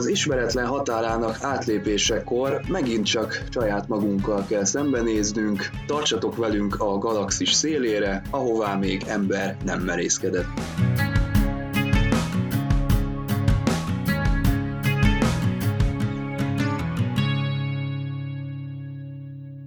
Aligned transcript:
Az 0.00 0.06
ismeretlen 0.06 0.66
határának 0.66 1.42
átlépésekor 1.42 2.60
megint 2.68 3.06
csak 3.06 3.44
saját 3.50 3.88
magunkkal 3.88 4.44
kell 4.48 4.64
szembenéznünk, 4.64 5.70
tartsatok 5.86 6.36
velünk 6.36 6.80
a 6.80 6.98
galaxis 6.98 7.52
szélére, 7.52 8.22
ahová 8.30 8.76
még 8.76 9.02
ember 9.06 9.56
nem 9.64 9.80
merészkedett. 9.80 10.46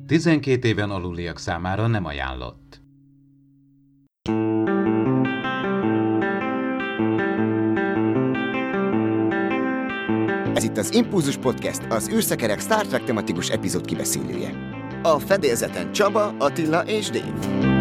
12 0.07 0.67
éven 0.67 0.89
aluliak 0.89 1.39
számára 1.39 1.87
nem 1.87 2.05
ajánlott. 2.05 2.62
Itt 10.73 10.79
az 10.79 10.93
Impulzus 10.93 11.37
Podcast, 11.37 11.81
az 11.89 12.09
űrszekerek 12.09 12.59
Star 12.59 12.85
Trek 12.85 13.03
tematikus 13.03 13.49
epizód 13.49 13.85
kibeszélője. 13.85 14.51
A 15.03 15.19
fedélzeten 15.19 15.91
Csaba, 15.91 16.35
Attila 16.37 16.83
és 16.85 17.09
Dave. 17.09 17.72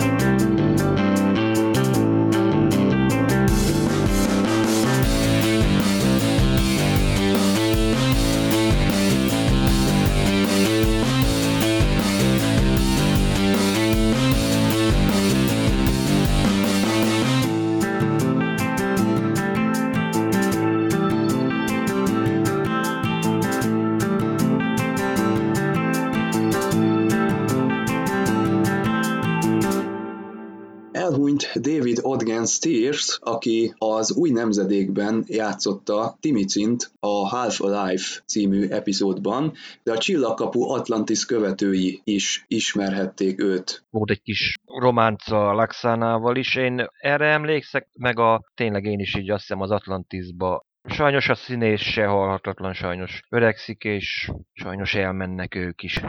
Steers, 32.63 33.19
aki 33.21 33.75
az 33.79 34.13
új 34.13 34.31
nemzedékben 34.31 35.25
játszotta 35.27 36.17
Timicint 36.21 36.93
a 37.01 37.29
Half-Alive 37.29 38.03
című 38.27 38.69
epizódban, 38.69 39.53
de 39.83 39.93
a 39.93 39.99
Csillagkapu 39.99 40.63
Atlantis 40.63 41.25
követői 41.25 42.01
is 42.05 42.45
ismerhették 42.49 43.43
őt. 43.43 43.85
Volt 43.91 44.11
egy 44.11 44.23
kis 44.23 44.55
románca 44.65 45.53
Laxánával 45.53 46.37
is, 46.37 46.57
én 46.57 46.87
erre 47.01 47.27
emlékszek, 47.27 47.89
meg 47.99 48.19
a 48.19 48.45
tényleg 48.55 48.85
én 48.85 48.99
is 48.99 49.17
így 49.17 49.31
azt 49.31 49.41
hiszem 49.41 49.61
az 49.61 49.71
Atlantisba 49.71 50.67
Sajnos 50.89 51.29
a 51.29 51.35
színész 51.35 51.81
se 51.81 52.07
halhatatlan, 52.07 52.75
sajnos 52.75 53.21
öregszik, 53.29 53.85
és 53.85 54.31
sajnos 54.53 54.95
elmennek 54.95 55.55
ők 55.55 55.83
is. 55.83 56.01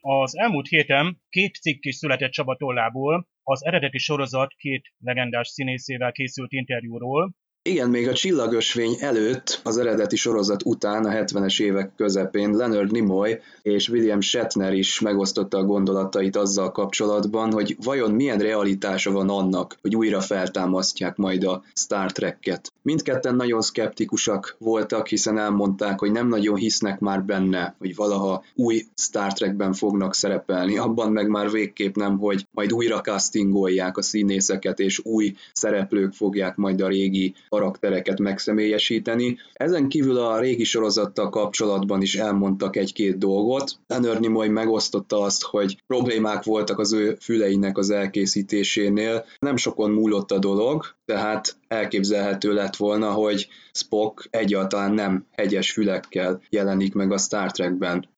Az 0.00 0.36
elmúlt 0.36 0.68
héten 0.68 1.20
két 1.28 1.54
cikk 1.54 1.84
is 1.84 1.94
született 1.96 2.30
Csaba 2.30 2.56
tollából, 2.56 3.26
az 3.50 3.64
eredeti 3.64 3.98
sorozat 3.98 4.54
két 4.56 4.92
legendás 4.98 5.48
színészével 5.48 6.12
készült 6.12 6.52
interjúról, 6.52 7.34
igen, 7.62 7.90
még 7.90 8.08
a 8.08 8.12
csillagösvény 8.12 8.96
előtt, 9.00 9.60
az 9.64 9.78
eredeti 9.78 10.16
sorozat 10.16 10.62
után, 10.64 11.04
a 11.04 11.10
70-es 11.10 11.62
évek 11.62 11.92
közepén 11.96 12.50
Leonard 12.50 12.92
Nimoy 12.92 13.38
és 13.62 13.88
William 13.88 14.20
Shatner 14.20 14.72
is 14.72 15.00
megosztotta 15.00 15.58
a 15.58 15.64
gondolatait 15.64 16.36
azzal 16.36 16.72
kapcsolatban, 16.72 17.52
hogy 17.52 17.76
vajon 17.84 18.10
milyen 18.10 18.38
realitása 18.38 19.10
van 19.10 19.28
annak, 19.28 19.78
hogy 19.82 19.96
újra 19.96 20.20
feltámasztják 20.20 21.16
majd 21.16 21.44
a 21.44 21.62
Star 21.74 22.12
Trek-et. 22.12 22.72
Mindketten 22.82 23.34
nagyon 23.34 23.60
szkeptikusak 23.60 24.56
voltak, 24.58 25.06
hiszen 25.06 25.38
elmondták, 25.38 25.98
hogy 25.98 26.12
nem 26.12 26.28
nagyon 26.28 26.56
hisznek 26.56 26.98
már 26.98 27.24
benne, 27.24 27.74
hogy 27.78 27.94
valaha 27.94 28.44
új 28.54 28.84
Star 28.94 29.32
Trekben 29.32 29.72
fognak 29.72 30.14
szerepelni. 30.14 30.78
Abban 30.78 31.12
meg 31.12 31.28
már 31.28 31.50
végképp 31.50 31.96
nem, 31.96 32.18
hogy 32.18 32.46
majd 32.50 32.72
újra 32.72 33.00
castingolják 33.00 33.96
a 33.96 34.02
színészeket, 34.02 34.80
és 34.80 35.00
új 35.04 35.34
szereplők 35.52 36.12
fogják 36.12 36.56
majd 36.56 36.80
a 36.80 36.88
régi 36.88 37.34
karaktereket 37.58 38.18
megszemélyesíteni. 38.18 39.38
Ezen 39.52 39.88
kívül 39.88 40.18
a 40.18 40.40
régi 40.40 40.64
sorozattal 40.64 41.28
kapcsolatban 41.28 42.02
is 42.02 42.14
elmondtak 42.14 42.76
egy-két 42.76 43.18
dolgot. 43.18 43.72
Leonard 43.86 44.20
Nimoy 44.20 44.48
megosztotta 44.48 45.20
azt, 45.20 45.42
hogy 45.42 45.82
problémák 45.86 46.44
voltak 46.44 46.78
az 46.78 46.92
ő 46.92 47.16
füleinek 47.20 47.78
az 47.78 47.90
elkészítésénél. 47.90 49.24
Nem 49.38 49.56
sokon 49.56 49.90
múlott 49.90 50.30
a 50.30 50.38
dolog, 50.38 50.84
tehát 51.04 51.56
elképzelhető 51.68 52.52
lett 52.52 52.76
volna, 52.76 53.10
hogy 53.10 53.48
Spock 53.72 54.26
egyáltalán 54.30 54.92
nem 54.92 55.26
hegyes 55.32 55.72
fülekkel 55.72 56.40
jelenik 56.50 56.94
meg 56.94 57.12
a 57.12 57.18
Star 57.18 57.50
Trekben. 57.50 58.16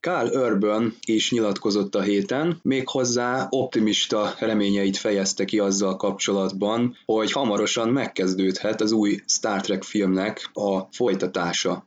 Carl 0.00 0.36
Urban 0.36 0.94
is 1.06 1.30
nyilatkozott 1.30 1.94
a 1.94 2.02
héten, 2.02 2.58
méghozzá 2.62 3.46
optimista 3.50 4.34
reményeit 4.38 4.96
fejezte 4.96 5.44
ki 5.44 5.58
azzal 5.58 5.96
kapcsolatban, 5.96 6.96
hogy 7.04 7.32
hamarosan 7.32 7.88
megkezdődhet 7.88 8.80
az 8.80 8.92
új 8.92 9.20
Star 9.26 9.60
Trek 9.60 9.82
filmnek 9.82 10.50
a 10.52 10.80
folytatása. 10.90 11.86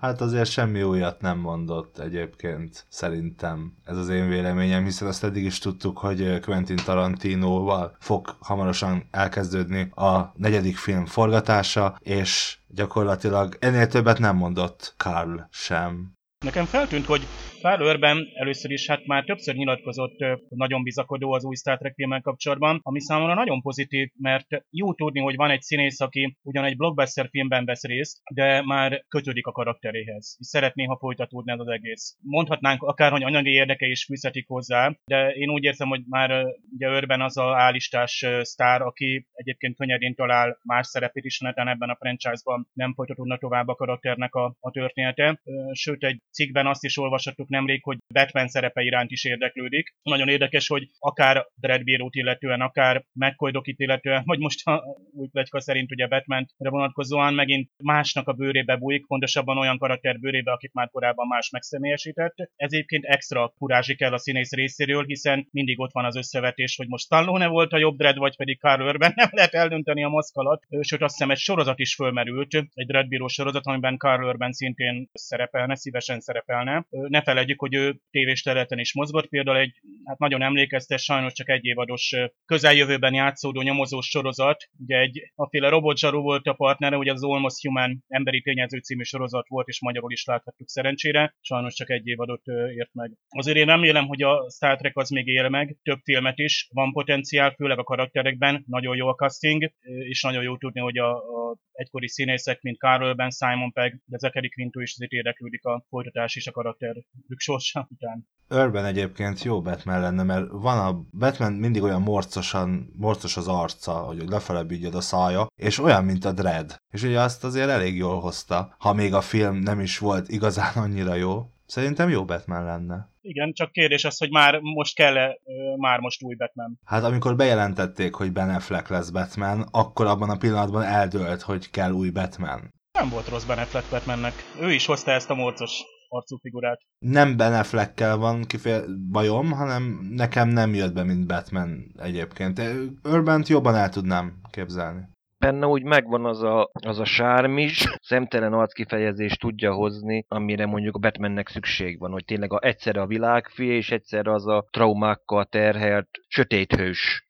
Hát 0.00 0.20
azért 0.20 0.50
semmi 0.50 0.82
újat 0.82 1.20
nem 1.20 1.38
mondott 1.38 1.98
egyébként, 1.98 2.86
szerintem. 2.88 3.72
Ez 3.84 3.96
az 3.96 4.08
én 4.08 4.28
véleményem, 4.28 4.84
hiszen 4.84 5.08
azt 5.08 5.24
eddig 5.24 5.44
is 5.44 5.58
tudtuk, 5.58 5.98
hogy 5.98 6.40
Quentin 6.40 6.76
Tarantinoval 6.76 7.96
fog 8.00 8.36
hamarosan 8.40 9.08
elkezdődni 9.10 9.90
a 9.94 10.32
negyedik 10.36 10.76
film 10.76 11.06
forgatása, 11.06 11.98
és 12.00 12.58
gyakorlatilag 12.68 13.56
ennél 13.60 13.86
többet 13.86 14.18
nem 14.18 14.36
mondott 14.36 14.94
Carl 14.96 15.40
sem. 15.50 16.13
Nekem 16.44 16.66
feltűnt, 16.66 17.06
hogy 17.06 17.28
Urban 17.64 18.26
először 18.34 18.70
is 18.70 18.86
hát 18.86 19.06
már 19.06 19.24
többször 19.24 19.54
nyilatkozott 19.54 20.24
nagyon 20.48 20.82
bizakodó 20.82 21.32
az 21.32 21.44
új 21.44 21.54
Star 21.54 21.78
Trek 21.78 21.94
filmmel 21.94 22.20
kapcsolatban, 22.20 22.80
ami 22.82 23.00
számomra 23.00 23.34
nagyon 23.34 23.60
pozitív, 23.60 24.10
mert 24.18 24.46
jó 24.70 24.94
tudni, 24.94 25.20
hogy 25.20 25.36
van 25.36 25.50
egy 25.50 25.62
színész, 25.62 26.00
aki 26.00 26.36
ugyan 26.42 26.64
egy 26.64 26.76
blockbuster 26.76 27.28
filmben 27.30 27.64
vesz 27.64 27.82
részt, 27.82 28.20
de 28.34 28.62
már 28.62 29.04
kötődik 29.08 29.46
a 29.46 29.52
karakteréhez, 29.52 30.36
és 30.38 30.46
szeretné, 30.46 30.84
ha 30.84 30.96
folytatódna 30.98 31.52
ez 31.52 31.58
az 31.60 31.68
egész. 31.68 32.16
Mondhatnánk 32.20 32.82
akár, 32.82 33.10
hogy 33.10 33.22
anyagi 33.22 33.50
érdeke 33.50 33.86
is 33.86 34.04
fűzhetik 34.04 34.48
hozzá, 34.48 34.96
de 35.04 35.28
én 35.30 35.50
úgy 35.50 35.64
érzem, 35.64 35.88
hogy 35.88 36.02
már 36.08 36.46
ugye 36.74 36.88
Urban 36.88 37.20
az 37.20 37.36
a 37.36 37.56
állistás 37.56 38.26
sztár, 38.40 38.82
aki 38.82 39.26
egyébként 39.32 39.76
könnyedén 39.76 40.14
talál 40.14 40.58
más 40.62 40.86
szerepét 40.86 41.24
is, 41.24 41.40
netán 41.40 41.68
ebben 41.68 41.88
a 41.88 41.96
franchise-ban 41.96 42.68
nem 42.72 42.94
folytatódna 42.94 43.38
tovább 43.38 43.68
a 43.68 43.74
karakternek 43.74 44.34
a, 44.34 44.56
a 44.60 44.70
története. 44.70 45.40
Sőt, 45.72 46.04
egy 46.04 46.22
cikkben 46.30 46.66
azt 46.66 46.84
is 46.84 46.98
olvashattuk 46.98 47.48
nemrég, 47.54 47.82
hogy 47.82 47.98
Batman 48.14 48.48
szerepe 48.48 48.82
iránt 48.82 49.10
is 49.10 49.24
érdeklődik. 49.24 49.94
Nagyon 50.02 50.28
érdekes, 50.28 50.66
hogy 50.68 50.88
akár 50.98 51.46
Dreadbírót 51.54 52.14
illetően, 52.14 52.60
akár 52.60 53.04
mccoy 53.12 53.52
illetően, 53.64 54.22
vagy 54.24 54.38
most 54.38 54.66
a 54.66 54.82
új 55.12 55.28
plegyka 55.28 55.60
szerint 55.60 55.90
ugye 55.90 56.06
Batmanre 56.06 56.46
vonatkozóan 56.56 57.34
megint 57.34 57.70
másnak 57.82 58.28
a 58.28 58.32
bőrébe 58.32 58.76
bújik, 58.76 59.06
pontosabban 59.06 59.58
olyan 59.58 59.78
karakter 59.78 60.18
bőrébe, 60.18 60.52
akit 60.52 60.72
már 60.72 60.90
korábban 60.90 61.26
más 61.26 61.50
megszemélyesített. 61.50 62.34
Ez 62.38 62.72
egyébként 62.72 63.04
extra 63.04 63.48
kurázsi 63.58 63.94
kell 63.94 64.12
a 64.12 64.18
színész 64.18 64.52
részéről, 64.52 65.04
hiszen 65.04 65.48
mindig 65.50 65.80
ott 65.80 65.92
van 65.92 66.04
az 66.04 66.16
összevetés, 66.16 66.76
hogy 66.76 66.88
most 66.88 67.04
Stallone 67.04 67.46
volt 67.46 67.72
a 67.72 67.78
jobb 67.78 67.96
Dread, 67.96 68.18
vagy 68.18 68.36
pedig 68.36 68.58
Carl 68.58 68.82
Urban, 68.82 69.12
nem 69.14 69.28
lehet 69.30 69.54
eldönteni 69.54 70.04
a 70.04 70.08
maszk 70.08 70.36
alatt. 70.36 70.62
Sőt, 70.80 71.02
azt 71.02 71.14
hiszem 71.14 71.30
egy 71.30 71.38
sorozat 71.38 71.78
is 71.78 71.94
fölmerült, 71.94 72.54
egy 72.74 72.86
Dreadbíró 72.86 73.26
sorozat, 73.26 73.66
amiben 73.66 73.96
Carl 73.96 74.24
Urban 74.24 74.52
szintén 74.52 75.08
szerepelne, 75.12 75.74
szívesen 75.74 76.20
szerepelne. 76.20 76.86
Ne 76.90 77.22
felejtjük, 77.44 77.60
hogy 77.60 77.74
ő 77.74 78.00
tévés 78.10 78.42
területen 78.42 78.78
is 78.78 78.94
mozgott, 78.94 79.28
például 79.28 79.56
egy 79.56 79.80
hát 80.04 80.18
nagyon 80.18 80.42
emlékeztes, 80.42 81.02
sajnos 81.02 81.32
csak 81.32 81.48
egy 81.48 81.64
évados 81.64 82.14
közeljövőben 82.44 83.14
játszódó 83.14 83.62
nyomozós 83.62 84.06
sorozat, 84.06 84.68
ugye 84.78 84.98
egy 84.98 85.32
aféle 85.34 85.68
robotzsarú 85.68 86.20
volt 86.20 86.46
a 86.46 86.52
partnere, 86.52 86.96
ugye 86.96 87.12
az 87.12 87.24
Almost 87.24 87.62
Human 87.62 88.04
emberi 88.08 88.42
tényező 88.42 88.78
című 88.78 89.02
sorozat 89.02 89.48
volt, 89.48 89.68
és 89.68 89.80
magyarul 89.80 90.12
is 90.12 90.24
láthattuk 90.24 90.68
szerencsére, 90.68 91.36
sajnos 91.40 91.74
csak 91.74 91.90
egy 91.90 92.06
évadot 92.06 92.46
ért 92.76 92.92
meg. 92.92 93.12
Azért 93.28 93.56
én 93.56 93.66
remélem, 93.66 94.06
hogy 94.06 94.22
a 94.22 94.50
Star 94.50 94.76
Trek 94.76 94.96
az 94.96 95.08
még 95.10 95.26
él 95.26 95.48
meg, 95.48 95.76
több 95.82 95.98
filmet 96.04 96.38
is, 96.38 96.68
van 96.72 96.92
potenciál, 96.92 97.50
főleg 97.50 97.78
a 97.78 97.84
karakterekben, 97.84 98.64
nagyon 98.66 98.96
jó 98.96 99.08
a 99.08 99.14
casting, 99.14 99.72
és 99.82 100.22
nagyon 100.22 100.42
jó 100.42 100.56
tudni, 100.56 100.80
hogy 100.80 100.98
a, 100.98 101.10
a 101.10 101.56
egykori 101.74 102.08
színészek, 102.08 102.60
mint 102.60 102.78
Carl 102.78 103.04
Urban, 103.04 103.30
Simon 103.30 103.72
Pegg, 103.72 103.92
de 104.04 104.18
Zachary 104.18 104.48
Quinto 104.48 104.80
is 104.80 104.94
azért 104.94 105.12
érdeklődik 105.12 105.64
a 105.64 105.84
folytatás 105.88 106.36
és 106.36 106.46
a 106.46 106.50
karakter 106.50 106.96
sorsa 107.36 107.88
után. 107.90 108.28
Urban 108.48 108.84
egyébként 108.84 109.42
jó 109.42 109.62
Batman 109.62 110.00
lenne, 110.00 110.22
mert 110.22 110.46
van 110.50 110.78
a 110.78 111.06
Batman 111.18 111.52
mindig 111.52 111.82
olyan 111.82 112.02
morcosan, 112.02 112.92
morcos 112.96 113.36
az 113.36 113.48
arca, 113.48 113.92
hogy 113.92 114.28
lefele 114.28 114.66
a 114.92 115.00
szája, 115.00 115.46
és 115.56 115.78
olyan, 115.78 116.04
mint 116.04 116.24
a 116.24 116.32
Dread. 116.32 116.76
És 116.90 117.02
ugye 117.02 117.20
azt 117.20 117.44
azért 117.44 117.68
elég 117.68 117.96
jól 117.96 118.20
hozta, 118.20 118.74
ha 118.78 118.92
még 118.92 119.14
a 119.14 119.20
film 119.20 119.56
nem 119.56 119.80
is 119.80 119.98
volt 119.98 120.28
igazán 120.28 120.72
annyira 120.74 121.14
jó, 121.14 121.48
Szerintem 121.66 122.08
jó 122.08 122.24
Batman 122.24 122.64
lenne. 122.64 123.12
Igen, 123.20 123.52
csak 123.52 123.72
kérdés 123.72 124.04
az, 124.04 124.18
hogy 124.18 124.30
már 124.30 124.60
most 124.60 124.94
kell-e 124.94 125.38
már 125.76 126.00
most 126.00 126.22
új 126.22 126.34
Batman. 126.34 126.78
Hát 126.84 127.04
amikor 127.04 127.36
bejelentették, 127.36 128.14
hogy 128.14 128.32
Ben 128.32 128.50
Affleck 128.50 128.88
lesz 128.88 129.10
Batman, 129.10 129.66
akkor 129.70 130.06
abban 130.06 130.30
a 130.30 130.36
pillanatban 130.36 130.82
eldőlt, 130.82 131.42
hogy 131.42 131.70
kell 131.70 131.90
új 131.90 132.10
Batman. 132.10 132.74
Nem 132.98 133.08
volt 133.08 133.28
rossz 133.28 133.44
Ben 133.44 133.58
Affleck 133.58 133.90
Batmannek. 133.90 134.32
Ő 134.60 134.72
is 134.72 134.86
hozta 134.86 135.10
ezt 135.10 135.30
a 135.30 135.34
morcos 135.34 135.82
arcú 136.14 136.36
figurát. 136.36 136.80
Nem 136.98 137.36
Ben 137.36 137.54
Affleckkel 137.54 138.16
van 138.16 138.44
kifeje 138.44 138.82
bajom, 139.10 139.50
hanem 139.50 140.08
nekem 140.10 140.48
nem 140.48 140.74
jött 140.74 140.94
be, 140.94 141.02
mint 141.04 141.26
Batman 141.26 141.94
egyébként. 141.96 142.60
Urban 143.02 143.42
jobban 143.46 143.74
el 143.74 143.88
tudnám 143.88 144.40
képzelni 144.50 145.12
benne 145.44 145.66
úgy 145.66 145.82
megvan 145.82 146.24
az 146.24 146.42
a, 146.42 146.70
az 146.86 146.98
a 146.98 147.04
sárm 147.04 147.58
is, 147.58 147.84
szemtelen 148.00 148.52
arckifejezést 148.52 149.40
tudja 149.40 149.72
hozni, 149.72 150.24
amire 150.28 150.66
mondjuk 150.66 150.96
a 150.96 150.98
Batmannek 150.98 151.48
szükség 151.48 151.98
van, 151.98 152.10
hogy 152.10 152.24
tényleg 152.24 152.52
a, 152.52 152.58
egyszerre 152.62 153.00
a 153.00 153.06
világfi, 153.06 153.66
és 153.66 153.90
egyszerre 153.90 154.32
az 154.32 154.46
a 154.46 154.66
traumákkal 154.70 155.44
terhelt 155.44 156.08
sötéthős 156.28 157.23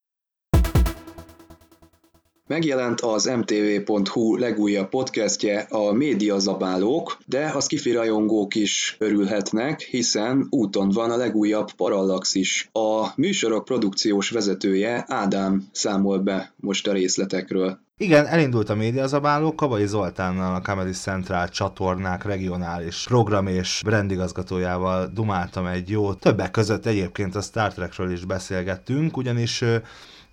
Megjelent 2.49 3.01
az 3.01 3.25
mtv.hu 3.25 4.37
legújabb 4.37 4.89
podcastje 4.89 5.67
a 5.71 5.93
Médiazabálók, 5.93 7.19
de 7.27 7.47
a 7.47 7.61
skifi 7.61 7.93
rajongók 7.93 8.55
is 8.55 8.97
örülhetnek, 8.99 9.81
hiszen 9.81 10.47
úton 10.51 10.91
van 10.91 11.11
a 11.11 11.17
legújabb 11.17 11.73
Parallax 11.73 12.35
is. 12.35 12.69
A 12.73 13.07
műsorok 13.17 13.65
produkciós 13.65 14.31
vezetője 14.31 15.05
Ádám 15.09 15.69
számol 15.73 16.19
be 16.19 16.53
most 16.57 16.87
a 16.89 16.93
részletekről. 16.93 17.79
Igen, 17.97 18.27
elindult 18.27 18.69
a 18.69 18.75
médiazabáló, 18.75 19.55
Kabai 19.55 19.87
Zoltánnal 19.87 20.55
a 20.55 20.61
Comedy 20.61 20.93
Central 20.93 21.49
csatornák 21.49 22.25
regionális 22.25 23.05
program 23.09 23.47
és 23.47 23.81
brandigazgatójával 23.85 25.07
dumáltam 25.15 25.67
egy 25.67 25.89
jó. 25.89 26.15
Többek 26.15 26.51
között 26.51 26.87
egyébként 26.87 27.35
a 27.35 27.41
Star 27.41 27.73
Trekről 27.73 28.13
is 28.13 28.25
beszélgettünk, 28.25 29.17
ugyanis 29.17 29.65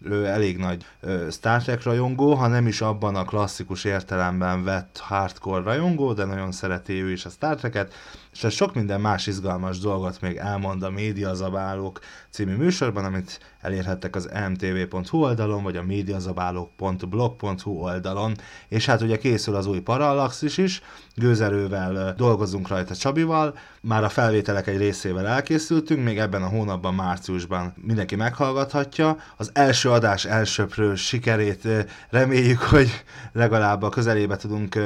ő 0.04 0.26
elég 0.26 0.58
nagy 0.58 0.86
Star 1.32 1.64
Trek 1.64 1.84
rajongó, 1.84 2.34
ha 2.34 2.48
nem 2.48 2.68
is 2.68 2.82
abban 2.82 3.16
a 3.16 3.26
klasszikus 3.26 3.84
értelemben 3.84 4.64
vett 4.64 4.98
hardcore 4.98 5.64
rajongó, 5.64 6.14
de 6.14 6.26
nagyon 6.26 6.52
szereti 6.52 7.02
ő 7.02 7.12
is 7.12 7.26
a 7.26 7.30
Star 7.30 7.56
Trek-et, 7.56 7.94
és 8.34 8.44
ez 8.44 8.54
sok 8.54 8.74
minden 8.74 9.02
más 9.02 9.28
izgalmas 9.28 9.80
dolgot 9.80 10.22
még 10.22 10.36
elmond 10.36 10.84
a 10.84 10.90
Médiazabálók 10.90 12.00
című 12.30 12.56
műsorban, 12.56 13.06
amit 13.06 13.40
elérhettek 13.62 14.16
az 14.16 14.30
mtv.hu 14.50 15.18
oldalon, 15.18 15.64
vagy 15.64 15.78
a 15.78 15.84
médiazabálók.blog.hu 15.84 17.72
oldalon, 17.72 18.36
és 18.68 18.86
hát 18.86 19.02
ugye 19.02 19.18
készül 19.18 19.56
az 19.56 19.66
új 19.66 19.80
Parallaxis 19.80 20.58
is, 20.58 20.82
gőzerővel 21.16 22.14
dolgozunk 22.14 22.68
rajta 22.68 22.96
Csabival, 22.96 23.58
már 23.82 24.04
a 24.04 24.10
felvételek 24.10 24.68
egy 24.68 24.78
részével 24.78 25.28
elkészültünk, 25.28 26.04
még 26.04 26.20
ebben 26.20 26.44
a 26.44 26.48
hónapban, 26.48 26.94
márciusban 26.94 27.74
mindenki 27.76 28.16
meghallgathatja. 28.16 29.18
Az 29.38 29.50
első 29.54 29.90
adás 29.90 30.26
elsőprő 30.26 30.96
sikerét 30.96 31.68
reméljük, 32.10 32.60
hogy 32.60 33.04
legalább 33.32 33.82
a 33.82 33.90
közelébe 33.90 34.36
tudunk 34.36 34.80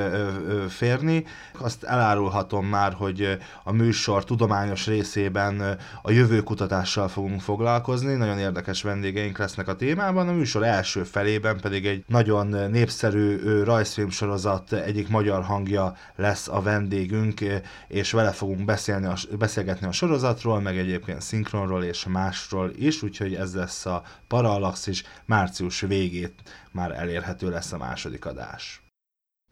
férni. 0.70 1.26
Azt 1.60 1.84
elárulhatom 1.84 2.66
már, 2.66 2.94
hogy 2.94 3.35
a 3.64 3.72
műsor 3.72 4.24
tudományos 4.24 4.88
részében 4.88 5.78
a 6.02 6.12
jövőkutatással 6.12 7.08
fogunk 7.08 7.42
foglalkozni, 7.42 8.14
nagyon 8.14 8.40
érdekes 8.40 8.82
vendégeink 8.82 9.38
lesznek 9.38 9.68
a 9.68 9.76
témában, 9.76 10.28
a 10.28 10.32
műsor 10.32 10.64
első 10.64 11.04
felében 11.04 11.60
pedig 11.60 11.86
egy 11.86 12.04
nagyon 12.08 12.70
népszerű 12.72 13.40
rajzfilmsorozat 13.64 14.74
egyik 14.74 15.10
magyar 15.10 15.44
hangja 15.44 15.96
lesz 16.16 16.48
a 16.48 16.62
vendégünk, 16.62 17.40
és 17.88 18.12
vele 18.12 18.32
fogunk 18.32 18.66
beszélni 18.66 19.06
a, 19.06 19.16
beszélgetni 19.38 19.88
a 19.88 19.92
sorozatról, 19.92 20.62
meg 20.62 20.78
egyébként 20.78 21.22
szinkronról 21.22 21.84
és 21.84 22.06
másról 22.06 22.72
is, 22.76 23.04
úgyhogy 23.04 23.34
ez 23.34 23.56
lesz 23.56 23.86
a 23.86 24.04
Parallaxis, 24.28 25.04
március 25.26 25.80
végét 25.80 26.42
már 26.72 26.92
elérhető 26.92 27.50
lesz 27.50 27.72
a 27.72 27.78
második 27.78 28.26
adás. 28.26 28.84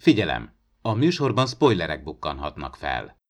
Figyelem! 0.02 0.52
A 0.82 0.94
műsorban 0.94 1.48
spoilerek 1.48 2.04
bukkanhatnak 2.04 2.76
fel. 2.76 3.23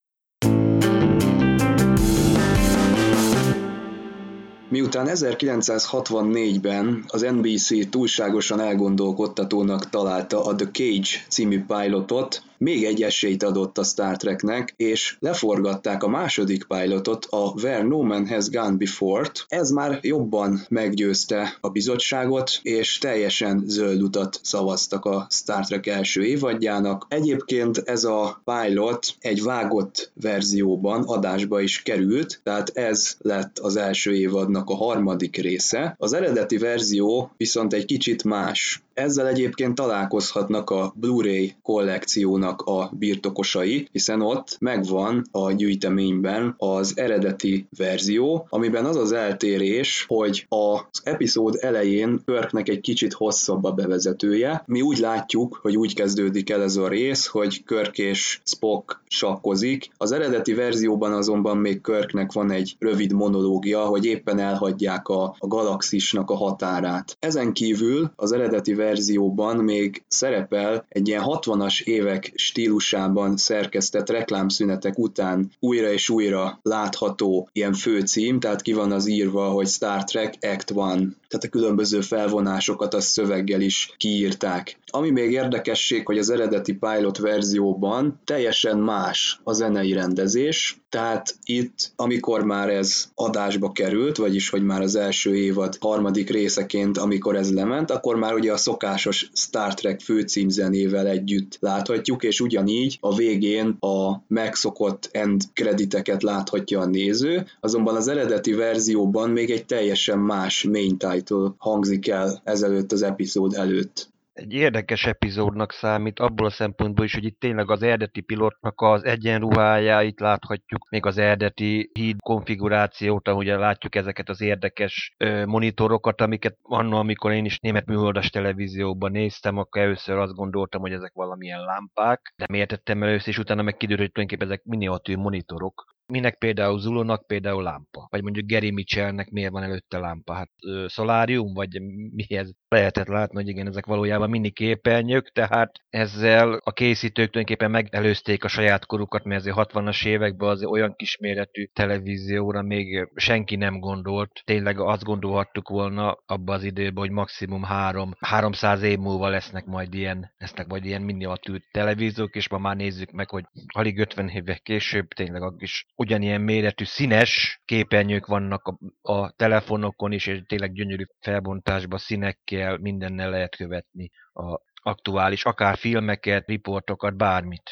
Miután 4.74 5.08
1964-ben 5.10 7.04
az 7.08 7.22
NBC 7.22 7.90
túlságosan 7.90 8.60
elgondolkodtatónak 8.60 9.90
találta 9.90 10.46
a 10.46 10.56
The 10.56 10.68
Cage 10.72 11.10
című 11.28 11.64
pilotot, 11.68 12.42
még 12.64 12.84
egy 12.84 13.04
esélyt 13.04 13.44
adott 13.44 13.78
a 13.78 13.84
Star 13.84 14.18
Treknek, 14.18 14.74
és 14.78 15.18
leforgatták 15.20 16.04
a 16.04 16.08
második 16.08 16.64
pilotot, 16.64 17.28
a 17.30 17.52
Where 17.62 17.84
No 17.84 18.02
Man 18.02 18.28
Has 18.28 18.50
Gone 18.50 18.76
Before-t. 18.78 19.46
Ez 19.48 19.70
már 19.70 20.00
jobban 20.02 20.66
meggyőzte 20.70 21.58
a 21.62 21.70
bizottságot, 21.70 22.60
és 22.62 22.98
teljesen 22.98 23.64
zöld 23.66 24.02
utat 24.02 24.40
szavaztak 24.44 25.06
a 25.06 25.28
Star 25.30 25.66
Trek 25.66 25.88
első 25.88 26.24
évadjának. 26.24 27.06
Egyébként 27.10 27.78
ez 27.78 28.04
a 28.04 28.42
pilot 28.46 29.08
egy 29.20 29.44
vágott 29.44 30.12
verzióban 30.22 31.04
adásba 31.04 31.62
is 31.62 31.82
került, 31.82 32.40
tehát 32.44 32.70
ez 32.74 33.16
lett 33.20 33.60
az 33.60 33.76
első 33.76 34.16
évadnak 34.16 34.70
a 34.70 34.76
harmadik 34.76 35.36
része. 35.36 35.96
Az 35.98 36.14
eredeti 36.14 36.58
verzió 36.58 37.32
viszont 37.38 37.74
egy 37.74 37.86
kicsit 37.86 38.24
más. 38.24 38.84
Ezzel 38.94 39.28
egyébként 39.28 39.76
találkozhatnak 39.76 40.70
a 40.70 40.94
Blu-ray 40.96 41.56
kollekciónak 41.62 42.62
a 42.62 42.92
birtokosai, 42.98 43.88
hiszen 43.92 44.22
ott 44.22 44.58
megvan 44.60 45.28
a 45.32 45.52
gyűjteményben 45.52 46.56
az 46.58 46.94
eredeti 46.96 47.68
verzió, 47.78 48.48
amiben 48.50 48.86
az 48.86 48.96
az 48.96 49.12
eltérés, 49.12 50.06
hogy 50.08 50.46
az 50.50 51.02
epizód 51.04 51.58
elején 51.62 52.22
Körknek 52.26 52.70
egy 52.70 52.82
kicsit 52.82 53.14
hosszabb 53.14 53.64
a 53.64 53.72
bevezetője. 53.72 54.64
Mi 54.66 54.82
úgy 54.82 54.98
látjuk, 54.98 55.60
hogy 55.62 55.78
úgy 55.78 55.96
kezdődik 55.96 56.50
el 56.50 56.62
ez 56.62 56.76
a 56.76 56.88
rész, 56.88 57.26
hogy 57.26 57.64
Körk 57.64 57.98
és 57.98 58.42
Spock 58.44 59.02
sakkozik. 59.08 59.90
Az 59.98 60.12
eredeti 60.12 60.54
verzióban 60.54 61.14
azonban 61.14 61.58
még 61.58 61.82
Körknek 61.82 62.32
van 62.32 62.52
egy 62.52 62.76
rövid 62.80 63.14
monológia, 63.14 63.86
hogy 63.86 64.06
éppen 64.06 64.40
elhagyják 64.40 65.08
a, 65.08 65.36
a 65.40 65.48
galaxisnak 65.48 66.30
a 66.30 66.36
határát. 66.36 67.18
Ezen 67.20 67.54
kívül 67.54 68.12
az 68.16 68.32
eredeti 68.32 68.74
verzióban 68.84 69.58
még 69.58 70.04
szerepel 70.08 70.86
egy 70.90 71.08
ilyen 71.08 71.24
60-as 71.26 71.84
évek 71.84 72.32
stílusában 72.36 73.38
szerkesztett 73.38 74.10
reklámszünetek 74.10 74.98
után 74.98 75.52
újra 75.60 75.92
és 75.92 76.10
újra 76.10 76.60
látható 76.62 77.50
ilyen 77.52 77.74
főcím, 77.74 78.40
tehát 78.40 78.62
ki 78.62 78.74
van 78.74 78.92
az 78.92 79.08
írva, 79.08 79.50
hogy 79.50 79.68
Star 79.68 80.04
Trek 80.04 80.34
Act 80.42 80.72
1, 80.72 81.08
tehát 81.34 81.48
a 81.48 81.58
különböző 81.58 82.02
felvonásokat 82.02 82.94
a 82.94 83.02
szöveggel 83.02 83.62
is 83.62 83.94
kiírták. 83.98 84.78
Ami 84.86 85.10
még 85.10 85.32
érdekesség, 85.32 86.06
hogy 86.06 86.18
az 86.18 86.30
eredeti 86.30 86.74
pilot 86.74 87.18
verzióban 87.18 88.20
teljesen 88.24 88.78
más 88.78 89.40
a 89.44 89.54
zenei 89.54 89.94
rendezés, 89.94 90.84
tehát 90.94 91.36
itt, 91.44 91.92
amikor 91.96 92.44
már 92.44 92.70
ez 92.70 93.06
adásba 93.16 93.72
került, 93.72 94.18
vagyis 94.18 94.50
hogy 94.50 94.64
már 94.64 94.82
az 94.82 94.96
első 94.96 95.36
évad 95.36 95.78
harmadik 95.80 96.30
részeként, 96.30 96.98
amikor 96.98 97.36
ez 97.36 97.54
lement, 97.54 97.92
akkor 97.92 98.16
már 98.16 98.34
ugye 98.34 98.52
a 98.52 98.58
szokásos 98.58 99.30
Star 99.34 99.74
Trek 99.74 100.02
főcímzenével 100.02 101.08
együtt 101.08 101.58
láthatjuk, 101.60 102.24
és 102.24 102.40
ugyanígy 102.42 102.98
a 103.02 103.16
végén 103.16 103.78
a 103.80 104.24
megszokott 104.28 105.10
end 105.12 105.42
krediteket 105.54 106.24
láthatja 106.24 106.80
a 106.80 106.86
néző, 106.86 107.46
azonban 107.60 107.96
az 107.96 108.08
eredeti 108.08 108.54
verzióban 108.54 109.30
még 109.30 109.50
egy 109.50 109.66
teljesen 109.66 110.20
más 110.20 110.64
main 110.64 110.98
title 111.24 111.56
hangzik 111.58 112.08
el 112.08 112.42
ezelőtt 112.44 112.92
az 112.92 113.02
epizód 113.02 113.54
előtt. 113.54 114.12
Egy 114.34 114.54
érdekes 114.54 115.06
epizódnak 115.06 115.72
számít, 115.72 116.20
abból 116.20 116.46
a 116.46 116.50
szempontból 116.50 117.06
is, 117.06 117.14
hogy 117.14 117.24
itt 117.24 117.40
tényleg 117.40 117.72
az 117.72 117.84
eredeti 117.84 118.22
pilotnak 118.22 118.82
az 118.82 119.04
egyenruháját 119.04 120.20
láthatjuk, 120.20 120.90
még 120.90 121.06
az 121.06 121.18
eredeti 121.18 121.90
híd 121.94 122.20
konfigurációt, 122.20 123.28
ahogy 123.28 123.46
látjuk 123.46 123.96
ezeket 123.96 124.30
az 124.30 124.42
érdekes 124.42 125.16
ö, 125.18 125.46
monitorokat, 125.46 126.22
amiket 126.22 126.58
annól, 126.62 127.00
amikor 127.00 127.32
én 127.32 127.46
is 127.46 127.60
német 127.60 127.86
műholdas 127.86 128.30
televízióban 128.30 129.12
néztem, 129.12 129.58
akkor 129.58 129.82
először 129.82 130.18
azt 130.18 130.34
gondoltam, 130.34 130.82
hogy 130.82 130.94
ezek 130.94 131.12
valamilyen 131.14 131.62
lámpák, 131.62 132.34
de 132.36 132.58
értettem 132.58 133.04
először, 133.04 133.28
és 133.28 133.38
utána 133.38 133.62
meg 133.62 133.78
kiderült, 133.78 134.02
hogy 134.02 134.12
tulajdonképpen 134.12 134.54
ezek 134.54 134.64
miniatűr 134.66 135.18
monitorok, 135.18 135.93
minek 136.14 136.38
például 136.38 136.80
Zulónak 136.80 137.28
például 137.28 137.64
lámpa, 137.64 138.08
vagy 138.10 138.22
mondjuk 138.22 138.50
Gary 138.50 138.72
Mitchellnek 138.72 139.30
miért 139.30 139.52
van 139.52 139.64
előtte 139.64 139.98
lámpa, 139.98 140.34
hát 140.34 140.50
ö, 140.66 140.86
szolárium, 140.88 141.54
vagy 141.54 141.82
mi 142.12 142.26
ez? 142.28 142.52
Lehetett 142.74 143.08
látni, 143.08 143.36
hogy 143.36 143.48
igen, 143.48 143.68
ezek 143.68 143.86
valójában 143.86 144.30
mini 144.30 144.50
képernyők, 144.50 145.32
tehát 145.32 145.72
ezzel 145.90 146.60
a 146.64 146.72
készítők 146.72 147.30
tulajdonképpen 147.30 147.72
megelőzték 147.72 148.44
a 148.44 148.48
saját 148.48 148.86
korukat, 148.86 149.24
mert 149.24 149.40
azért 149.40 149.56
60-as 149.60 150.06
években 150.06 150.50
az 150.50 150.64
olyan 150.64 150.94
kisméretű 150.96 151.66
televízióra 151.74 152.62
még 152.62 153.10
senki 153.16 153.56
nem 153.56 153.80
gondolt. 153.80 154.42
Tényleg 154.46 154.80
azt 154.80 155.04
gondolhattuk 155.04 155.70
volna 155.70 156.18
abban 156.26 156.56
az 156.56 156.64
időben, 156.64 157.04
hogy 157.04 157.12
maximum 157.12 157.64
3, 157.64 158.12
300 158.20 158.82
év 158.82 158.98
múlva 158.98 159.30
lesznek 159.30 159.66
majd 159.66 159.94
ilyen, 159.94 160.34
lesznek 160.38 160.68
majd 160.68 160.86
ilyen 160.86 161.02
miniatűr 161.02 161.62
televíziók, 161.72 162.36
és 162.36 162.50
ma 162.50 162.58
már 162.58 162.76
nézzük 162.76 163.12
meg, 163.12 163.30
hogy 163.30 163.44
alig 163.68 164.00
50 164.00 164.30
évek 164.30 164.62
később 164.62 165.08
tényleg 165.08 165.42
is 165.58 165.86
ugyanilyen 165.96 166.42
méretű 166.42 166.84
színes 166.84 167.62
képernyők 167.66 168.26
vannak 168.26 168.68
a, 168.68 168.78
a 169.14 169.32
telefonokon 169.32 170.12
is, 170.12 170.28
és 170.28 170.42
tényleg 170.48 170.74
gyönyörű 170.74 171.04
felbontásban 171.20 172.00
színekkel, 172.00 172.63
mindennel 172.80 173.30
lehet 173.30 173.56
követni 173.56 174.10
a 174.34 174.60
aktuális, 174.82 175.46
akár 175.46 175.78
filmeket, 175.78 176.48
riportokat, 176.48 177.16
bármit. 177.16 177.70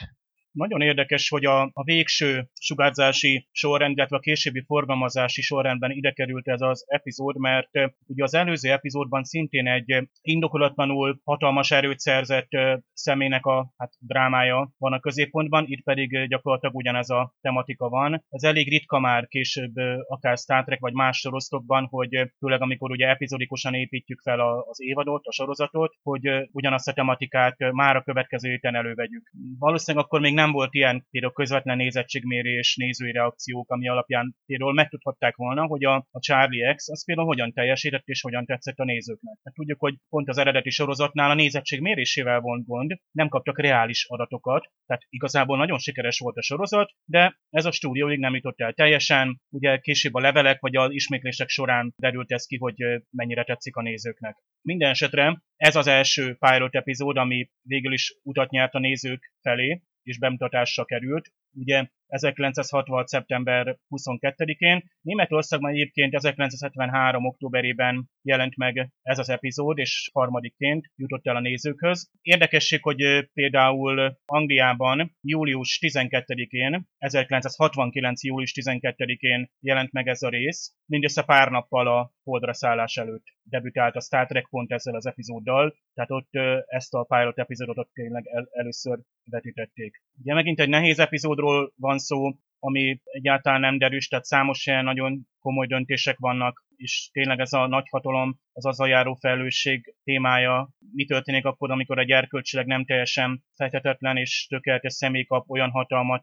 Nagyon 0.51 0.81
érdekes, 0.81 1.29
hogy 1.29 1.45
a, 1.45 1.61
a 1.61 1.83
végső 1.83 2.49
sugárzási 2.59 3.47
sorrend, 3.51 3.97
illetve 3.97 4.15
a 4.17 4.19
későbbi 4.19 4.63
forgalmazási 4.65 5.41
sorrendben 5.41 5.91
ide 5.91 6.11
került 6.11 6.47
ez 6.47 6.61
az 6.61 6.83
epizód, 6.87 7.37
mert 7.37 7.69
ugye 8.05 8.23
az 8.23 8.33
előző 8.33 8.71
epizódban 8.71 9.23
szintén 9.23 9.67
egy 9.67 10.09
indokolatlanul 10.21 11.19
hatalmas 11.23 11.71
erőt 11.71 11.99
szerzett 11.99 12.49
személynek 12.93 13.45
a 13.45 13.73
hát, 13.77 13.91
drámája 13.99 14.71
van 14.77 14.93
a 14.93 14.99
középpontban, 14.99 15.63
itt 15.67 15.83
pedig 15.83 16.27
gyakorlatilag 16.27 16.75
ugyanez 16.75 17.09
a 17.09 17.35
tematika 17.41 17.89
van. 17.89 18.25
Ez 18.29 18.43
elég 18.43 18.69
ritka 18.69 18.99
már 18.99 19.27
később 19.27 19.73
akár 20.07 20.37
Star 20.37 20.63
Trek 20.63 20.79
vagy 20.79 20.93
más 20.93 21.17
sorozatokban, 21.17 21.87
hogy 21.89 22.31
főleg 22.37 22.61
amikor 22.61 22.91
ugye 22.91 23.07
epizódikusan 23.07 23.73
építjük 23.73 24.19
fel 24.21 24.39
az 24.39 24.81
évadot, 24.81 25.25
a 25.25 25.31
sorozatot, 25.31 25.95
hogy 26.03 26.29
ugyanazt 26.51 26.87
a 26.87 26.93
tematikát 26.93 27.71
már 27.71 27.95
a 27.95 28.03
következő 28.03 28.49
héten 28.49 28.75
elővegyük. 28.75 29.31
Valószínűleg 29.59 30.05
akkor 30.05 30.19
még 30.19 30.33
nem 30.33 30.40
volt 30.49 30.73
ilyen 30.73 31.07
például 31.09 31.33
közvetlen 31.33 31.77
nézettségmérés, 31.77 32.75
nézői 32.75 33.11
reakciók, 33.11 33.69
ami 33.69 33.87
alapján 33.87 34.35
például 34.45 34.73
megtudhatták 34.73 35.35
volna, 35.35 35.65
hogy 35.65 35.83
a, 35.83 35.95
a 36.11 36.19
Charlie 36.19 36.73
X 36.75 36.89
az 36.89 37.05
például 37.05 37.27
hogyan 37.27 37.53
teljesített 37.53 38.05
és 38.05 38.21
hogyan 38.21 38.45
tetszett 38.45 38.77
a 38.77 38.83
nézőknek. 38.83 39.37
Mert 39.43 39.55
tudjuk, 39.55 39.79
hogy 39.79 39.95
pont 40.09 40.29
az 40.29 40.37
eredeti 40.37 40.69
sorozatnál 40.69 41.29
a 41.29 41.33
nézettségmérésével 41.33 42.39
volt 42.39 42.65
gond, 42.65 42.91
nem 43.11 43.27
kaptak 43.27 43.59
reális 43.59 44.05
adatokat, 44.09 44.71
tehát 44.85 45.03
igazából 45.09 45.57
nagyon 45.57 45.79
sikeres 45.79 46.19
volt 46.19 46.37
a 46.37 46.41
sorozat, 46.41 46.91
de 47.05 47.39
ez 47.49 47.65
a 47.65 47.71
stúdióig 47.71 48.19
nem 48.19 48.35
jutott 48.35 48.59
el 48.59 48.73
teljesen. 48.73 49.41
Ugye 49.49 49.77
később 49.77 50.13
a 50.13 50.19
levelek 50.19 50.59
vagy 50.59 50.75
az 50.75 50.91
ismétlések 50.91 51.49
során 51.49 51.93
derült 51.97 52.31
ez 52.31 52.45
ki, 52.45 52.57
hogy 52.57 52.75
mennyire 53.09 53.43
tetszik 53.43 53.75
a 53.75 53.81
nézőknek. 53.81 54.37
Minden 54.61 54.89
esetre 54.89 55.41
ez 55.55 55.75
az 55.75 55.87
első 55.87 56.37
pilot 56.39 56.75
epizód, 56.75 57.17
ami 57.17 57.49
végül 57.61 57.93
is 57.93 58.15
utat 58.23 58.49
nyert 58.49 58.73
a 58.73 58.79
nézők 58.79 59.33
felé, 59.41 59.81
és 60.03 60.19
bemutatásra 60.19 60.85
került. 60.85 61.31
Ugye 61.53 61.87
1966. 62.11 63.07
szeptember 63.07 63.77
22-én. 63.89 64.83
Németországban 65.01 65.71
egyébként 65.71 66.13
1973. 66.13 67.25
októberében 67.25 68.09
jelent 68.21 68.55
meg 68.55 68.89
ez 69.01 69.19
az 69.19 69.29
epizód, 69.29 69.77
és 69.77 70.09
harmadikként 70.13 70.91
jutott 70.95 71.27
el 71.27 71.35
a 71.35 71.39
nézőkhöz. 71.39 72.11
Érdekesség, 72.21 72.83
hogy 72.83 73.29
például 73.33 74.17
Angliában 74.25 75.15
július 75.21 75.79
12-én, 75.81 76.87
1969. 76.97 78.23
július 78.23 78.53
12-én 78.55 79.51
jelent 79.59 79.91
meg 79.91 80.07
ez 80.07 80.21
a 80.21 80.29
rész, 80.29 80.75
mindössze 80.85 81.23
pár 81.23 81.49
nappal 81.49 81.87
a 81.87 82.11
holdra 82.23 82.53
szállás 82.53 82.97
előtt 82.97 83.25
debütált 83.43 83.95
a 83.95 84.01
Star 84.01 84.25
Trek 84.25 84.47
pont 84.49 84.71
ezzel 84.71 84.95
az 84.95 85.05
epizóddal, 85.05 85.75
tehát 85.93 86.11
ott 86.11 86.29
ezt 86.65 86.93
a 86.93 87.03
pilot 87.03 87.39
epizódot 87.39 87.89
tényleg 87.93 88.27
el, 88.27 88.47
először 88.51 88.99
vetítették. 89.23 90.03
Ugye 90.19 90.33
megint 90.33 90.59
egy 90.59 90.69
nehéz 90.69 90.99
epizódról 90.99 91.73
van 91.75 91.99
szó, 92.01 92.35
ami 92.63 93.01
egyáltalán 93.03 93.59
nem 93.59 93.77
derűs, 93.77 94.07
tehát 94.07 94.25
számos 94.25 94.65
ilyen 94.65 94.83
nagyon 94.83 95.27
komoly 95.39 95.67
döntések 95.67 96.17
vannak, 96.17 96.65
és 96.75 97.09
tényleg 97.11 97.39
ez 97.39 97.53
a 97.53 97.67
nagyhatalom, 97.67 98.39
az 98.53 98.65
azzal 98.65 98.87
járó 98.87 99.13
felelősség 99.13 99.95
témája, 100.03 100.69
mi 100.93 101.05
történik 101.05 101.45
akkor, 101.45 101.71
amikor 101.71 101.99
egy 101.99 102.09
erkölcsileg 102.09 102.65
nem 102.65 102.85
teljesen 102.85 103.43
fejtetetlen 103.55 104.17
és 104.17 104.45
tökéletes 104.49 104.93
személy 104.93 105.23
kap 105.23 105.49
olyan 105.49 105.69
hatalmat, 105.69 106.21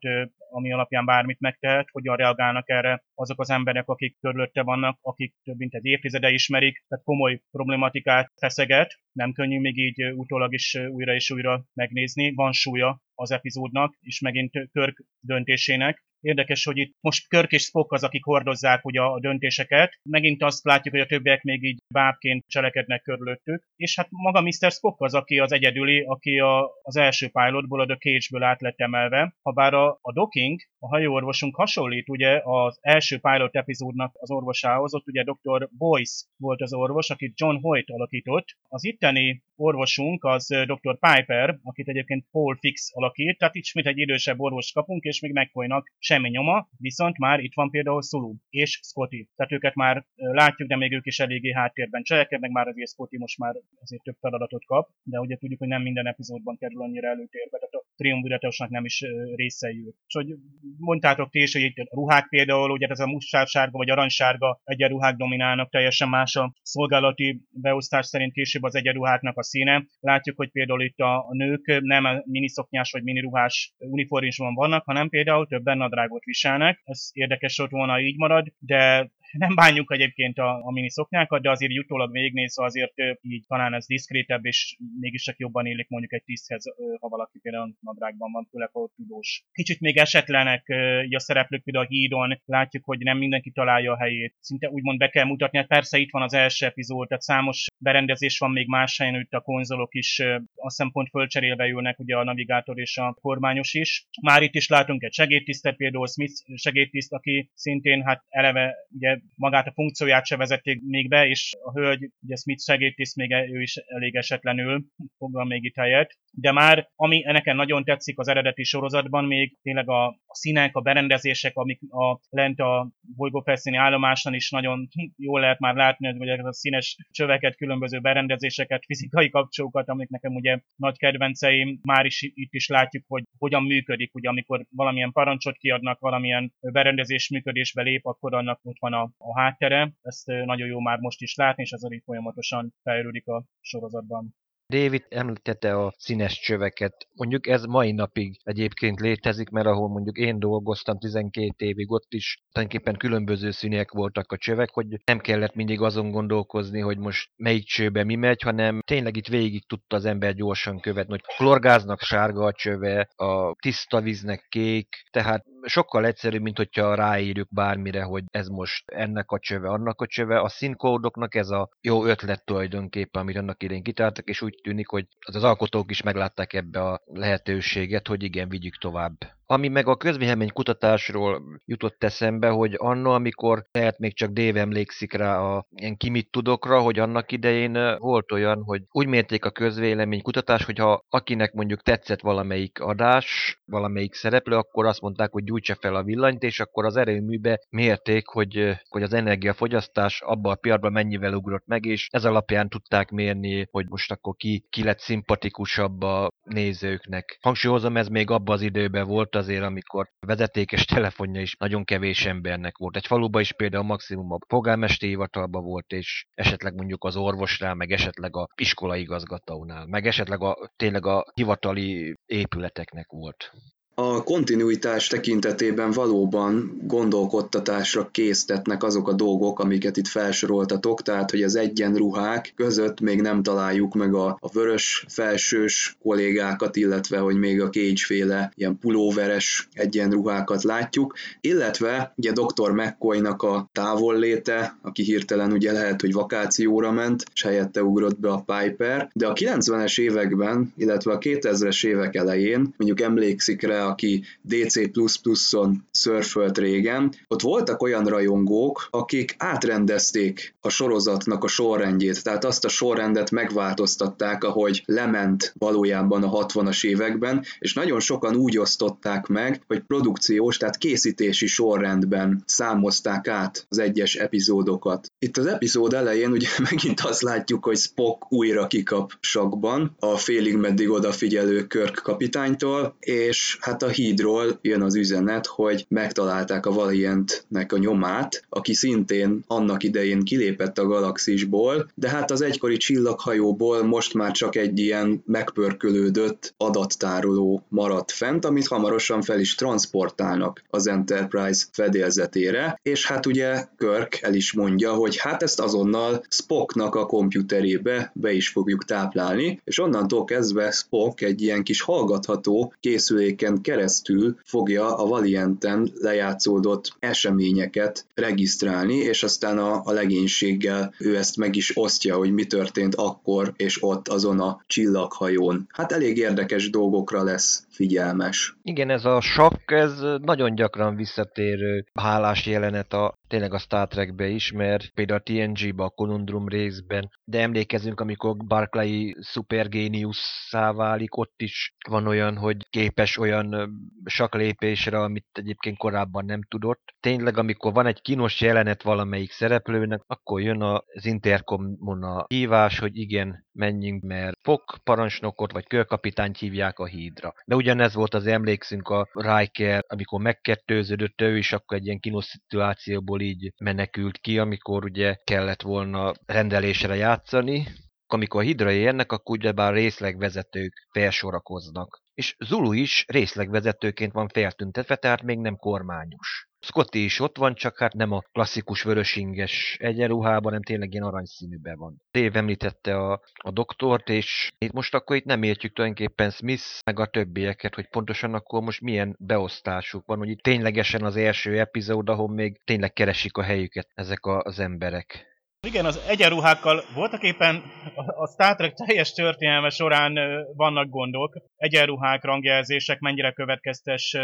ami 0.50 0.72
alapján 0.72 1.04
bármit 1.04 1.40
megtehet, 1.40 1.88
hogyan 1.90 2.16
reagálnak 2.16 2.68
erre 2.68 3.04
azok 3.14 3.40
az 3.40 3.50
emberek, 3.50 3.88
akik 3.88 4.16
körülötte 4.20 4.62
vannak, 4.62 4.98
akik 5.02 5.34
több 5.44 5.58
mint 5.58 5.74
egy 5.74 5.84
évtizede 5.84 6.30
ismerik, 6.30 6.84
tehát 6.88 7.04
komoly 7.04 7.40
problematikát 7.50 8.32
feszeget, 8.36 9.00
nem 9.12 9.32
könnyű 9.32 9.60
még 9.60 9.78
így 9.78 10.02
utólag 10.12 10.52
is 10.54 10.74
újra 10.74 11.14
és 11.14 11.30
újra 11.30 11.64
megnézni, 11.74 12.34
van 12.34 12.52
súlya 12.52 13.02
az 13.14 13.30
epizódnak, 13.30 13.96
és 14.00 14.20
megint 14.20 14.68
Körk 14.72 15.04
döntésének, 15.20 16.06
Érdekes, 16.20 16.64
hogy 16.64 16.76
itt 16.76 16.96
most 17.00 17.28
Körk 17.28 17.52
és 17.52 17.62
Spock 17.62 17.92
az, 17.92 18.04
akik 18.04 18.24
hordozzák 18.24 18.84
ugye 18.84 19.00
a 19.00 19.20
döntéseket. 19.20 19.98
Megint 20.02 20.42
azt 20.42 20.64
látjuk, 20.64 20.94
hogy 20.94 21.02
a 21.02 21.06
többiek 21.06 21.42
még 21.42 21.64
így 21.64 21.78
bábként 21.94 22.44
cselekednek 22.46 23.02
körülöttük. 23.02 23.64
És 23.76 23.96
hát 23.96 24.08
maga 24.10 24.40
Mr. 24.40 24.70
Spock 24.70 25.00
az, 25.00 25.14
aki 25.14 25.38
az 25.38 25.52
egyedüli, 25.52 26.00
aki 26.00 26.38
a, 26.38 26.70
az 26.82 26.96
első 26.96 27.28
pilotból, 27.28 27.80
a 27.80 27.86
The 27.86 27.96
Cage-ből 27.96 28.42
át 28.42 28.60
emelve. 28.76 29.34
Habár 29.42 29.74
a, 29.74 29.98
a 30.00 30.12
docking, 30.12 30.60
a 30.78 30.88
hajóorvosunk 30.88 31.56
hasonlít 31.56 32.08
ugye 32.08 32.40
az 32.44 32.78
első 32.80 33.18
pilot 33.18 33.56
epizódnak 33.56 34.16
az 34.18 34.30
orvosához, 34.30 34.94
ott 34.94 35.06
ugye 35.06 35.22
Dr. 35.22 35.68
Boyce 35.78 36.26
volt 36.36 36.60
az 36.60 36.74
orvos, 36.74 37.10
akit 37.10 37.40
John 37.40 37.56
Hoyt 37.60 37.90
alakított. 37.90 38.56
Az 38.68 38.84
itteni 38.84 39.42
orvosunk 39.56 40.24
az 40.24 40.46
Dr. 40.46 40.98
Piper, 40.98 41.58
akit 41.62 41.88
egyébként 41.88 42.26
Paul 42.30 42.56
Fix 42.56 42.90
alakít, 42.94 43.38
tehát 43.38 43.54
mint 43.74 43.86
egy 43.86 43.98
idősebb 43.98 44.40
orvos 44.40 44.72
kapunk, 44.72 45.04
és 45.04 45.20
még 45.20 45.32
megfolynak 45.32 45.92
semmi 45.98 46.28
nyoma, 46.28 46.68
viszont 46.78 47.18
már 47.18 47.40
itt 47.40 47.54
van 47.54 47.70
például 47.70 48.02
Sulu 48.02 48.34
és 48.50 48.80
Scotty. 48.82 49.28
Tehát 49.36 49.52
őket 49.52 49.74
már 49.74 50.06
látjuk, 50.16 50.68
de 50.68 50.76
még 50.76 50.92
ők 50.92 51.06
is 51.06 51.18
eléggé 51.18 51.52
háttérben 51.52 52.02
cselekednek, 52.02 52.50
már 52.50 52.68
azért 52.68 52.90
Scotty 52.90 53.18
most 53.18 53.38
már 53.38 53.54
azért 53.80 54.02
több 54.02 54.16
feladatot 54.20 54.64
kap, 54.64 54.88
de 55.02 55.18
ugye 55.18 55.36
tudjuk, 55.36 55.58
hogy 55.58 55.68
nem 55.68 55.82
minden 55.82 56.06
epizódban 56.06 56.56
kerül 56.56 56.82
annyira 56.82 57.08
előtérbe, 57.08 57.58
tehát 57.58 57.74
a 57.74 57.84
triumviratosnak 57.96 58.70
nem 58.70 58.84
is 58.84 59.04
részei 59.34 59.84
ők. 59.86 59.96
És 60.06 60.14
hogy 60.14 60.34
mondtátok 60.78 61.30
ti 61.30 61.42
is, 61.42 61.52
hogy 61.52 61.62
itt 61.62 61.76
a 61.76 61.94
ruhák 61.94 62.28
például, 62.28 62.70
ugye 62.70 62.86
ez 62.86 63.00
a 63.00 63.06
muszársárga 63.06 63.78
vagy 63.78 63.90
aranysárga 63.90 64.60
egyenruhák 64.64 65.16
dominálnak, 65.16 65.70
teljesen 65.70 66.08
más 66.08 66.36
a 66.36 66.52
szolgálati 66.62 67.40
beosztás 67.50 68.06
szerint 68.06 68.32
később 68.32 68.62
az 68.62 68.74
egyenruháknak 68.74 69.36
a 69.38 69.42
színe. 69.42 69.84
Látjuk, 70.00 70.36
hogy 70.36 70.50
például 70.50 70.82
itt 70.82 70.98
a, 70.98 71.26
nők 71.30 71.80
nem 71.80 72.22
miniszoknyás 72.24 72.90
vagy 72.90 73.02
miniruhás 73.02 73.74
uniformizmusban 73.78 74.54
vannak, 74.54 74.84
hanem 74.84 75.08
például 75.08 75.46
többen 75.46 75.76
nadrágot 75.76 76.24
viselnek. 76.24 76.80
Ez 76.84 77.08
érdekes 77.12 77.58
ott 77.58 77.70
volna 77.70 78.00
így 78.00 78.16
marad, 78.16 78.46
de 78.58 79.10
nem 79.32 79.54
bánjuk 79.54 79.92
egyébként 79.92 80.38
a, 80.38 80.64
a 80.64 80.72
mini 80.72 80.90
szoknyákat, 80.90 81.42
de 81.42 81.50
azért 81.50 81.78
utólag 81.78 82.12
végignézve 82.12 82.64
azért 82.64 82.92
így 83.20 83.44
talán 83.46 83.74
ez 83.74 83.86
diszkrétebb, 83.86 84.44
és 84.44 84.76
mégis 85.00 85.22
csak 85.22 85.38
jobban 85.38 85.66
élik 85.66 85.88
mondjuk 85.88 86.12
egy 86.12 86.22
tiszthez, 86.24 86.64
ha 87.00 87.08
valaki 87.08 87.38
például 87.38 87.74
nadrágban 87.80 88.32
van, 88.32 88.48
főleg 88.50 88.70
ha 88.72 88.90
tudós. 88.96 89.44
Kicsit 89.52 89.80
még 89.80 89.96
esetlenek 89.96 90.66
a 91.10 91.18
szereplők, 91.18 91.62
például 91.62 91.84
a 91.84 91.88
hídon, 91.88 92.40
látjuk, 92.44 92.84
hogy 92.84 92.98
nem 92.98 93.18
mindenki 93.18 93.50
találja 93.50 93.92
a 93.92 93.98
helyét. 93.98 94.34
Szinte 94.40 94.68
úgymond 94.70 94.98
be 94.98 95.08
kell 95.08 95.24
mutatni, 95.24 95.58
hát 95.58 95.66
persze 95.66 95.98
itt 95.98 96.10
van 96.10 96.22
az 96.22 96.34
első 96.34 96.66
epizód, 96.66 97.08
tehát 97.08 97.22
számos 97.22 97.66
berendezés 97.78 98.38
van 98.38 98.50
még 98.50 98.68
más 98.68 98.98
helyen, 98.98 99.20
itt 99.20 99.32
a 99.32 99.40
konzolok 99.40 99.94
is 99.94 100.20
a 100.54 100.70
szempont 100.70 101.08
fölcserélve 101.08 101.68
ülnek, 101.68 101.98
ugye 101.98 102.16
a 102.16 102.24
navigátor 102.24 102.78
és 102.78 102.96
a 102.96 103.16
kormányos 103.20 103.74
is. 103.74 104.06
Már 104.22 104.42
itt 104.42 104.54
is 104.54 104.68
látunk 104.68 105.02
egy 105.02 105.12
segédtisztet, 105.12 105.76
például 105.76 106.06
Smith 106.06 106.34
segédtiszt, 106.54 107.12
aki 107.12 107.50
szintén 107.54 108.02
hát 108.02 108.24
eleve 108.28 108.74
ugye 108.90 109.17
magát 109.34 109.66
a 109.66 109.72
funkcióját 109.72 110.26
se 110.26 110.36
vezették 110.36 110.82
még 110.82 111.08
be, 111.08 111.26
és 111.26 111.56
a 111.62 111.72
hölgy, 111.72 112.10
ugye 112.22 112.36
Smith 112.36 112.62
segédtiszt 112.62 113.16
még 113.16 113.30
e- 113.30 113.48
ő 113.48 113.60
is 113.60 113.76
elég 113.76 114.16
esetlenül 114.16 114.84
foglal 115.18 115.44
még 115.44 115.64
itt 115.64 115.76
helyet. 115.76 116.18
De 116.30 116.52
már, 116.52 116.88
ami 116.94 117.20
nekem 117.20 117.56
nagyon 117.56 117.84
tetszik 117.84 118.18
az 118.18 118.28
eredeti 118.28 118.62
sorozatban, 118.62 119.24
még 119.24 119.56
tényleg 119.62 119.88
a, 119.88 120.06
a 120.06 120.34
színek, 120.34 120.76
a 120.76 120.80
berendezések, 120.80 121.56
amik 121.56 121.80
a, 121.90 122.20
lent 122.30 122.60
a 122.60 122.90
bolygófelszíni 123.16 123.76
állomáson 123.76 124.34
is 124.34 124.50
nagyon 124.50 124.88
jól 125.16 125.40
lehet 125.40 125.58
már 125.58 125.74
látni, 125.74 126.16
hogy 126.18 126.28
ez 126.28 126.44
a 126.44 126.52
színes 126.52 126.96
csöveket, 127.10 127.56
különböző 127.56 128.00
berendezéseket, 128.00 128.84
fizikai 128.84 129.30
kapcsolókat, 129.30 129.88
amik 129.88 130.08
nekem 130.08 130.34
ugye 130.34 130.58
nagy 130.76 130.98
kedvenceim, 130.98 131.78
már 131.82 132.06
is 132.06 132.22
itt 132.34 132.52
is 132.52 132.68
látjuk, 132.68 133.04
hogy 133.08 133.22
hogyan 133.38 133.62
működik, 133.62 134.14
ugye 134.14 134.28
amikor 134.28 134.64
valamilyen 134.70 135.12
parancsot 135.12 135.56
kiadnak, 135.56 135.98
valamilyen 135.98 136.52
berendezés 136.60 137.28
működésbe 137.28 137.82
lép, 137.82 138.06
akkor 138.06 138.34
annak 138.34 138.60
ott 138.62 138.78
van 138.78 138.92
a, 138.92 139.07
a 139.16 139.40
háttere. 139.40 139.92
Ezt 140.02 140.26
nagyon 140.26 140.68
jó 140.68 140.80
már 140.80 140.98
most 140.98 141.20
is 141.22 141.34
látni, 141.34 141.62
és 141.62 141.70
ez 141.72 141.92
így 141.92 142.02
folyamatosan 142.04 142.74
fejlődik 142.82 143.26
a 143.26 143.44
sorozatban. 143.60 144.34
David 144.72 145.04
említette 145.08 145.76
a 145.76 145.94
színes 145.96 146.40
csöveket. 146.40 147.06
Mondjuk 147.14 147.46
ez 147.46 147.64
mai 147.64 147.92
napig 147.92 148.40
egyébként 148.42 149.00
létezik, 149.00 149.48
mert 149.48 149.66
ahol 149.66 149.88
mondjuk 149.88 150.16
én 150.16 150.38
dolgoztam 150.38 150.98
12 150.98 151.52
évig, 151.56 151.90
ott 151.90 152.12
is 152.12 152.42
tulajdonképpen 152.52 152.96
különböző 152.96 153.50
színek 153.50 153.90
voltak 153.90 154.32
a 154.32 154.36
csövek, 154.36 154.70
hogy 154.70 154.86
nem 155.04 155.18
kellett 155.18 155.54
mindig 155.54 155.80
azon 155.80 156.10
gondolkozni, 156.10 156.80
hogy 156.80 156.98
most 156.98 157.30
melyik 157.36 157.64
csőbe 157.64 158.04
mi 158.04 158.14
megy, 158.14 158.42
hanem 158.42 158.80
tényleg 158.84 159.16
itt 159.16 159.28
végig 159.28 159.66
tudta 159.66 159.96
az 159.96 160.04
ember 160.04 160.34
gyorsan 160.34 160.80
követni, 160.80 161.10
hogy 161.10 161.36
klorgáznak 161.36 162.00
sárga 162.00 162.44
a 162.44 162.52
csöve, 162.52 163.08
a 163.16 163.54
tiszta 163.62 164.00
víznek 164.00 164.46
kék, 164.48 164.88
tehát 165.10 165.44
sokkal 165.62 166.06
egyszerűbb, 166.06 166.42
mint 166.42 166.56
hogyha 166.56 166.94
ráírjuk 166.94 167.48
bármire, 167.50 168.02
hogy 168.02 168.24
ez 168.30 168.48
most 168.48 168.90
ennek 168.90 169.30
a 169.30 169.38
csöve, 169.38 169.68
annak 169.68 170.00
a 170.00 170.06
csöve. 170.06 170.40
A 170.40 170.48
színkódoknak 170.48 171.34
ez 171.34 171.48
a 171.48 171.68
jó 171.80 172.04
ötlet 172.04 172.44
tulajdonképpen, 172.44 173.22
amit 173.22 173.36
annak 173.36 173.62
idén 173.62 173.82
kitártak, 173.82 174.28
és 174.28 174.42
úgy 174.42 174.57
tűnik, 174.62 174.88
hogy 174.88 175.06
az 175.20 175.44
alkotók 175.44 175.90
is 175.90 176.02
meglátták 176.02 176.52
ebbe 176.52 176.80
a 176.80 177.02
lehetőséget, 177.06 178.08
hogy 178.08 178.22
igen, 178.22 178.48
vigyük 178.48 178.76
tovább. 178.78 179.37
Ami 179.50 179.68
meg 179.68 179.86
a 179.86 179.96
közvélemény 179.96 180.52
kutatásról 180.52 181.42
jutott 181.64 182.04
eszembe, 182.04 182.48
hogy 182.48 182.74
anno, 182.76 183.10
amikor 183.10 183.64
lehet 183.70 183.98
még 183.98 184.14
csak 184.14 184.30
Dave 184.30 184.60
emlékszik 184.60 185.12
rá 185.12 185.38
a 185.38 185.66
ilyen 185.74 185.96
ki 185.96 186.10
mit 186.10 186.30
tudokra, 186.30 186.80
hogy 186.80 186.98
annak 186.98 187.32
idején 187.32 187.96
volt 187.98 188.32
olyan, 188.32 188.62
hogy 188.62 188.82
úgy 188.90 189.06
mérték 189.06 189.44
a 189.44 189.50
közvélemény 189.50 190.22
kutatás, 190.22 190.64
hogyha 190.64 191.04
akinek 191.08 191.52
mondjuk 191.52 191.82
tetszett 191.82 192.20
valamelyik 192.20 192.80
adás, 192.80 193.58
valamelyik 193.64 194.14
szereplő, 194.14 194.56
akkor 194.56 194.86
azt 194.86 195.00
mondták, 195.00 195.32
hogy 195.32 195.44
gyújtsa 195.44 195.74
fel 195.80 195.94
a 195.94 196.02
villanyt, 196.02 196.42
és 196.42 196.60
akkor 196.60 196.84
az 196.84 196.96
erőműbe 196.96 197.60
mérték, 197.70 198.26
hogy, 198.26 198.76
hogy 198.88 199.02
az 199.02 199.12
energiafogyasztás 199.12 200.20
abban 200.20 200.52
a 200.52 200.56
piacban 200.56 200.92
mennyivel 200.92 201.34
ugrott 201.34 201.66
meg, 201.66 201.84
és 201.84 202.08
ez 202.10 202.24
alapján 202.24 202.68
tudták 202.68 203.10
mérni, 203.10 203.68
hogy 203.70 203.86
most 203.88 204.10
akkor 204.10 204.34
ki, 204.36 204.66
ki 204.70 204.82
lett 204.82 204.98
szimpatikusabb 204.98 206.02
a 206.02 206.30
nézőknek. 206.48 207.38
Hangsúlyozom, 207.40 207.96
ez 207.96 208.08
még 208.08 208.30
abban 208.30 208.54
az 208.54 208.62
időben 208.62 209.06
volt 209.06 209.36
azért, 209.36 209.62
amikor 209.62 210.08
vezetékes 210.26 210.84
telefonja 210.84 211.40
is 211.40 211.56
nagyon 211.58 211.84
kevés 211.84 212.26
embernek 212.26 212.78
volt. 212.78 212.96
Egy 212.96 213.06
faluba 213.06 213.40
is 213.40 213.52
például 213.52 213.84
maximum 213.84 214.32
a 214.32 214.38
polgármesteri 214.46 215.10
hivatalban 215.10 215.64
volt, 215.64 215.92
és 215.92 216.26
esetleg 216.34 216.74
mondjuk 216.74 217.04
az 217.04 217.16
orvosnál, 217.16 217.74
meg 217.74 217.90
esetleg 217.92 218.36
a 218.36 218.48
iskolaigazgatónál, 218.54 219.86
meg 219.86 220.06
esetleg 220.06 220.42
a, 220.42 220.70
tényleg 220.76 221.06
a 221.06 221.24
hivatali 221.34 222.16
épületeknek 222.26 223.06
volt. 223.10 223.52
A 224.00 224.22
kontinuitás 224.22 225.06
tekintetében 225.06 225.90
valóban 225.90 226.80
gondolkodtatásra 226.82 228.08
késztetnek 228.10 228.82
azok 228.82 229.08
a 229.08 229.12
dolgok, 229.12 229.58
amiket 229.58 229.96
itt 229.96 230.06
felsoroltatok, 230.06 231.02
tehát 231.02 231.30
hogy 231.30 231.42
az 231.42 231.56
egyenruhák 231.56 232.52
között 232.56 233.00
még 233.00 233.20
nem 233.20 233.42
találjuk 233.42 233.94
meg 233.94 234.14
a, 234.14 234.36
a 234.40 234.50
vörös 234.52 235.04
felsős 235.08 235.96
kollégákat, 236.02 236.76
illetve 236.76 237.18
hogy 237.18 237.36
még 237.36 237.60
a 237.60 237.70
kégyféle 237.70 238.52
ilyen 238.54 238.78
pulóveres 238.78 239.68
egyenruhákat 239.72 240.62
látjuk, 240.62 241.14
illetve 241.40 242.12
ugye 242.16 242.32
dr. 242.32 242.70
McCoy-nak 242.70 243.42
a 243.42 243.68
távolléte, 243.72 244.78
aki 244.82 245.02
hirtelen 245.02 245.52
ugye 245.52 245.72
lehet, 245.72 246.00
hogy 246.00 246.12
vakációra 246.12 246.92
ment, 246.92 247.24
és 247.34 247.42
helyette 247.42 247.82
ugrott 247.82 248.20
be 248.20 248.30
a 248.30 248.44
Piper, 248.46 249.10
de 249.12 249.26
a 249.26 249.32
90-es 249.32 250.00
években, 250.00 250.72
illetve 250.76 251.12
a 251.12 251.18
2000-es 251.18 251.86
évek 251.86 252.14
elején, 252.14 252.74
mondjuk 252.76 253.00
emlékszik 253.00 253.62
rá 253.62 253.86
aki 253.88 254.24
DC++-on 254.42 255.86
szörfölt 255.90 256.58
régen, 256.58 257.12
ott 257.28 257.42
voltak 257.42 257.82
olyan 257.82 258.04
rajongók, 258.04 258.88
akik 258.90 259.34
átrendezték 259.38 260.54
a 260.60 260.68
sorozatnak 260.68 261.44
a 261.44 261.48
sorrendjét, 261.48 262.22
tehát 262.22 262.44
azt 262.44 262.64
a 262.64 262.68
sorrendet 262.68 263.30
megváltoztatták, 263.30 264.44
ahogy 264.44 264.82
lement 264.86 265.54
valójában 265.58 266.22
a 266.22 266.46
60-as 266.46 266.84
években, 266.84 267.44
és 267.58 267.74
nagyon 267.74 268.00
sokan 268.00 268.36
úgy 268.36 268.58
osztották 268.58 269.26
meg, 269.26 269.62
hogy 269.66 269.80
produkciós, 269.80 270.56
tehát 270.56 270.76
készítési 270.76 271.46
sorrendben 271.46 272.42
számozták 272.46 273.28
át 273.28 273.66
az 273.68 273.78
egyes 273.78 274.14
epizódokat. 274.14 275.12
Itt 275.18 275.36
az 275.36 275.46
epizód 275.46 275.92
elején 275.92 276.30
ugye 276.30 276.48
megint 276.70 277.00
azt 277.00 277.22
látjuk, 277.22 277.64
hogy 277.64 277.76
Spock 277.76 278.32
újra 278.32 278.66
kikap 278.66 279.12
sakban 279.20 279.96
a 279.98 280.16
félig 280.16 280.56
meddig 280.56 280.90
odafigyelő 280.90 281.66
Körk 281.66 282.00
kapitánytól, 282.02 282.96
és 283.00 283.58
hát 283.60 283.77
a 283.82 283.88
hídról 283.88 284.58
jön 284.62 284.82
az 284.82 284.96
üzenet, 284.96 285.46
hogy 285.46 285.86
megtalálták 285.88 286.66
a 286.66 286.72
Valiantnek 286.72 287.72
a 287.72 287.78
nyomát, 287.78 288.44
aki 288.48 288.74
szintén 288.74 289.44
annak 289.46 289.82
idején 289.82 290.22
kilépett 290.24 290.78
a 290.78 290.86
galaxisból, 290.86 291.90
de 291.94 292.08
hát 292.08 292.30
az 292.30 292.40
egykori 292.40 292.76
csillaghajóból 292.76 293.82
most 293.82 294.14
már 294.14 294.30
csak 294.30 294.56
egy 294.56 294.78
ilyen 294.78 295.22
megpörkölődött 295.26 296.54
adattároló 296.56 297.62
maradt 297.68 298.10
fent, 298.12 298.44
amit 298.44 298.66
hamarosan 298.66 299.22
fel 299.22 299.40
is 299.40 299.54
transportálnak 299.54 300.62
az 300.70 300.86
Enterprise 300.86 301.64
fedélzetére, 301.72 302.80
és 302.82 303.06
hát 303.06 303.26
ugye 303.26 303.66
Kirk 303.78 304.18
el 304.22 304.34
is 304.34 304.52
mondja, 304.52 304.92
hogy 304.92 305.16
hát 305.16 305.42
ezt 305.42 305.60
azonnal 305.60 306.24
Spocknak 306.28 306.94
a 306.94 307.06
komputerébe 307.06 308.10
be 308.14 308.32
is 308.32 308.48
fogjuk 308.48 308.84
táplálni, 308.84 309.60
és 309.64 309.80
onnantól 309.80 310.24
kezdve 310.24 310.70
Spock 310.70 311.20
egy 311.20 311.42
ilyen 311.42 311.62
kis 311.62 311.80
hallgatható 311.80 312.72
készüléken 312.80 313.60
keresztül 313.68 314.36
fogja 314.44 314.96
a 314.96 315.06
Valianten 315.06 315.90
lejátszódott 316.00 316.96
eseményeket 316.98 318.06
regisztrálni, 318.14 318.94
és 318.94 319.22
aztán 319.22 319.58
a, 319.58 319.82
a 319.84 319.92
legénységgel 319.92 320.94
ő 320.98 321.16
ezt 321.16 321.36
meg 321.36 321.56
is 321.56 321.76
osztja, 321.76 322.16
hogy 322.16 322.32
mi 322.32 322.44
történt 322.44 322.94
akkor 322.94 323.52
és 323.56 323.82
ott 323.82 324.08
azon 324.08 324.40
a 324.40 324.62
csillaghajón. 324.66 325.66
Hát 325.68 325.92
elég 325.92 326.16
érdekes 326.16 326.70
dolgokra 326.70 327.22
lesz 327.22 327.66
figyelmes. 327.70 328.56
Igen, 328.62 328.90
ez 328.90 329.04
a 329.04 329.20
sakk, 329.20 329.70
ez 329.70 329.92
nagyon 330.22 330.54
gyakran 330.54 330.96
visszatérő 330.96 331.84
hálás 331.94 332.46
jelenet 332.46 332.92
a 332.92 333.17
tényleg 333.28 333.52
a 333.52 333.58
Star 333.58 333.88
Trekbe 333.88 334.26
is, 334.26 334.52
mert 334.52 334.90
például 334.94 335.18
a 335.18 335.22
TNG-be, 335.22 335.82
a 335.84 335.88
Conundrum 335.90 336.48
részben, 336.48 337.10
de 337.24 337.40
emlékezünk, 337.40 338.00
amikor 338.00 338.36
Barclay 338.36 339.16
szupergéniusszá 339.20 340.72
válik, 340.72 341.16
ott 341.16 341.42
is 341.42 341.74
van 341.88 342.06
olyan, 342.06 342.36
hogy 342.36 342.56
képes 342.70 343.18
olyan 343.18 343.70
saklépésre, 344.04 344.98
amit 345.00 345.26
egyébként 345.32 345.76
korábban 345.76 346.24
nem 346.24 346.42
tudott. 346.42 346.94
Tényleg, 347.00 347.36
amikor 347.38 347.72
van 347.72 347.86
egy 347.86 348.00
kínos 348.00 348.40
jelenet 348.40 348.82
valamelyik 348.82 349.30
szereplőnek, 349.30 350.02
akkor 350.06 350.40
jön 350.40 350.62
az 350.62 351.04
interkomon 351.06 352.02
a 352.02 352.24
hívás, 352.28 352.78
hogy 352.78 352.96
igen, 352.96 353.46
menjünk, 353.52 354.02
mert 354.02 354.38
Fok 354.42 354.78
parancsnokot 354.84 355.52
vagy 355.52 355.66
körkapitányt 355.66 356.38
hívják 356.38 356.78
a 356.78 356.86
hídra. 356.86 357.34
De 357.44 357.54
ugyanez 357.54 357.94
volt 357.94 358.14
az 358.14 358.26
emlékszünk 358.26 358.88
a 358.88 359.08
Riker, 359.12 359.84
amikor 359.88 360.20
megkettőződött 360.20 361.20
ő 361.20 361.36
is, 361.36 361.52
akkor 361.52 361.76
egy 361.76 361.84
ilyen 361.84 362.00
kínos 362.00 362.24
szituációból 362.24 363.17
így 363.22 363.52
menekült 363.58 364.18
ki, 364.18 364.38
amikor 364.38 364.84
ugye 364.84 365.14
kellett 365.24 365.62
volna 365.62 366.12
rendelésre 366.26 366.94
játszani, 366.94 367.66
amikor 368.06 368.40
a 368.40 368.44
hidra 368.44 368.70
érnek, 368.70 369.12
akkor 369.12 369.38
ugyebár 369.38 369.72
részlegvezetők 369.72 370.72
felsorakoznak. 370.90 372.02
És 372.14 372.36
Zulu 372.38 372.72
is 372.72 373.04
részlegvezetőként 373.08 374.12
van 374.12 374.28
feltüntetve, 374.28 374.96
tehát 374.96 375.22
még 375.22 375.38
nem 375.38 375.56
kormányos. 375.56 376.47
Scotty 376.60 377.04
is 377.04 377.20
ott 377.20 377.36
van, 377.36 377.54
csak 377.54 377.78
hát 377.78 377.92
nem 377.92 378.12
a 378.12 378.20
klasszikus 378.32 378.82
vörösinges 378.82 379.76
egyenruhában, 379.80 380.42
hanem 380.42 380.62
tényleg 380.62 380.92
ilyen 380.92 381.04
aranyszínűben 381.04 381.78
van. 381.78 382.02
Dave 382.10 382.38
említette 382.38 382.96
a, 382.96 383.20
a 383.34 383.50
doktort, 383.50 384.08
és 384.08 384.50
itt 384.58 384.72
most 384.72 384.94
akkor 384.94 385.16
itt 385.16 385.24
nem 385.24 385.42
értjük 385.42 385.72
tulajdonképpen 385.72 386.30
Smith 386.30 386.80
meg 386.84 386.98
a 386.98 387.06
többieket, 387.06 387.74
hogy 387.74 387.88
pontosan 387.88 388.34
akkor 388.34 388.62
most 388.62 388.80
milyen 388.80 389.16
beosztásuk 389.18 390.06
van, 390.06 390.18
hogy 390.18 390.28
itt 390.28 390.42
ténylegesen 390.42 391.02
az 391.04 391.16
első 391.16 391.58
epizód, 391.58 392.08
ahol 392.08 392.28
még 392.28 392.60
tényleg 392.64 392.92
keresik 392.92 393.36
a 393.36 393.42
helyüket 393.42 393.88
ezek 393.94 394.26
az 394.26 394.58
emberek. 394.58 395.26
Igen, 395.66 395.84
az 395.84 395.96
egyenruhákkal 396.08 396.82
voltak 396.94 397.22
éppen 397.22 397.62
a 397.94 398.26
Star 398.26 398.54
Trek 398.56 398.74
teljes 398.74 399.12
történelme 399.12 399.68
során 399.70 400.18
vannak 400.56 400.88
gondok. 400.88 401.36
Egyenruhák, 401.56 402.24
rangjelzések, 402.24 402.98
mennyire 402.98 403.32
következtes, 403.32 404.16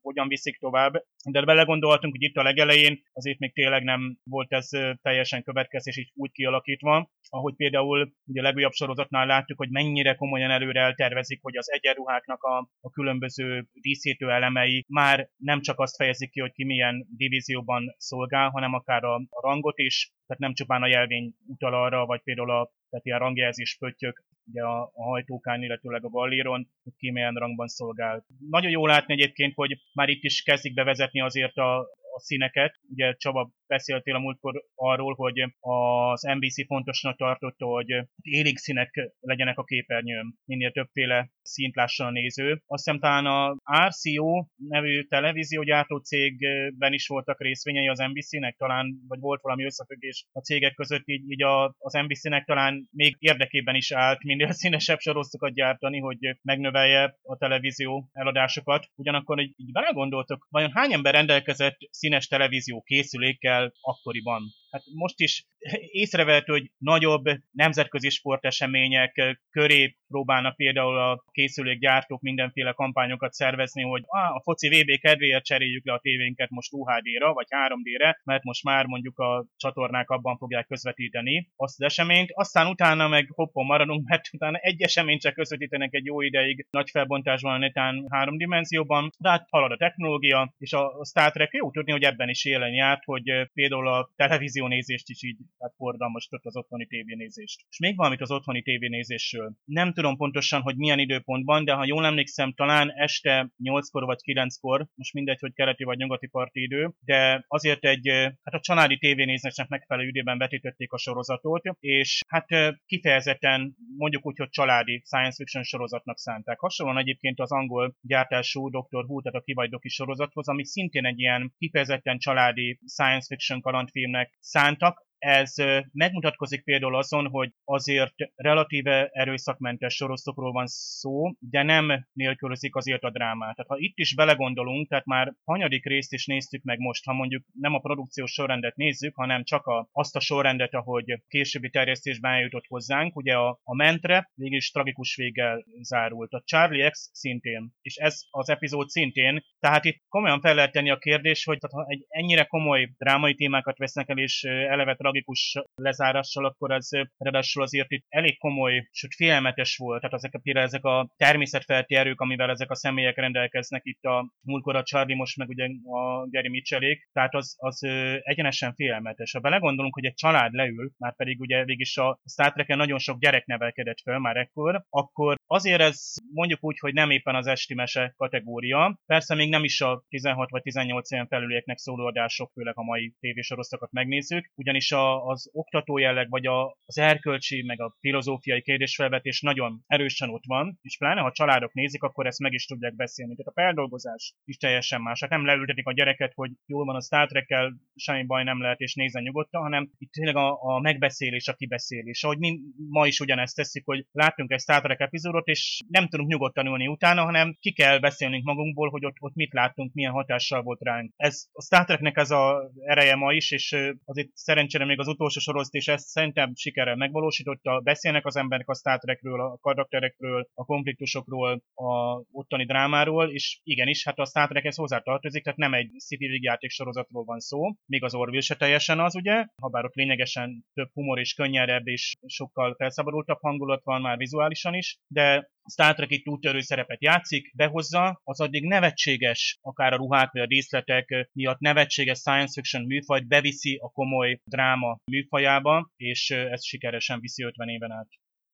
hogyan 0.00 0.28
viszik 0.28 0.58
tovább. 0.58 0.92
De 1.30 1.44
belegondoltunk, 1.44 2.12
hogy 2.12 2.22
itt 2.22 2.36
a 2.36 2.42
legelején 2.42 3.02
azért 3.12 3.38
még 3.38 3.52
tényleg 3.52 3.82
nem 3.82 4.18
volt 4.24 4.52
ez 4.52 4.68
teljesen 5.02 5.42
következés 5.42 5.96
így 5.96 6.12
úgy 6.14 6.30
kialakítva. 6.30 7.10
Ahogy 7.28 7.54
például 7.54 8.12
ugye 8.26 8.40
a 8.40 8.44
legújabb 8.44 8.72
sorozatnál 8.72 9.26
láttuk, 9.26 9.58
hogy 9.58 9.70
mennyire 9.70 10.14
komolyan 10.14 10.50
előre 10.50 10.80
eltervezik, 10.80 11.42
hogy 11.42 11.56
az 11.56 11.72
egyenruháknak 11.72 12.42
a, 12.42 12.70
a 12.80 12.90
különböző 12.90 13.66
díszítő 13.72 14.30
elemei 14.30 14.84
már 14.88 15.28
nem 15.36 15.60
csak 15.60 15.78
azt 15.78 15.96
fejezik 15.96 16.30
ki, 16.30 16.40
hogy 16.40 16.52
ki 16.52 16.64
milyen 16.64 17.06
divízióban 17.16 17.94
szolgál, 17.98 18.48
hanem 18.48 18.74
akár 18.74 19.04
a, 19.04 19.14
a 19.14 19.46
rangot 19.48 19.78
is, 19.78 20.12
tehát 20.28 20.42
nem 20.42 20.54
csupán 20.54 20.82
a 20.82 20.86
jelvény 20.86 21.34
utal 21.46 21.74
arra, 21.74 22.06
vagy 22.06 22.20
például 22.22 22.50
a 22.50 22.72
tehát 22.90 23.06
ilyen 23.06 23.18
rangjelzés 23.18 23.76
pöttyök 23.78 24.24
ugye 24.50 24.62
a, 24.62 24.82
a 24.82 25.02
hajtókán, 25.02 25.62
illetőleg 25.62 26.04
a 26.04 26.08
galléron, 26.08 26.68
ki 26.96 27.10
milyen 27.10 27.34
rangban 27.34 27.66
szolgál. 27.66 28.26
Nagyon 28.50 28.70
jó 28.70 28.86
látni 28.86 29.12
egyébként, 29.12 29.54
hogy 29.54 29.80
már 29.92 30.08
itt 30.08 30.22
is 30.22 30.42
kezdik 30.42 30.74
bevezetni 30.74 31.20
azért 31.20 31.56
a, 31.56 31.86
a 32.18 32.20
színeket. 32.20 32.74
Ugye 32.90 33.14
Csaba 33.14 33.50
beszéltél 33.66 34.14
a 34.14 34.18
múltkor 34.18 34.64
arról, 34.74 35.14
hogy 35.14 35.40
az 35.60 36.22
NBC 36.22 36.66
fontosnak 36.66 37.16
tartotta, 37.16 37.66
hogy 37.66 37.86
élénk 38.20 38.58
színek 38.58 39.10
legyenek 39.20 39.58
a 39.58 39.64
képernyőn, 39.64 40.34
minél 40.44 40.70
többféle 40.70 41.30
színt 41.42 41.76
lásson 41.76 42.06
a 42.06 42.10
néző. 42.10 42.62
Azt 42.66 42.84
hiszem 42.84 43.00
talán 43.00 43.26
a 43.26 43.56
RCO 43.86 44.46
nevű 44.56 45.02
televíziógyártó 45.02 45.96
cégben 45.96 46.92
is 46.92 47.06
voltak 47.06 47.40
részvényei 47.40 47.88
az 47.88 47.98
NBC-nek, 47.98 48.56
talán, 48.56 48.94
vagy 49.08 49.20
volt 49.20 49.42
valami 49.42 49.64
összefüggés 49.64 50.26
a 50.32 50.40
cégek 50.40 50.74
között, 50.74 51.02
így, 51.04 51.30
így 51.30 51.42
a, 51.42 51.74
az 51.78 51.92
NBC-nek 51.92 52.44
talán 52.44 52.88
még 52.90 53.16
érdekében 53.18 53.74
is 53.74 53.92
állt 53.92 54.22
minél 54.22 54.52
színesebb 54.52 54.98
sorozatokat 54.98 55.54
gyártani, 55.54 55.98
hogy 55.98 56.38
megnövelje 56.42 57.18
a 57.22 57.36
televízió 57.36 58.08
eladásokat. 58.12 58.86
Ugyanakkor 58.94 59.40
így, 59.40 59.52
így 59.56 59.72
belegondoltok, 59.72 60.46
vajon 60.50 60.72
hány 60.74 60.92
ember 60.92 61.14
rendelkezett 61.14 61.76
színes 62.08 62.26
televízió 62.26 62.82
készülékkel 62.86 63.72
akkoriban? 63.80 64.42
Hát 64.70 64.82
most 64.94 65.20
is 65.20 65.46
észrevehető, 65.90 66.52
hogy 66.52 66.70
nagyobb 66.78 67.24
nemzetközi 67.50 68.10
sportesemények 68.10 69.38
köré 69.50 69.96
próbálnak 70.08 70.56
például 70.56 70.98
a 70.98 71.24
készülékgyártók 71.30 72.20
mindenféle 72.20 72.72
kampányokat 72.72 73.32
szervezni, 73.32 73.82
hogy 73.82 74.02
ah, 74.06 74.34
a 74.34 74.40
foci 74.42 74.68
VB 74.68 75.00
kedvéért 75.00 75.44
cseréljük 75.44 75.86
le 75.86 75.92
a 75.92 75.98
tévénket 75.98 76.50
most 76.50 76.72
UHD-ra 76.72 77.32
vagy 77.32 77.46
3D-re, 77.48 78.20
mert 78.24 78.42
most 78.42 78.64
már 78.64 78.86
mondjuk 78.86 79.18
a 79.18 79.46
csatornák 79.56 80.10
abban 80.10 80.36
fogják 80.36 80.66
közvetíteni 80.66 81.48
azt 81.56 81.80
az 81.80 81.84
eseményt. 81.84 82.30
Aztán 82.32 82.66
utána 82.66 83.08
meg 83.08 83.28
hoppon 83.34 83.66
maradunk, 83.66 84.08
mert 84.08 84.28
utána 84.32 84.58
egy 84.58 84.82
eseményt 84.82 85.20
csak 85.20 85.34
közvetítenek 85.34 85.94
egy 85.94 86.04
jó 86.04 86.20
ideig 86.20 86.66
nagy 86.70 86.90
felbontásban 86.90 87.58
netán 87.58 88.06
három 88.10 88.36
dimenzióban, 88.36 89.10
de 89.18 89.28
hát 89.28 89.46
halad 89.50 89.72
a 89.72 89.76
technológia, 89.76 90.54
és 90.58 90.72
a 90.72 91.04
Star 91.04 91.30
Trek 91.30 91.52
jó 91.52 91.70
tudni, 91.70 91.92
hogy 91.92 92.02
ebben 92.02 92.28
is 92.28 92.44
élen 92.44 92.72
járt, 92.72 93.04
hogy 93.04 93.48
például 93.52 93.88
a 93.88 94.10
televíziónézést 94.58 95.08
is 95.08 95.22
így 95.22 95.36
hát 95.58 95.74
forgalmasított 95.76 96.44
az 96.44 96.56
otthoni 96.56 96.86
tévénézést. 96.86 97.66
És 97.70 97.78
még 97.78 97.96
valamit 97.96 98.20
az 98.20 98.30
otthoni 98.30 98.62
tévénézésről. 98.62 99.52
Nem 99.64 99.92
tudom 99.92 100.16
pontosan, 100.16 100.60
hogy 100.60 100.76
milyen 100.76 100.98
időpontban, 100.98 101.64
de 101.64 101.72
ha 101.72 101.84
jól 101.84 102.06
emlékszem, 102.06 102.52
talán 102.52 102.90
este 102.90 103.52
8-kor 103.64 104.04
vagy 104.04 104.18
9-kor, 104.24 104.86
most 104.94 105.12
mindegy, 105.12 105.40
hogy 105.40 105.52
keleti 105.52 105.84
vagy 105.84 105.98
nyugati 105.98 106.26
parti 106.26 106.62
idő, 106.62 106.92
de 107.00 107.44
azért 107.48 107.84
egy, 107.84 108.08
hát 108.42 108.54
a 108.54 108.60
családi 108.60 108.98
tévénézésnek 108.98 109.68
megfelelő 109.68 110.08
időben 110.08 110.38
vetítették 110.38 110.92
a 110.92 110.98
sorozatot, 110.98 111.62
és 111.80 112.20
hát 112.28 112.46
kifejezetten 112.86 113.76
mondjuk 113.96 114.26
úgy, 114.26 114.38
hogy 114.38 114.48
családi 114.48 115.02
science 115.04 115.36
fiction 115.36 115.62
sorozatnak 115.62 116.18
szánták. 116.18 116.58
Hasonlóan 116.58 116.98
egyébként 116.98 117.40
az 117.40 117.52
angol 117.52 117.94
gyártású 118.00 118.68
Dr. 118.68 119.04
Who, 119.04 119.20
tehát 119.20 119.40
a 119.40 119.44
Kivajdoki 119.44 119.88
sorozathoz, 119.88 120.48
ami 120.48 120.64
szintén 120.64 121.06
egy 121.06 121.18
ilyen 121.18 121.54
kifejezetten 121.58 122.18
családi 122.18 122.78
science 122.86 123.26
fiction 123.26 123.60
kalandfilmnek 123.60 124.36
szántak, 124.48 125.07
ez 125.18 125.54
megmutatkozik 125.92 126.64
például 126.64 126.96
azon, 126.96 127.26
hogy 127.26 127.52
azért 127.64 128.14
relatíve 128.34 129.10
erőszakmentes 129.12 129.94
sorozatokról 129.94 130.52
van 130.52 130.66
szó, 130.66 131.32
de 131.38 131.62
nem 131.62 132.06
nélkülözik 132.12 132.76
azért 132.76 133.02
a 133.02 133.10
drámát. 133.10 133.54
Tehát 133.54 133.70
ha 133.70 133.78
itt 133.78 133.96
is 133.98 134.14
belegondolunk, 134.14 134.88
tehát 134.88 135.04
már 135.04 135.34
hanyadik 135.44 135.84
részt 135.84 136.12
is 136.12 136.26
néztük 136.26 136.62
meg 136.62 136.78
most, 136.78 137.04
ha 137.04 137.12
mondjuk 137.12 137.44
nem 137.52 137.74
a 137.74 137.78
produkciós 137.78 138.32
sorrendet 138.32 138.76
nézzük, 138.76 139.14
hanem 139.14 139.44
csak 139.44 139.66
a, 139.66 139.88
azt 139.92 140.16
a 140.16 140.20
sorrendet, 140.20 140.74
ahogy 140.74 141.22
későbbi 141.28 141.70
terjesztésben 141.70 142.32
eljutott 142.32 142.66
hozzánk, 142.66 143.16
ugye 143.16 143.34
a, 143.34 143.60
a 143.62 143.74
mentre 143.74 144.30
végig 144.34 144.72
tragikus 144.72 145.16
véggel 145.16 145.64
zárult. 145.80 146.32
A 146.32 146.42
Charlie 146.44 146.90
X 146.90 147.10
szintén, 147.12 147.72
és 147.80 147.96
ez 147.96 148.20
az 148.30 148.48
epizód 148.48 148.88
szintén, 148.88 149.44
tehát 149.58 149.84
itt 149.84 150.02
komolyan 150.08 150.40
fel 150.40 150.54
lehet 150.54 150.72
tenni 150.72 150.90
a 150.90 150.98
kérdés, 150.98 151.44
hogy 151.44 151.58
tehát, 151.58 151.76
ha 151.86 151.92
egy 151.92 152.06
ennyire 152.08 152.44
komoly 152.44 152.90
drámai 152.98 153.34
témákat 153.34 153.78
vesznek 153.78 154.08
el, 154.08 154.18
és 154.18 154.42
eleve 154.42 154.94
tragikus 155.08 155.56
lezárással, 155.74 156.44
akkor 156.44 156.70
ez 156.70 156.88
ráadásul 157.16 157.62
azért 157.62 157.90
itt 157.90 158.04
elég 158.08 158.38
komoly, 158.38 158.88
sőt 158.90 159.14
félelmetes 159.14 159.76
volt. 159.76 160.00
Tehát 160.00 160.16
ezek, 160.16 160.40
például 160.42 160.66
ezek 160.66 160.84
a 160.84 161.08
természetfelti 161.16 161.94
erők, 161.94 162.20
amivel 162.20 162.50
ezek 162.50 162.70
a 162.70 162.76
személyek 162.76 163.16
rendelkeznek 163.16 163.80
itt 163.84 164.02
a 164.02 164.32
múltkor 164.40 164.76
a 164.76 164.82
Charlie, 164.82 165.14
most 165.14 165.36
meg 165.36 165.48
ugye 165.48 165.64
a 165.84 166.28
Gary 166.30 166.48
Mitchellék, 166.48 167.08
tehát 167.12 167.34
az, 167.34 167.54
az 167.58 167.82
egyenesen 168.22 168.74
félelmetes. 168.74 169.32
Ha 169.32 169.40
belegondolunk, 169.40 169.94
hogy 169.94 170.04
egy 170.04 170.14
család 170.14 170.52
leül, 170.52 170.90
már 170.98 171.16
pedig 171.16 171.40
ugye 171.40 171.64
végig 171.64 171.86
a 171.94 172.18
Star 172.24 172.52
trek 172.52 172.66
nagyon 172.68 172.98
sok 172.98 173.18
gyerek 173.18 173.46
nevelkedett 173.46 174.00
fel 174.00 174.18
már 174.18 174.36
ekkor, 174.36 174.84
akkor 174.90 175.36
azért 175.46 175.80
ez 175.80 176.14
mondjuk 176.32 176.64
úgy, 176.64 176.78
hogy 176.78 176.92
nem 176.92 177.10
éppen 177.10 177.34
az 177.34 177.46
esti 177.46 177.74
mese 177.74 178.14
kategória. 178.16 178.98
Persze 179.06 179.34
még 179.34 179.50
nem 179.50 179.64
is 179.64 179.80
a 179.80 180.04
16 180.08 180.50
vagy 180.50 180.62
18 180.62 181.10
éven 181.10 181.26
felülieknek 181.26 181.78
szóló 181.78 182.06
adások, 182.06 182.50
főleg 182.52 182.78
a 182.78 182.82
mai 182.82 183.14
tévésorosztokat 183.20 183.92
megnézzük, 183.92 184.50
ugyanis 184.54 184.92
a, 184.92 184.97
az 185.06 185.50
oktató 185.52 185.98
jelleg, 185.98 186.30
vagy 186.30 186.46
a, 186.46 186.76
az 186.86 186.98
erkölcsi, 186.98 187.62
meg 187.62 187.80
a 187.80 187.96
filozófiai 188.00 188.62
kérdésfelvetés 188.62 189.40
nagyon 189.40 189.82
erősen 189.86 190.30
ott 190.30 190.44
van, 190.46 190.78
és 190.82 190.96
pláne 190.96 191.20
ha 191.20 191.32
családok 191.32 191.72
nézik, 191.72 192.02
akkor 192.02 192.26
ezt 192.26 192.38
meg 192.38 192.52
is 192.52 192.66
tudják 192.66 192.94
beszélni. 192.94 193.34
Tehát 193.34 193.52
a 193.56 193.60
feldolgozás 193.60 194.34
is 194.44 194.56
teljesen 194.56 195.00
más. 195.00 195.20
Hát 195.20 195.30
nem 195.30 195.44
leültetik 195.44 195.86
a 195.86 195.92
gyereket, 195.92 196.32
hogy 196.34 196.50
jól 196.66 196.84
van 196.84 196.96
a 196.96 197.00
Star 197.00 197.26
trek 197.26 197.72
semmi 197.96 198.24
baj 198.24 198.44
nem 198.44 198.60
lehet, 198.60 198.80
és 198.80 198.94
nézzen 198.94 199.22
nyugodtan, 199.22 199.62
hanem 199.62 199.90
itt 199.98 200.10
tényleg 200.10 200.36
a, 200.36 200.58
a 200.62 200.80
megbeszélés, 200.80 201.48
a 201.48 201.54
kibeszélés. 201.54 202.24
Ahogy 202.24 202.38
mi 202.38 202.58
ma 202.88 203.06
is 203.06 203.20
ugyanezt 203.20 203.56
teszik, 203.56 203.84
hogy 203.84 204.06
látunk 204.12 204.50
egy 204.50 204.60
Star 204.60 204.80
Trek 204.80 205.00
epizódot, 205.00 205.46
és 205.46 205.80
nem 205.88 206.08
tudunk 206.08 206.30
nyugodtan 206.30 206.66
ülni 206.66 206.86
utána, 206.86 207.24
hanem 207.24 207.56
ki 207.60 207.72
kell 207.72 207.98
beszélnünk 207.98 208.44
magunkból, 208.44 208.90
hogy 208.90 209.04
ott, 209.04 209.16
ott 209.18 209.34
mit 209.34 209.52
láttunk, 209.52 209.92
milyen 209.94 210.12
hatással 210.12 210.62
volt 210.62 210.80
ránk. 210.80 211.12
Ez 211.16 211.48
a 211.52 211.62
Star 211.62 211.84
Treknek 211.84 212.16
ez 212.16 212.30
a 212.30 212.70
ereje 212.84 213.14
ma 213.14 213.32
is, 213.32 213.50
és 213.50 213.76
azért 214.04 214.28
szerencsére 214.34 214.84
még 214.88 214.98
az 214.98 215.08
utolsó 215.08 215.40
sorozat 215.40 215.74
is 215.74 215.88
ezt 215.88 216.06
szerintem 216.06 216.54
sikerrel 216.54 216.96
megvalósította. 216.96 217.80
Beszélnek 217.80 218.26
az 218.26 218.36
emberek 218.36 218.68
a 218.68 218.74
Star 218.74 218.98
a 219.22 219.58
karakterekről, 219.60 220.48
a 220.54 220.64
konfliktusokról, 220.64 221.62
a 221.74 222.22
ottani 222.32 222.66
drámáról, 222.66 223.30
és 223.30 223.60
igenis, 223.62 224.04
hát 224.04 224.18
a 224.18 224.26
Star 224.26 224.62
hozzátartozik, 224.76 225.42
tehát 225.42 225.58
nem 225.58 225.74
egy 225.74 225.90
sci 225.98 226.38
játék 226.42 226.70
sorozatról 226.70 227.24
van 227.24 227.38
szó, 227.38 227.60
még 227.86 228.04
az 228.04 228.14
Orville 228.14 228.40
se 228.40 228.56
teljesen 228.56 229.00
az, 229.00 229.14
ugye, 229.14 229.44
ha 229.62 229.68
bár 229.68 229.84
ott 229.84 229.94
lényegesen 229.94 230.64
több 230.74 230.90
humor 230.92 231.18
és 231.18 231.34
könnyedebb 231.34 231.86
és 231.86 232.14
sokkal 232.26 232.74
felszabadultabb 232.74 233.40
hangulat 233.40 233.84
van 233.84 234.00
már 234.00 234.16
vizuálisan 234.16 234.74
is, 234.74 234.96
de 235.06 235.50
Star 235.70 235.94
Trek 235.94 236.10
itt 236.10 236.28
úttörő 236.28 236.60
szerepet 236.60 237.02
játszik, 237.02 237.52
behozza 237.56 238.20
az 238.24 238.40
addig 238.40 238.64
nevetséges, 238.64 239.58
akár 239.60 239.92
a 239.92 239.96
ruhák 239.96 240.32
vagy 240.32 240.42
a 240.42 240.46
díszletek 240.46 241.28
miatt 241.32 241.58
nevetséges 241.58 242.18
science 242.18 242.52
fiction 242.52 242.84
műfajt 242.84 243.28
beviszi 243.28 243.76
a 243.76 243.88
komoly 243.88 244.40
dráma 244.44 244.98
műfajába, 245.10 245.90
és 245.96 246.30
ez 246.30 246.64
sikeresen 246.64 247.20
viszi 247.20 247.42
50 247.42 247.68
éven 247.68 247.92
át. 247.92 248.08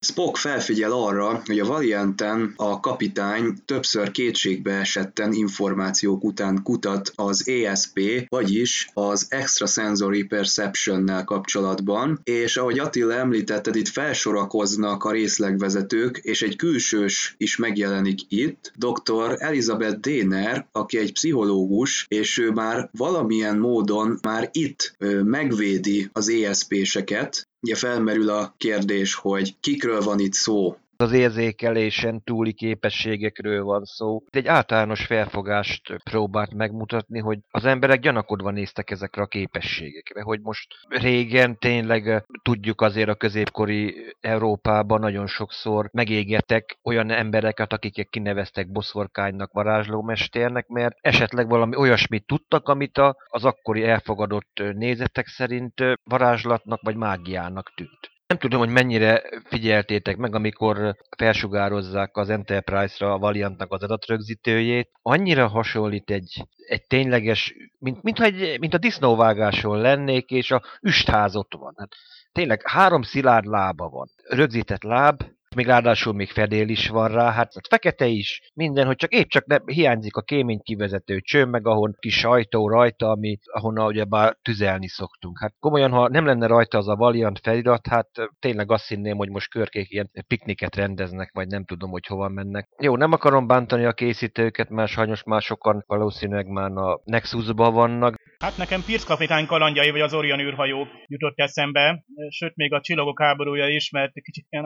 Spock 0.04 0.36
felfigyel 0.36 0.92
arra, 0.92 1.42
hogy 1.46 1.58
a 1.58 1.64
Valianten 1.66 2.52
a 2.56 2.80
kapitány 2.80 3.54
többször 3.64 4.10
kétségbe 4.10 4.72
esetten 4.72 5.32
információk 5.32 6.24
után 6.24 6.62
kutat 6.62 7.12
az 7.14 7.48
ESP, 7.48 8.00
vagyis 8.28 8.88
az 8.94 9.26
Extrasensory 9.28 10.22
Perception-nel 10.22 11.24
kapcsolatban, 11.24 12.20
és 12.24 12.56
ahogy 12.56 12.78
Attila 12.78 13.14
említetted, 13.14 13.76
itt 13.76 13.88
felsorakoznak 13.88 15.04
a 15.04 15.10
részlegvezetők, 15.10 16.20
és 16.22 16.42
egy 16.42 16.56
külsős 16.56 17.34
is 17.38 17.56
megjelenik 17.56 18.20
itt, 18.28 18.72
dr. 18.76 19.36
Elizabeth 19.38 19.98
Déner, 19.98 20.66
aki 20.72 20.98
egy 20.98 21.12
pszichológus, 21.12 22.06
és 22.08 22.38
ő 22.38 22.50
már 22.50 22.88
valamilyen 22.92 23.58
módon 23.58 24.18
már 24.22 24.48
itt 24.52 24.96
megvédi 25.22 26.08
az 26.12 26.28
ESP-seket, 26.28 27.48
Ugye 27.64 27.74
felmerül 27.74 28.30
a 28.30 28.54
kérdés, 28.56 29.14
hogy 29.14 29.54
kikről 29.60 30.00
van 30.00 30.18
itt 30.18 30.32
szó, 30.32 30.76
az 31.04 31.12
érzékelésen 31.12 32.22
túli 32.22 32.52
képességekről 32.52 33.64
van 33.64 33.84
szó. 33.84 34.22
Egy 34.30 34.46
általános 34.46 35.06
felfogást 35.06 36.02
próbált 36.10 36.54
megmutatni, 36.54 37.18
hogy 37.18 37.38
az 37.50 37.64
emberek 37.64 38.00
gyanakodva 38.00 38.50
néztek 38.50 38.90
ezekre 38.90 39.22
a 39.22 39.26
képességekre, 39.26 40.22
hogy 40.22 40.40
most 40.40 40.66
régen 40.88 41.58
tényleg 41.58 42.24
tudjuk 42.42 42.80
azért 42.80 43.08
a 43.08 43.14
középkori 43.14 44.14
Európában 44.20 45.00
nagyon 45.00 45.26
sokszor 45.26 45.88
megégetek 45.92 46.78
olyan 46.82 47.10
embereket, 47.10 47.72
akiket 47.72 48.08
kineveztek 48.08 48.70
boszorkánynak, 48.72 49.52
varázslómesternek, 49.52 50.66
mert 50.66 50.96
esetleg 51.00 51.48
valami 51.48 51.76
olyasmit 51.76 52.26
tudtak, 52.26 52.68
amit 52.68 53.00
az 53.28 53.44
akkori 53.44 53.84
elfogadott 53.84 54.62
nézetek 54.74 55.26
szerint 55.26 55.74
varázslatnak 56.04 56.80
vagy 56.82 56.96
mágiának 56.96 57.72
tűnt. 57.74 58.13
Nem 58.26 58.38
tudom, 58.38 58.58
hogy 58.58 58.68
mennyire 58.68 59.22
figyeltétek 59.44 60.16
meg, 60.16 60.34
amikor 60.34 60.96
felsugározzák 61.16 62.16
az 62.16 62.30
Enterprise-ra 62.30 63.12
a 63.12 63.18
Valiantnak 63.18 63.72
az 63.72 63.82
adatrögzítőjét. 63.82 64.90
Annyira 65.02 65.46
hasonlít 65.46 66.10
egy, 66.10 66.46
egy 66.68 66.86
tényleges, 66.86 67.54
mint, 67.78 68.02
mint, 68.02 68.20
egy, 68.20 68.60
mint 68.60 68.74
a 68.74 68.78
disznóvágáson 68.78 69.80
lennék, 69.80 70.30
és 70.30 70.50
a 70.50 70.62
üstház 70.80 71.36
ott 71.36 71.54
van. 71.58 71.74
Hát, 71.76 71.88
tényleg 72.32 72.68
három 72.68 73.02
szilárd 73.02 73.46
lába 73.46 73.88
van. 73.88 74.10
Rögzített 74.28 74.82
láb, 74.82 75.22
még 75.54 75.66
ráadásul 75.66 76.12
még 76.12 76.30
fedél 76.30 76.68
is 76.68 76.88
van 76.88 77.08
rá, 77.08 77.30
hát 77.30 77.52
fekete 77.68 78.06
is, 78.06 78.50
minden, 78.54 78.86
hogy 78.86 78.96
csak 78.96 79.12
épp 79.12 79.28
csak 79.28 79.46
ne, 79.46 79.56
hiányzik 79.64 80.16
a 80.16 80.22
kémény 80.22 80.60
kivezető 80.62 81.20
cső, 81.20 81.44
meg 81.44 81.66
ahon 81.66 81.96
kis 81.98 82.18
sajtó 82.18 82.68
rajta, 82.68 83.10
ami, 83.10 83.38
ahonnan 83.44 83.86
ugye 83.86 84.04
bár 84.04 84.36
tüzelni 84.42 84.88
szoktunk. 84.88 85.38
Hát 85.40 85.54
komolyan, 85.58 85.90
ha 85.90 86.08
nem 86.08 86.26
lenne 86.26 86.46
rajta 86.46 86.78
az 86.78 86.88
a 86.88 86.96
Valiant 86.96 87.40
felirat, 87.42 87.86
hát 87.86 88.08
tényleg 88.38 88.70
azt 88.70 88.88
hinném, 88.88 89.16
hogy 89.16 89.28
most 89.28 89.50
körkék 89.50 89.90
ilyen 89.90 90.10
pikniket 90.26 90.76
rendeznek, 90.76 91.30
vagy 91.32 91.46
nem 91.46 91.64
tudom, 91.64 91.90
hogy 91.90 92.06
hova 92.06 92.28
mennek. 92.28 92.68
Jó, 92.78 92.96
nem 92.96 93.12
akarom 93.12 93.46
bántani 93.46 93.84
a 93.84 93.92
készítőket, 93.92 94.68
mert 94.68 94.90
sajnos 94.90 95.22
már 95.22 95.42
sokan 95.42 95.84
valószínűleg 95.86 96.46
már 96.46 96.70
a 96.70 97.00
Nexusban 97.04 97.72
vannak. 97.72 98.14
Hát 98.38 98.56
nekem 98.56 98.82
Pierce 98.86 99.06
kapitány 99.06 99.46
kalandjai, 99.46 99.90
vagy 99.90 100.00
az 100.00 100.14
Orion 100.14 100.40
űrhajó 100.40 100.86
jutott 101.06 101.38
eszembe, 101.38 102.04
sőt 102.28 102.56
még 102.56 102.72
a 102.72 102.80
csillagok 102.80 103.22
háborúja 103.22 103.68
is, 103.68 103.90
mert 103.90 104.12
kicsit 104.12 104.46
ilyen 104.48 104.64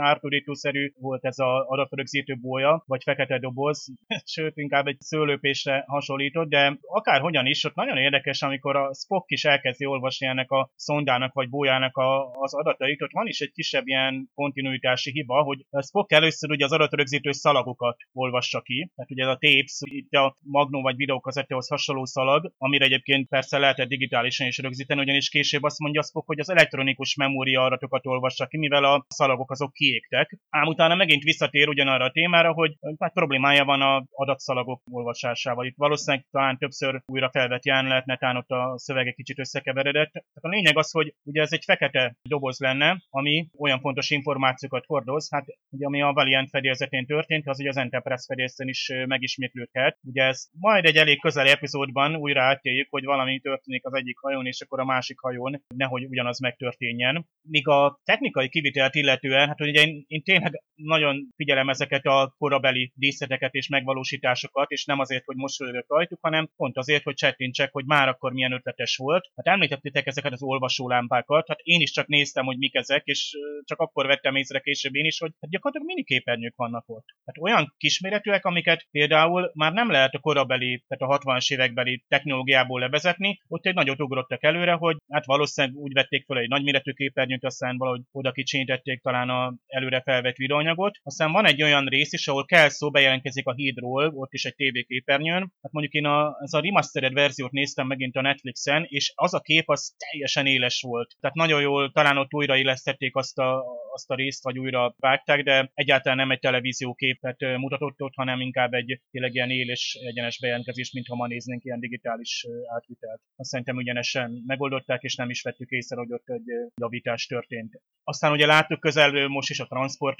Arturito-szerű 0.78 0.92
volt 1.00 1.24
ez 1.24 1.38
az 1.38 1.64
adatrögzítő 1.66 2.36
bója, 2.40 2.82
vagy 2.86 3.02
fekete 3.02 3.38
doboz, 3.38 3.92
sőt 4.34 4.56
inkább 4.56 4.86
egy 4.86 5.00
szőlőpésre 5.00 5.84
hasonlított, 5.86 6.48
de 6.48 6.78
akárhogyan 6.80 7.46
is, 7.46 7.64
ott 7.64 7.74
nagyon 7.74 7.96
érdekes, 7.96 8.42
amikor 8.42 8.76
a 8.76 8.94
Spock 8.94 9.30
is 9.30 9.44
elkezdi 9.44 9.86
olvasni 9.86 10.26
ennek 10.26 10.50
a 10.50 10.70
szondának 10.76 11.32
vagy 11.32 11.48
bójának 11.48 11.96
a, 11.96 12.30
az 12.30 12.54
adatait, 12.54 13.02
ott 13.02 13.12
van 13.12 13.26
is 13.26 13.40
egy 13.40 13.52
kisebb 13.52 13.86
ilyen 13.86 14.30
kontinuitási 14.34 15.10
hiba, 15.10 15.42
hogy 15.42 15.66
Spock 15.86 16.12
először 16.12 16.50
ugye 16.50 16.64
az 16.64 16.72
adatrögzítő 16.72 17.32
szalagokat 17.32 17.96
olvassa 18.12 18.60
ki, 18.60 18.90
tehát 18.94 19.10
ugye 19.10 19.22
ez 19.22 19.28
a 19.28 19.38
tapes, 19.40 19.78
itt 19.80 20.12
a 20.12 20.36
Magnum 20.40 20.82
vagy 20.82 20.96
videókazettehoz 20.96 21.68
hasonló 21.68 22.04
szalag, 22.04 22.52
amire 22.58 22.84
egyébként 22.84 23.28
persze 23.28 23.58
lehetett 23.58 23.88
digitálisan 23.88 24.46
is 24.46 24.58
rögzíteni, 24.58 25.00
ugyanis 25.00 25.28
később 25.28 25.62
azt 25.62 25.78
mondja 25.78 26.02
Spock, 26.02 26.26
hogy 26.26 26.40
az 26.40 26.50
elektronikus 26.50 27.14
memória 27.14 27.64
adatokat 27.64 28.06
olvassa 28.06 28.46
ki, 28.46 28.58
mivel 28.58 28.84
a 28.84 29.04
szalagok 29.08 29.50
azok 29.50 29.72
kiégtek. 29.72 30.38
Ám 30.50 30.67
utána 30.68 30.94
megint 30.94 31.22
visszatér 31.22 31.68
ugyanarra 31.68 32.04
a 32.04 32.11
témára, 32.11 32.52
hogy 32.52 32.76
hát 32.98 33.12
problémája 33.12 33.64
van 33.64 33.81
a 33.81 34.04
adatszalagok 34.11 34.83
olvasásával. 34.90 35.66
Itt 35.66 35.76
valószínűleg 35.76 36.26
talán 36.31 36.59
többször 36.59 37.02
újra 37.07 37.31
felvett 37.31 37.64
jelenet, 37.64 38.04
netán 38.04 38.37
ott 38.37 38.50
a 38.50 38.74
szövege 38.76 39.12
kicsit 39.12 39.38
összekeveredett. 39.38 40.11
Tehát 40.12 40.24
a 40.40 40.48
lényeg 40.48 40.78
az, 40.78 40.90
hogy 40.90 41.14
ugye 41.24 41.42
ez 41.42 41.52
egy 41.52 41.64
fekete 41.64 42.16
doboz 42.22 42.59
lenne, 42.59 43.02
ami 43.11 43.48
olyan 43.59 43.81
fontos 43.81 44.11
információkat 44.11 44.85
hordoz, 44.87 45.31
hát 45.31 45.44
ugye 45.70 45.87
ami 45.87 46.02
a 46.02 46.12
Valiant 46.12 46.48
fedélzetén 46.48 47.07
történt, 47.07 47.48
az 47.48 47.61
ugye 47.61 47.68
az 47.68 47.76
Enterprise 47.76 48.24
fedélzetén 48.26 48.68
is 48.68 48.92
megismétlődhet. 49.07 49.98
Ugye 50.02 50.22
ez 50.22 50.48
majd 50.61 50.85
egy 50.85 50.96
elég 50.96 51.20
közeli 51.20 51.48
epizódban 51.48 52.16
újra 52.16 52.42
átéljük, 52.42 52.87
hogy 52.90 53.04
valami 53.04 53.40
történik 53.40 53.85
az 53.85 53.94
egyik 53.94 54.18
hajón, 54.18 54.46
és 54.46 54.61
akkor 54.61 54.81
a 54.81 54.85
másik 54.85 55.18
hajón, 55.20 55.62
nehogy 55.74 56.04
ugyanaz 56.04 56.40
megtörténjen. 56.40 57.26
Míg 57.42 57.68
a 57.68 58.00
technikai 58.04 58.48
kivitelt 58.48 58.94
illetően, 58.94 59.48
hát 59.48 59.61
ugye 59.61 59.83
én, 59.83 60.04
én 60.07 60.22
tényleg 60.22 60.58
nagyon 60.75 61.29
figyelem 61.37 61.68
ezeket 61.68 62.05
a 62.05 62.35
korabeli 62.38 62.92
díszleteket 62.94 63.55
és 63.55 63.68
megvalósításokat, 63.68 64.71
és 64.71 64.85
nem 64.85 64.99
azért, 64.99 65.25
hogy 65.25 65.37
mosolyogok 65.37 65.85
rajtuk, 65.88 66.18
hanem 66.23 66.51
pont 66.57 66.77
azért, 66.77 67.03
hogy 67.03 67.14
csettintsek, 67.14 67.73
hogy 67.73 67.85
már 67.85 68.09
akkor 68.09 68.33
milyen 68.33 68.53
ötletes 68.53 68.97
volt. 68.97 69.31
Hát 69.37 69.55
említettétek 69.55 70.07
ezeket 70.07 70.33
az 70.33 70.42
olvasólámpákat, 70.42 71.49
hát 71.49 71.61
én 71.62 71.81
is 71.81 71.90
csak 71.90 72.07
néztem, 72.07 72.44
hogy 72.44 72.59
mik 72.59 72.75
ezek, 72.75 73.03
és 73.05 73.37
csak 73.64 73.79
akkor 73.79 74.07
vettem 74.07 74.35
észre 74.35 74.61
később 74.61 74.94
én 74.94 75.05
is, 75.05 75.18
hogy 75.18 75.33
hát 75.40 75.51
gyakorlatilag 75.51 75.87
miniképernyők 75.87 76.57
vannak 76.57 76.85
ott. 76.87 77.07
Hát 77.25 77.38
olyan 77.38 77.75
kisméretűek, 77.77 78.44
amiket 78.44 78.87
például 78.90 79.51
már 79.55 79.73
nem 79.73 79.90
lehet 79.90 80.14
a 80.14 80.18
korabeli, 80.18 80.85
tehát 80.88 81.14
a 81.14 81.18
60-as 81.18 81.53
évekbeli 81.53 82.05
technológiából 82.09 82.81
levezetni, 82.81 83.40
ott 83.49 83.66
egy 83.66 83.75
nagyot 83.75 84.01
ugrottak 84.01 84.42
előre, 84.42 84.73
hogy 84.73 84.97
hát 85.09 85.25
valószínűleg 85.25 85.77
úgy 85.77 85.92
vették 85.92 86.25
fel 86.27 86.38
egy 86.38 86.49
nagyméretű 86.49 86.92
képernyőt, 86.92 87.44
aztán 87.44 87.77
valahogy 87.77 88.03
oda 88.12 88.33
kicsinyítették 88.33 89.03
talán 89.03 89.29
a 89.29 89.55
előre 89.66 90.01
felvett 90.01 90.37
videóanyagot. 90.48 90.98
Aztán 91.02 91.32
van 91.32 91.46
egy 91.46 91.62
olyan 91.62 91.84
rész 91.84 92.12
is, 92.12 92.28
ahol 92.28 92.44
kell 92.44 92.68
szó 92.68 92.90
bejelentkezik 92.90 93.46
a 93.46 93.54
hídról, 93.54 94.12
ott 94.14 94.32
is 94.32 94.44
egy 94.44 94.54
TV 94.54 94.78
képernyőn. 94.87 95.52
Hát 95.62 95.72
mondjuk 95.72 95.94
én 95.94 96.04
a, 96.04 96.37
ez 96.40 96.52
a 96.52 96.61
remastered 96.61 97.12
verziót 97.12 97.50
néztem 97.50 97.87
megint 97.87 98.16
a 98.16 98.20
Netflixen, 98.20 98.87
és 98.88 99.12
az 99.14 99.34
a 99.34 99.40
kép 99.40 99.70
az 99.70 99.94
teljesen 100.11 100.46
éles 100.46 100.82
volt. 100.82 101.16
Tehát 101.20 101.37
nagyon 101.37 101.61
jól 101.61 101.90
talán 101.92 102.18
ott 102.18 102.34
újraillesztették 102.34 103.16
azt 103.16 103.38
a, 103.38 103.64
azt 103.92 104.11
a 104.11 104.14
részt, 104.14 104.42
vagy 104.44 104.58
újra 104.58 104.94
vágták, 104.98 105.42
de 105.42 105.70
egyáltalán 105.74 106.18
nem 106.18 106.30
egy 106.30 106.38
televízióképet 106.38 107.40
mutatott 107.56 108.02
ott, 108.02 108.14
hanem 108.14 108.40
inkább 108.40 108.72
egy 108.72 109.00
tényleg 109.11 109.34
ilyen 109.34 109.50
éles 109.50 109.98
egyenes 110.06 110.38
bejelentkezés, 110.40 110.92
mintha 110.92 111.14
ma 111.14 111.26
néznénk 111.26 111.64
ilyen 111.64 111.80
digitális 111.80 112.46
átvitelt. 112.76 113.20
Azt 113.37 113.50
szerintem 113.50 113.76
ugyanesen 113.76 114.42
megoldották, 114.46 115.02
és 115.02 115.14
nem 115.14 115.30
is 115.30 115.42
vettük 115.42 115.70
észre, 115.70 115.96
hogy 115.96 116.12
ott 116.12 116.28
egy 116.28 116.50
javítás 116.76 117.26
történt. 117.26 117.80
Aztán 118.04 118.32
ugye 118.32 118.46
láttuk 118.46 118.80
közelről 118.80 119.28
most 119.28 119.50
is 119.50 119.61
a 119.61 119.66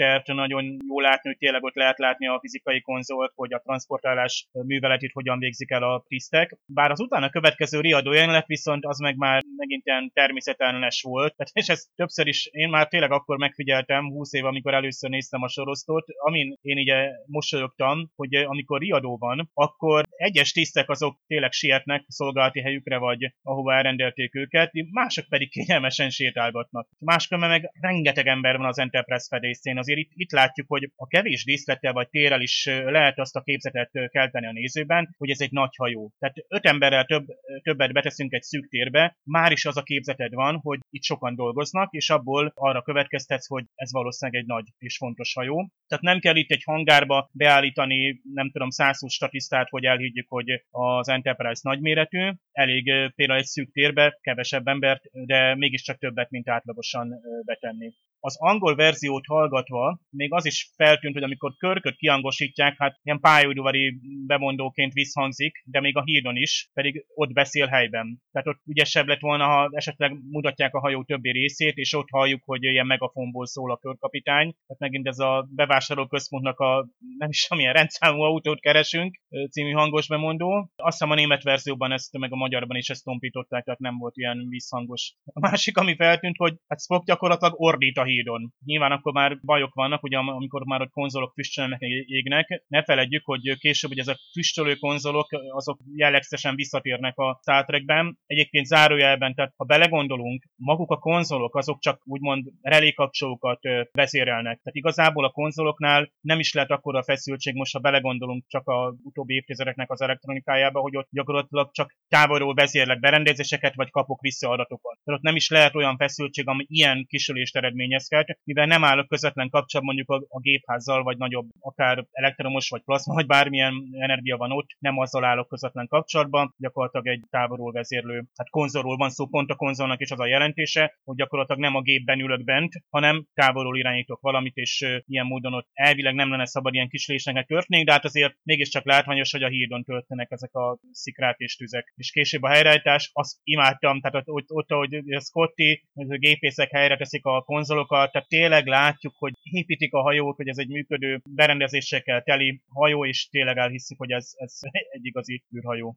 transportert, 0.09 0.27
nagyon 0.27 0.77
jó 0.89 1.01
látni, 1.01 1.29
hogy 1.29 1.39
tényleg 1.39 1.63
ott 1.63 1.75
lehet 1.75 1.99
látni 1.99 2.27
a 2.27 2.39
fizikai 2.41 2.81
konzolt, 2.81 3.33
hogy 3.35 3.53
a 3.53 3.61
transportálás 3.65 4.49
műveletét 4.53 5.13
hogyan 5.13 5.39
végzik 5.39 5.71
el 5.71 5.83
a 5.83 6.05
tisztek. 6.09 6.57
Bár 6.67 6.91
az 6.91 7.01
utána 7.01 7.31
következő 7.31 7.81
riadó 7.81 8.13
jelenet 8.13 8.47
viszont 8.47 8.85
az 8.85 8.99
meg 8.99 9.17
már 9.17 9.43
megint 9.57 9.87
ilyen 9.87 10.11
természetellenes 10.15 11.03
volt, 11.03 11.37
Tehát, 11.37 11.53
és 11.53 11.69
ez 11.69 11.85
többször 11.95 12.27
is 12.27 12.49
én 12.53 12.69
már 12.69 12.89
tényleg 12.89 13.11
akkor 13.13 13.39
megfigyeltem, 13.39 14.11
20 14.11 14.33
év, 14.33 14.45
amikor 14.45 14.75
először 14.75 15.11
néztem 15.11 15.43
a 15.43 15.49
sorosztot, 15.49 16.05
amin 16.19 16.59
én 16.63 16.79
ugye 16.79 17.11
mosolyogtam, 17.27 18.11
hogy 18.17 18.35
amikor 18.35 18.81
riadó 18.81 19.17
van, 19.17 19.51
akkor 19.55 20.05
egyes 20.17 20.53
tisztek 20.53 20.91
azok 20.91 21.19
tényleg 21.27 21.53
sietnek 21.53 22.05
szolgálati 22.09 22.61
helyükre, 22.61 22.99
vagy 22.99 23.33
ahova 23.43 23.75
elrendelték 23.75 24.35
őket, 24.35 24.71
mások 24.91 25.25
pedig 25.29 25.51
kényelmesen 25.51 26.11
sétálgatnak. 26.11 26.89
Máskülönben 26.99 27.51
meg 27.51 27.71
rengeteg 27.81 28.27
ember 28.27 28.57
van 28.57 28.67
az 28.67 28.79
Enterprise 28.79 29.27
fedészén, 29.29 29.79
azért 29.79 29.98
itt, 29.99 30.11
itt 30.15 30.33
látjuk, 30.33 30.69
hogy 30.69 30.93
a 30.97 31.07
kevés 31.07 31.45
díszlettel 31.45 31.93
vagy 31.93 32.09
térrel 32.09 32.41
is 32.41 32.65
lehet 32.67 33.19
azt 33.19 33.37
a 33.37 33.43
képzetet 33.43 33.91
kelteni 34.09 34.47
a 34.47 34.53
nézőben, 34.53 35.15
hogy 35.19 35.31
ez 35.31 35.41
egy 35.41 35.53
nagy 35.53 35.77
hajó. 35.77 36.13
Tehát 36.19 36.37
öt 36.49 36.67
emberrel 36.67 37.05
több, 37.05 37.27
többet 37.63 37.93
beteszünk 37.93 38.33
egy 38.33 38.43
szűk 38.43 38.69
térbe, 38.69 39.17
már 39.23 39.53
is 39.53 39.65
az 39.65 39.77
a 39.77 39.83
képzeted 39.83 40.35
van, 40.35 40.57
hogy 40.63 40.79
itt 40.91 41.03
sokan 41.03 41.35
dolgoznak, 41.35 41.93
és 41.93 42.11
abból 42.11 42.53
arra 42.55 42.83
következtetsz, 42.83 43.49
hogy 43.49 43.65
ez 43.75 43.93
valószínűleg 43.93 44.41
egy 44.41 44.47
nagy 44.47 44.65
és 44.79 44.97
fontos 44.97 45.35
hajó. 45.35 45.71
Tehát 45.87 46.05
nem 46.05 46.19
kell 46.19 46.37
itt 46.37 46.51
egy 46.51 46.63
hangárba 46.65 47.29
beállítani, 47.33 48.21
nem 48.35 48.51
tudom, 48.51 48.71
120 48.71 49.13
statisztát, 49.13 49.69
hogy 49.69 49.85
elhiggyük, 49.85 50.29
hogy 50.29 50.65
az 50.71 51.09
Enterprise 51.09 51.61
nagyméretű. 51.63 52.31
Elég 52.53 52.85
például 53.15 53.39
egy 53.39 53.45
szűk 53.45 53.73
térbe 53.73 54.19
kevesebb 54.21 54.67
embert, 54.67 55.03
de 55.13 55.55
mégiscsak 55.55 55.99
többet, 55.99 56.31
mint 56.31 56.49
átlagosan 56.49 57.21
betenni 57.45 57.93
az 58.21 58.37
angol 58.39 58.75
verziót 58.75 59.27
hallgatva 59.27 60.01
még 60.11 60.33
az 60.33 60.47
is 60.47 60.73
feltűnt, 60.77 61.15
hogy 61.15 61.23
amikor 61.23 61.55
körköt 61.57 61.97
kiangosítják, 61.97 62.75
hát 62.79 62.99
ilyen 63.03 63.21
pályaudvari 63.21 64.01
bemondóként 64.27 64.93
visszhangzik, 64.93 65.63
de 65.65 65.81
még 65.81 65.97
a 65.97 66.03
hídon 66.05 66.37
is, 66.37 66.71
pedig 66.73 67.05
ott 67.15 67.33
beszél 67.33 67.67
helyben. 67.67 68.23
Tehát 68.33 68.49
ott 68.49 68.61
ügyesebb 68.67 69.07
lett 69.07 69.21
volna, 69.21 69.47
ha 69.47 69.69
esetleg 69.73 70.17
mutatják 70.31 70.75
a 70.75 70.81
hajó 70.81 71.05
többi 71.05 71.31
részét, 71.31 71.77
és 71.77 71.95
ott 71.95 72.09
halljuk, 72.11 72.43
hogy 72.45 72.63
ilyen 72.63 72.87
megafonból 72.87 73.47
szól 73.47 73.73
a 73.73 73.77
körkapitány. 73.77 74.55
Tehát 74.67 74.79
megint 74.79 75.07
ez 75.07 75.19
a 75.19 75.49
bevásárló 75.55 76.07
központnak 76.07 76.59
a 76.59 76.89
nem 77.19 77.29
is 77.29 77.47
amilyen 77.49 77.73
rendszámú 77.73 78.21
autót 78.21 78.61
keresünk 78.61 79.21
című 79.51 79.71
hangos 79.71 80.09
bemondó. 80.09 80.71
Azt 80.77 80.99
hiszem 80.99 81.11
a 81.11 81.15
német 81.15 81.43
verzióban 81.43 81.93
ezt, 81.93 82.19
meg 82.19 82.33
a 82.33 82.37
magyarban 82.37 82.77
is 82.77 82.89
ezt 82.89 83.05
tompították, 83.05 83.65
tehát 83.65 83.81
nem 83.81 83.99
volt 83.99 84.17
ilyen 84.17 84.47
visszhangos. 84.49 85.15
A 85.25 85.41
másik, 85.41 85.77
ami 85.77 85.97
feltűnt, 85.97 86.37
hogy 86.37 86.55
hát 86.67 86.81
Spock 86.81 87.07
gyakorlatilag 87.07 87.61
ordít 87.61 87.97
a 87.97 88.05
hídon. 88.09 88.53
Nyilván 88.65 88.93
akkor 88.93 89.13
már 89.13 89.39
bajok 89.43 89.75
vannak, 89.75 90.03
ugye 90.03 90.17
amikor 90.17 90.65
már 90.65 90.81
a 90.81 90.89
konzolok 90.89 91.33
füstölnek, 91.33 91.81
égnek. 92.07 92.65
Ne 92.69 92.83
feledjük, 92.83 93.25
hogy 93.25 93.59
később 93.59 93.91
hogy 93.91 93.99
ezek 93.99 94.17
füstölő 94.33 94.75
konzolok, 94.75 95.27
azok 95.51 95.79
jellegzetesen 95.95 96.55
visszatérnek 96.55 97.19
a 97.19 97.39
Star 97.43 97.65
Trekben. 97.65 98.19
Egyébként 98.27 98.67
zárójelben, 98.67 99.35
tehát 99.35 99.53
ha 99.57 99.65
belegondolunk, 99.65 100.45
maguk 100.57 100.91
a 100.91 100.99
konzolok, 100.99 101.57
azok 101.57 101.81
csak 101.81 102.01
úgymond 102.05 102.47
relékapcsolókat 102.63 103.61
vezérelnek. 103.93 104.61
Tehát 104.63 104.77
igazából 104.77 105.25
a 105.25 105.31
konzoloknál 105.31 106.13
nem 106.21 106.39
is 106.39 106.53
lehet 106.53 106.71
akkora 106.71 107.03
feszültség, 107.03 107.55
most 107.55 107.73
ha 107.73 107.79
belegondolunk 107.79 108.45
csak 108.47 108.67
a 108.69 108.95
utóbbi 109.03 109.35
évtizedeknek 109.35 109.91
az 109.91 110.01
elektronikájába, 110.01 110.81
hogy 110.81 110.97
ott 110.97 111.09
gyakorlatilag 111.11 111.71
csak 111.73 111.97
távolról 112.09 112.55
vezérlek 112.55 113.01
berendezéseket, 113.01 113.75
vagy 113.75 113.91
kapok 113.91 114.21
vissza 114.21 114.49
adatokat. 114.49 114.99
Tehát 115.05 115.21
ott 115.21 115.27
nem 115.27 115.37
is 115.37 115.49
lehet 115.49 115.75
olyan 115.75 115.97
feszültség, 115.97 116.49
ami 116.49 116.65
ilyen 116.69 117.07
kisülést 117.09 117.57
eredményezhet, 117.99 118.39
mivel 118.45 118.67
nem 118.67 118.85
állok 118.85 119.09
közvetlen 119.09 119.51
kapcsolatban 119.51 119.95
mondjuk 119.95 120.11
a, 120.11 120.37
a 120.37 120.41
gépházzal, 120.41 121.03
vagy 121.03 121.17
nagyobb, 121.17 121.49
akár 121.61 122.07
elektromos, 122.11 122.69
vagy 122.69 122.83
plazma, 122.83 123.15
vagy 123.15 123.27
bármilyen 123.27 123.75
energia 123.93 124.37
van 124.37 124.53
ott, 124.53 124.69
nem 124.79 124.99
azzal 124.99 125.25
állok 125.25 125.49
közvetlen 125.49 125.87
kapcsolatban, 125.87 126.55
gyakorlatilag 126.57 127.07
egy 127.07 127.25
távolról 127.31 127.73
vezérlő, 127.73 128.25
hát 128.37 128.51
konzolról 128.51 128.97
van 128.97 129.11
szó 129.11 129.27
pont 129.27 129.51
a 129.51 129.55
konzolnak, 129.55 130.01
és 130.01 130.11
az 130.11 130.21
a 130.21 130.27
jelentése, 130.27 130.99
hogy 131.05 131.17
gyakorlatilag 131.17 131.61
nem 131.61 131.75
a 131.75 131.83
gépben 131.83 132.21
ülök 132.21 132.45
bent, 132.45 132.73
hanem 132.91 133.25
távolról 133.35 133.79
irányítok 133.79 134.21
valamit, 134.21 134.57
és 134.57 135.01
ilyen 135.07 135.27
módon 135.27 135.55
ott 135.55 135.69
elvileg 135.73 136.15
nem 136.15 136.31
lenne 136.31 136.47
szabad 136.47 136.75
ilyen 136.75 136.89
kis 136.89 137.07
lésnek 137.07 137.47
történni, 137.47 137.85
de 137.85 137.93
hát 137.93 138.05
azért 138.05 138.35
mégiscsak 138.43 138.85
látványos, 138.85 139.33
hogy 139.33 139.43
a 139.43 139.49
hídon 139.49 139.85
töltenek 139.85 140.31
ezek 140.31 140.55
a 140.55 140.79
szikrák 140.93 141.39
és 141.39 141.57
tüzek. 141.57 141.93
És 141.97 142.11
később 142.11 142.43
a 142.43 142.49
helyreállítás, 142.49 143.11
azt 143.13 143.37
imádtam, 143.43 144.01
tehát 144.01 144.17
ott, 144.17 144.29
ott, 144.29 144.51
ott 144.51 144.71
ahogy 144.71 145.03
Scotty, 145.19 145.83
a 145.95 146.17
gépészek 146.17 146.71
helyre 146.71 146.97
teszik 146.97 147.25
a 147.25 147.43
konzolokat, 147.89 148.13
tehát 148.13 148.29
tényleg 148.29 148.67
látjuk, 148.67 149.15
hogy 149.17 149.33
építik 149.43 149.93
a 149.93 150.01
hajót, 150.03 150.37
hogy 150.37 150.49
ez 150.49 150.59
egy 150.59 150.69
működő 150.69 151.21
berendezésekkel 151.25 152.23
teli 152.23 152.63
hajó, 152.69 153.05
és 153.07 153.29
tényleg 153.29 153.57
elhiszik, 153.57 153.99
hogy 153.99 154.11
ez, 154.11 154.31
ez 154.37 154.59
egy 154.95 155.05
igazi 155.05 155.45
űrhajó. 155.57 155.97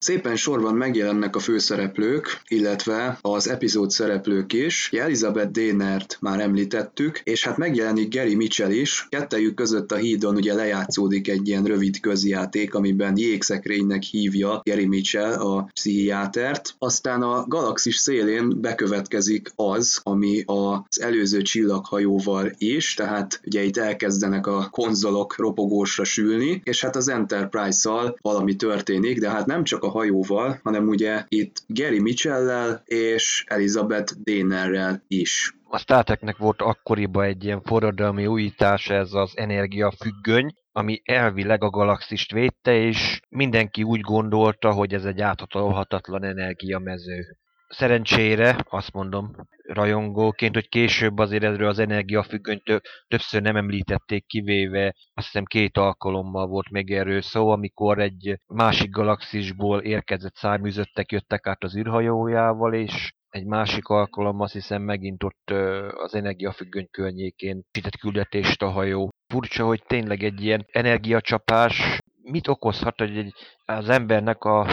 Szépen 0.00 0.36
sorban 0.36 0.74
megjelennek 0.74 1.36
a 1.36 1.38
főszereplők, 1.38 2.42
illetve 2.48 3.18
az 3.20 3.48
epizód 3.48 3.90
szereplők 3.90 4.52
is. 4.52 4.92
Elizabeth 4.92 5.50
Dénert 5.50 6.18
már 6.20 6.40
említettük, 6.40 7.20
és 7.24 7.44
hát 7.44 7.56
megjelenik 7.56 8.14
Gary 8.14 8.34
Mitchell 8.34 8.70
is. 8.70 9.06
Kettejük 9.08 9.54
között 9.54 9.92
a 9.92 9.96
hídon 9.96 10.36
ugye 10.36 10.54
lejátszódik 10.54 11.28
egy 11.28 11.48
ilyen 11.48 11.64
rövid 11.64 12.00
közjáték, 12.00 12.74
amiben 12.74 13.16
jégszekrénynek 13.16 14.02
hívja 14.02 14.60
Gary 14.64 14.86
Mitchell 14.86 15.32
a 15.32 15.70
pszichiátert. 15.72 16.74
Aztán 16.78 17.22
a 17.22 17.44
galaxis 17.46 17.96
szélén 17.96 18.60
bekövetkezik 18.60 19.52
az, 19.56 20.00
ami 20.02 20.42
az 20.46 21.00
előző 21.00 21.42
csillaghajóval 21.42 22.52
is, 22.58 22.94
tehát 22.94 23.40
ugye 23.44 23.62
itt 23.62 23.76
elkezdenek 23.76 24.46
a 24.46 24.68
konzolok 24.70 25.36
ropogósra 25.36 26.04
sülni, 26.04 26.60
és 26.64 26.80
hát 26.80 26.96
az 26.96 27.08
Enterprise-szal 27.08 28.18
valami 28.20 28.56
történik, 28.56 29.20
de 29.20 29.30
hát 29.30 29.46
nem 29.46 29.64
csak 29.64 29.82
a 29.82 29.87
a 29.88 29.90
hajóval, 29.90 30.60
hanem 30.62 30.88
ugye 30.88 31.24
itt 31.28 31.62
Gary 31.66 32.00
Mitchell-lel 32.00 32.82
és 32.84 33.44
Elizabeth 33.46 34.12
Dénerrel 34.22 35.02
is. 35.08 35.52
A 35.70 35.78
Star 35.78 36.04
Treknek 36.04 36.36
volt 36.36 36.62
akkoriban 36.62 37.24
egy 37.24 37.44
ilyen 37.44 37.62
forradalmi 37.62 38.26
újítás, 38.26 38.90
ez 38.90 39.12
az 39.12 39.32
energiafüggöny, 39.36 40.54
ami 40.72 41.00
elvileg 41.04 41.62
a 41.62 41.70
galaxist 41.70 42.32
védte, 42.32 42.76
és 42.76 43.20
mindenki 43.28 43.82
úgy 43.82 44.00
gondolta, 44.00 44.72
hogy 44.72 44.94
ez 44.94 45.04
egy 45.04 45.20
áthatolhatatlan 45.20 46.24
energiamező 46.24 47.38
szerencsére, 47.68 48.56
azt 48.68 48.92
mondom 48.92 49.30
rajongóként, 49.62 50.54
hogy 50.54 50.68
később 50.68 51.18
azért 51.18 51.42
erről 51.44 51.68
az 51.68 51.78
energiafüggönyt 51.78 52.82
többször 53.08 53.42
nem 53.42 53.56
említették, 53.56 54.26
kivéve 54.26 54.94
azt 55.14 55.26
hiszem 55.26 55.44
két 55.44 55.76
alkalommal 55.76 56.46
volt 56.46 56.70
még 56.70 56.92
erről 56.92 57.22
szó, 57.22 57.48
amikor 57.48 57.98
egy 57.98 58.38
másik 58.46 58.90
galaxisból 58.90 59.80
érkezett 59.80 60.34
szárműzöttek 60.34 61.12
jöttek 61.12 61.46
át 61.46 61.64
az 61.64 61.76
űrhajójával, 61.76 62.74
és 62.74 63.12
egy 63.28 63.44
másik 63.44 63.86
alkalom 63.86 64.40
azt 64.40 64.52
hiszem 64.52 64.82
megint 64.82 65.22
ott 65.22 65.50
az 65.90 66.14
energiafüggöny 66.14 66.88
környékén 66.90 67.62
csitett 67.70 67.96
küldetést 67.96 68.62
a 68.62 68.70
hajó. 68.70 69.10
Furcsa, 69.32 69.64
hogy 69.64 69.82
tényleg 69.86 70.22
egy 70.22 70.42
ilyen 70.42 70.66
energiacsapás 70.72 71.98
mit 72.22 72.48
okozhat, 72.48 72.98
hogy 72.98 73.16
egy, 73.16 73.32
az 73.64 73.88
embernek 73.88 74.44
a 74.44 74.66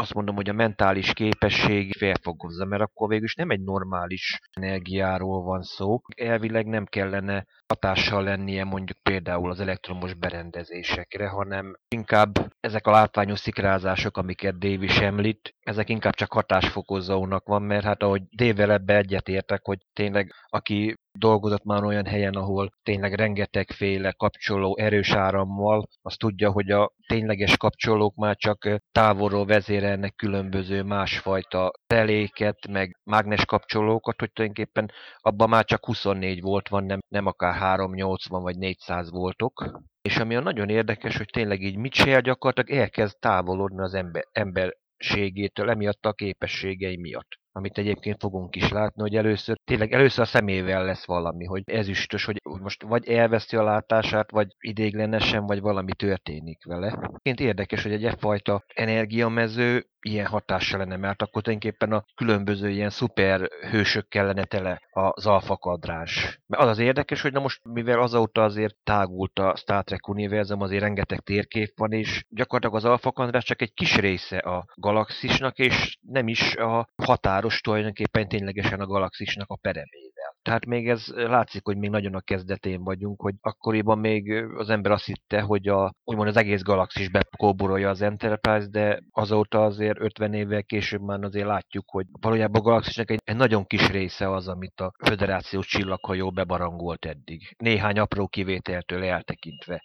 azt 0.00 0.14
mondom, 0.14 0.34
hogy 0.34 0.48
a 0.48 0.52
mentális 0.52 1.12
képesség 1.12 1.92
felfogozza, 1.96 2.64
mert 2.64 2.82
akkor 2.82 3.08
végül 3.08 3.24
is 3.24 3.34
nem 3.34 3.50
egy 3.50 3.60
normális 3.60 4.40
energiáról 4.52 5.42
van 5.42 5.62
szó. 5.62 6.00
Elvileg 6.16 6.66
nem 6.66 6.84
kellene 6.84 7.46
hatással 7.70 8.22
lennie 8.22 8.64
mondjuk 8.64 8.98
például 9.02 9.50
az 9.50 9.60
elektromos 9.60 10.14
berendezésekre, 10.14 11.28
hanem 11.28 11.76
inkább 11.88 12.52
ezek 12.60 12.86
a 12.86 12.90
látványos 12.90 13.38
szikrázások, 13.38 14.16
amiket 14.16 14.58
Dave 14.58 14.84
is 14.84 14.98
említ, 14.98 15.54
ezek 15.60 15.88
inkább 15.88 16.14
csak 16.14 16.32
hatásfokozónak 16.32 17.46
van, 17.46 17.62
mert 17.62 17.84
hát 17.84 18.02
ahogy 18.02 18.22
Dave-vel 18.36 18.72
ebbe 18.72 18.96
egyetértek, 18.96 19.64
hogy 19.64 19.78
tényleg 19.92 20.32
aki 20.48 20.94
dolgozott 21.18 21.64
már 21.64 21.84
olyan 21.84 22.06
helyen, 22.06 22.34
ahol 22.34 22.70
tényleg 22.82 23.14
rengetegféle 23.14 24.12
kapcsoló 24.12 24.76
erős 24.78 25.12
árammal, 25.12 25.88
azt 26.02 26.18
tudja, 26.18 26.50
hogy 26.50 26.70
a 26.70 26.92
tényleges 27.06 27.56
kapcsolók 27.56 28.14
már 28.14 28.36
csak 28.36 28.68
távolról 28.92 29.46
vezérelnek 29.46 30.14
különböző 30.14 30.82
másfajta 30.82 31.72
reléket, 31.86 32.66
meg 32.68 32.98
mágnes 33.04 33.44
kapcsolókat, 33.44 34.20
hogy 34.20 34.32
tulajdonképpen 34.32 34.90
abban 35.16 35.48
már 35.48 35.64
csak 35.64 35.86
24 35.86 36.40
volt 36.40 36.68
van, 36.68 36.84
nem, 36.84 36.98
nem 37.08 37.26
akár 37.26 37.54
380 37.60 38.42
vagy 38.42 38.56
400 38.56 39.10
voltok. 39.10 39.82
És 40.02 40.16
ami 40.16 40.36
a 40.36 40.40
nagyon 40.40 40.68
érdekes, 40.68 41.16
hogy 41.16 41.28
tényleg 41.32 41.62
így 41.62 41.76
Mitchell 41.76 42.20
gyakorlatilag 42.20 42.80
elkezd 42.80 43.18
távolodni 43.18 43.82
az 43.82 43.94
ember, 43.94 44.24
emberségétől, 44.32 45.70
emiatt 45.70 46.06
a 46.06 46.12
képességei 46.12 46.96
miatt 46.96 47.38
amit 47.52 47.78
egyébként 47.78 48.20
fogunk 48.20 48.56
is 48.56 48.68
látni, 48.68 49.00
hogy 49.00 49.16
először, 49.16 49.56
tényleg 49.64 49.92
először 49.92 50.20
a 50.20 50.26
szemével 50.26 50.84
lesz 50.84 51.06
valami, 51.06 51.44
hogy 51.44 51.62
ezüstös, 51.66 52.24
hogy 52.24 52.36
most 52.42 52.82
vagy 52.82 53.08
elveszti 53.08 53.56
a 53.56 53.62
látását, 53.62 54.30
vagy 54.30 54.46
idéglenesen, 54.58 55.46
vagy 55.46 55.60
valami 55.60 55.92
történik 55.92 56.64
vele. 56.64 56.98
Egyébként 57.02 57.40
érdekes, 57.40 57.82
hogy 57.82 57.92
egy 57.92 58.14
fajta 58.18 58.64
energiamező 58.74 59.86
ilyen 60.00 60.26
hatással 60.26 60.78
lenne, 60.78 60.96
mert 60.96 61.22
akkor 61.22 61.42
tulajdonképpen 61.42 61.92
a 61.92 62.04
különböző 62.14 62.70
ilyen 62.70 62.90
szuperhősök 62.90 64.08
kellene 64.08 64.44
tele 64.44 64.82
az 64.90 65.26
alfa 65.26 65.56
kadrás. 65.56 66.40
Mert 66.46 66.62
az 66.62 66.68
az 66.68 66.78
érdekes, 66.78 67.22
hogy 67.22 67.32
na 67.32 67.40
most, 67.40 67.60
mivel 67.64 68.00
azóta 68.00 68.42
azért 68.42 68.76
tágult 68.84 69.38
a 69.38 69.56
Star 69.56 69.84
Trek 69.84 70.08
univerzum, 70.08 70.60
azért 70.60 70.82
rengeteg 70.82 71.18
térkép 71.18 71.72
van, 71.76 71.92
és 71.92 72.24
gyakorlatilag 72.28 72.84
az 72.84 72.90
alfa 72.90 73.12
kadrás 73.12 73.44
csak 73.44 73.62
egy 73.62 73.74
kis 73.74 73.96
része 73.96 74.38
a 74.38 74.64
galaxisnak, 74.74 75.58
és 75.58 75.98
nem 76.00 76.28
is 76.28 76.56
a 76.56 76.88
határos 76.96 77.60
tulajdonképpen 77.60 78.28
ténylegesen 78.28 78.80
a 78.80 78.86
galaxisnak 78.86 79.50
a 79.50 79.56
peremével. 79.56 80.19
Tehát 80.42 80.66
még 80.66 80.88
ez 80.88 81.06
látszik, 81.06 81.64
hogy 81.64 81.76
még 81.76 81.90
nagyon 81.90 82.14
a 82.14 82.20
kezdetén 82.20 82.82
vagyunk, 82.82 83.20
hogy 83.20 83.34
akkoriban 83.40 83.98
még 83.98 84.32
az 84.56 84.70
ember 84.70 84.92
azt 84.92 85.04
hitte, 85.04 85.40
hogy 85.40 85.68
a, 85.68 85.92
úgymond 86.04 86.28
az 86.28 86.36
egész 86.36 86.62
galaxis 86.62 87.10
bekóborolja 87.10 87.88
az 87.88 88.02
Enterprise, 88.02 88.68
de 88.70 89.02
azóta 89.10 89.64
azért 89.64 90.00
50 90.00 90.34
évvel 90.34 90.64
később 90.64 91.00
már 91.00 91.22
azért 91.22 91.46
látjuk, 91.46 91.90
hogy 91.90 92.06
valójában 92.20 92.60
a 92.60 92.64
galaxisnak 92.64 93.10
egy, 93.10 93.20
egy 93.24 93.36
nagyon 93.36 93.64
kis 93.64 93.88
része 93.88 94.30
az, 94.30 94.48
amit 94.48 94.80
a 94.80 94.92
föderációs 95.04 95.66
csillaghajó 95.66 96.30
bebarangolt 96.30 97.04
eddig. 97.04 97.54
Néhány 97.58 97.98
apró 97.98 98.28
kivételtől 98.28 99.04
eltekintve. 99.04 99.84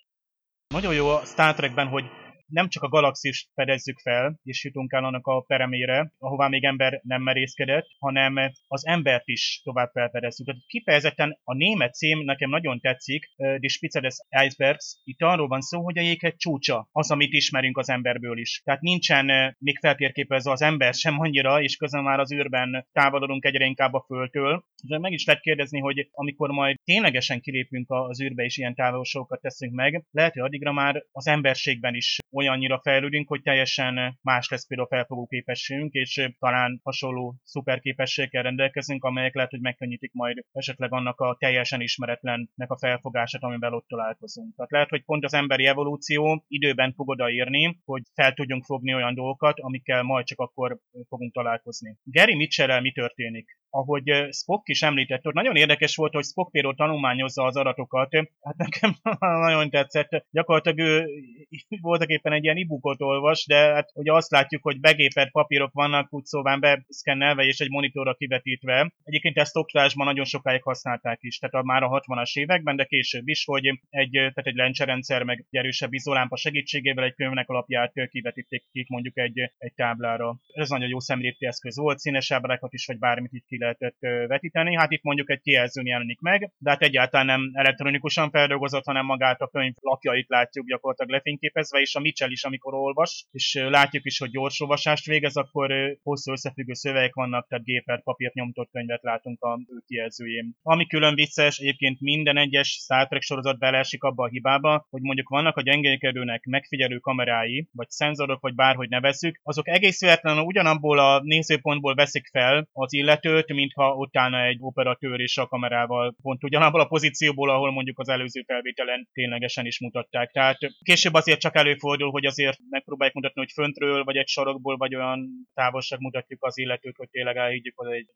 Nagyon 0.68 0.94
jó 0.94 1.08
a 1.08 1.26
Star 1.26 1.54
Trekben, 1.54 1.88
hogy 1.88 2.04
nem 2.48 2.70
csak 2.70 2.84
a 2.84 2.90
galaxist 2.90 3.50
fedezzük 3.54 4.00
fel, 4.00 4.40
és 4.44 4.64
jutunk 4.64 4.94
el 4.94 5.04
annak 5.04 5.28
a 5.28 5.42
peremére, 5.42 6.12
ahová 6.18 6.48
még 6.48 6.64
ember 6.64 7.00
nem 7.04 7.22
merészkedett, 7.22 7.86
hanem 8.00 8.52
az 8.68 8.86
embert 8.86 9.28
is 9.28 9.62
tovább 9.64 9.90
felfedezzük. 9.92 10.46
Tehát 10.46 10.62
kifejezetten 10.68 11.40
a 11.44 11.54
német 11.54 11.94
cím 11.94 12.20
nekem 12.24 12.50
nagyon 12.50 12.80
tetszik, 12.80 13.30
Die 13.36 13.70
Spitze 13.70 14.00
des 14.00 14.16
Icebergs. 14.46 15.02
Itt 15.04 15.22
arról 15.22 15.48
van 15.48 15.62
szó, 15.62 15.84
hogy 15.84 15.98
a 15.98 16.02
jéghegy 16.02 16.36
csúcsa, 16.36 16.90
az, 16.92 17.12
amit 17.12 17.34
ismerünk 17.34 17.78
az 17.78 17.90
emberből 17.90 18.38
is. 18.38 18.62
Tehát 18.64 18.82
nincsen 18.82 19.56
még 19.60 19.78
feltérképezve 19.78 20.52
az 20.52 20.62
ember 20.62 20.94
sem 20.94 21.20
annyira, 21.20 21.62
és 21.62 21.76
közben 21.76 22.04
már 22.04 22.20
az 22.20 22.34
űrben 22.34 22.88
távolodunk 22.92 23.46
egyre 23.46 23.66
inkább 23.66 23.94
a 23.94 24.04
földtől. 24.08 24.66
De 24.84 25.00
meg 25.00 25.12
is 25.12 25.26
lehet 25.26 25.42
kérdezni, 25.42 25.80
hogy 25.80 26.10
amikor 26.12 26.50
majd 26.50 26.78
ténylegesen 26.84 27.42
kilépünk 27.42 27.86
az 27.90 28.22
űrbe 28.22 28.44
és 28.44 28.58
ilyen 28.58 28.76
távolságokat 28.76 29.42
teszünk 29.42 29.74
meg, 29.74 30.04
lehet, 30.12 30.34
hogy 30.34 30.42
addigra 30.42 30.72
már 30.72 31.04
az 31.12 31.28
emberségben 31.28 31.96
is 31.96 32.18
olyannyira 32.36 32.80
fejlődünk, 32.80 33.28
hogy 33.28 33.42
teljesen 33.42 34.20
más 34.22 34.50
lesz 34.50 34.68
például 34.68 34.90
a 34.92 34.96
felfogó 34.96 35.26
képességünk, 35.26 35.94
és 35.94 36.30
talán 36.40 36.80
hasonló 36.84 37.36
szuperképességekkel 37.44 38.44
rendelkezünk, 38.44 39.04
amelyek 39.04 39.36
lehet, 39.36 39.52
hogy 39.52 39.62
megkönnyítik 39.62 40.14
majd 40.14 40.46
esetleg 40.52 40.94
annak 40.94 41.20
a 41.20 41.36
teljesen 41.40 41.82
ismeretlennek 41.82 42.72
a 42.72 42.78
felfogását, 42.78 43.44
amivel 43.44 43.74
ott 43.74 43.88
találkozunk. 43.88 44.56
Tehát 44.56 44.72
lehet, 44.72 44.90
hogy 44.90 45.04
pont 45.04 45.24
az 45.24 45.34
emberi 45.34 45.66
evolúció 45.66 46.44
időben 46.48 46.94
fog 46.94 47.10
odaírni, 47.10 47.80
hogy 47.86 48.02
fel 48.14 48.34
tudjunk 48.34 48.64
fogni 48.64 48.94
olyan 48.94 49.14
dolgokat, 49.14 49.60
amikkel 49.60 50.04
majd 50.04 50.26
csak 50.26 50.40
akkor 50.40 50.80
fogunk 51.08 51.34
találkozni. 51.34 51.98
Gary 52.04 52.36
mitchell 52.36 52.82
mi 52.82 52.92
történik? 52.92 53.60
Ahogy 53.76 54.28
Spock 54.32 54.70
is 54.70 54.82
említett, 54.82 55.24
hogy 55.24 55.34
nagyon 55.34 55.56
érdekes 55.56 55.96
volt, 55.96 56.14
hogy 56.14 56.24
Spock 56.24 56.52
például 56.52 56.76
tanulmányozza 56.76 57.44
az 57.44 57.56
adatokat. 57.56 58.14
Hát 58.42 58.56
nekem 58.58 58.96
nagyon 59.48 59.70
tetszett. 59.70 60.26
Gyakorlatilag 60.32 60.80
ő 60.80 61.08
voltak 61.82 62.10
éppen 62.10 62.34
egy 62.34 62.44
ilyen 62.44 62.58
e 62.58 63.04
olvas, 63.06 63.46
de 63.46 63.56
hát 63.56 63.90
ugye 63.94 64.14
azt 64.14 64.32
látjuk, 64.32 64.64
hogy 64.64 64.80
begépelt 64.80 65.32
papírok 65.32 65.74
vannak, 65.74 66.14
úgy 66.14 66.24
szóval 66.26 66.60
beszkennelve 66.60 67.44
és 67.44 67.60
egy 67.60 67.70
monitorra 67.70 68.14
kivetítve. 68.14 68.94
Egyébként 69.04 69.38
ezt 69.38 69.58
oktatásban 69.58 70.06
nagyon 70.06 70.26
sokáig 70.26 70.64
használták 70.64 71.18
is, 71.22 71.38
tehát 71.38 71.66
már 71.66 71.84
a 71.84 71.90
60-as 71.90 72.34
években, 72.34 72.76
de 72.76 72.86
később 72.86 73.28
is, 73.28 73.44
hogy 73.46 73.66
egy, 73.90 74.12
tehát 74.12 74.46
egy 74.46 74.56
lencserendszer 74.56 75.24
meg 75.24 75.46
egy 75.50 75.60
erősebb 75.60 75.94
izolámpa 75.94 76.36
segítségével 76.36 77.04
egy 77.04 77.16
könyvnek 77.16 77.50
alapját 77.50 77.94
kivetíték 78.10 78.64
ki 78.72 78.86
mondjuk 78.90 79.18
egy, 79.18 79.40
egy 79.58 79.74
táblára. 79.74 80.40
Ez 80.54 80.70
nagyon 80.70 80.90
jó 80.90 81.00
szemléti 81.00 81.46
eszköz 81.46 81.78
volt, 81.78 82.00
színes 82.00 82.32
ábrákat 82.32 82.74
is, 82.74 82.86
vagy 82.86 83.00
bármit 83.00 83.34
itt 83.34 83.46
ki 83.46 83.58
lehetett 83.66 84.28
vetíteni. 84.28 84.76
Hát 84.76 84.92
itt 84.92 85.04
mondjuk 85.04 85.30
egy 85.30 85.42
kijelzőn 85.42 85.86
jelenik 85.86 86.20
meg, 86.20 86.52
de 86.58 86.70
hát 86.70 86.82
egyáltalán 86.82 87.26
nem 87.26 87.50
elektronikusan 87.54 88.30
feldolgozott, 88.30 88.86
hanem 88.86 89.06
magát 89.06 89.42
a 89.42 89.48
könyv 89.48 89.74
lapjait 89.80 90.30
látjuk 90.30 90.68
gyakorlatilag 90.68 91.12
lefényképezve, 91.12 91.80
és 91.80 91.96
a 91.96 92.00
Mitchell 92.00 92.32
is, 92.32 92.44
amikor 92.44 92.74
olvas, 92.74 93.26
és 93.32 93.54
látjuk 93.70 94.06
is, 94.06 94.20
hogy 94.20 94.30
gyors 94.30 94.62
olvasást 94.62 95.06
végez, 95.06 95.36
akkor 95.36 95.98
hosszú 96.04 96.32
összefüggő 96.32 96.74
szövegek 96.74 97.14
vannak, 97.14 97.48
tehát 97.48 97.64
gépert, 97.64 98.04
papírt 98.04 98.34
nyomtott 98.34 98.70
könyvet 98.72 99.04
látunk 99.04 99.42
a 99.42 99.60
kijelzőjén. 99.86 100.56
Ami 100.62 100.88
külön 100.88 101.16
vicces, 101.16 101.58
egyébként 101.58 102.00
minden 102.00 102.38
egyes 102.38 102.68
Star 102.68 103.08
Trek 103.08 103.22
sorozat 103.22 103.60
beleesik 103.60 104.04
abba 104.04 104.24
a 104.24 104.28
hibába, 104.28 104.88
hogy 104.90 105.02
mondjuk 105.02 105.30
vannak 105.30 105.58
a 105.58 105.62
gyengélkedőnek 105.62 106.44
megfigyelő 106.44 106.98
kamerái, 106.98 107.68
vagy 107.72 107.90
szenzorok, 107.90 108.42
vagy 108.42 108.56
bárhogy 108.56 108.90
nevezzük, 108.90 109.40
azok 109.44 109.68
egész 109.68 110.02
véletlenül 110.02 110.44
ugyanabból 110.44 111.00
a 111.00 111.22
nézőpontból 111.24 111.96
veszik 111.96 112.28
fel 112.32 112.68
az 112.74 112.94
illetőt, 112.94 113.45
mintha 113.54 113.96
utána 113.96 114.44
egy 114.44 114.58
operatőr 114.60 115.20
is 115.20 115.38
a 115.38 115.48
kamerával 115.48 116.16
pont 116.22 116.44
ugyanabból 116.44 116.80
a 116.82 116.86
pozícióból, 116.86 117.50
ahol 117.50 117.72
mondjuk 117.72 118.00
az 118.00 118.10
előző 118.10 118.44
felvételen 118.48 119.08
ténylegesen 119.14 119.66
is 119.66 119.80
mutatták. 119.80 120.32
Tehát 120.32 120.58
később 120.84 121.14
azért 121.14 121.40
csak 121.40 121.56
előfordul, 121.56 122.12
hogy 122.12 122.26
azért 122.26 122.58
megpróbáljuk 122.70 123.16
mutatni, 123.16 123.42
hogy 123.42 123.52
föntről, 123.52 124.04
vagy 124.04 124.16
egy 124.16 124.28
sarokból, 124.28 124.78
vagy 124.78 124.96
olyan 124.96 125.30
távolság 125.54 126.00
mutatjuk 126.00 126.44
az 126.44 126.58
illetőt, 126.58 126.96
hogy 126.96 127.10
tényleg 127.10 127.38
elhiggyük, 127.38 127.74
hogy 127.76 127.92
egy 127.92 128.10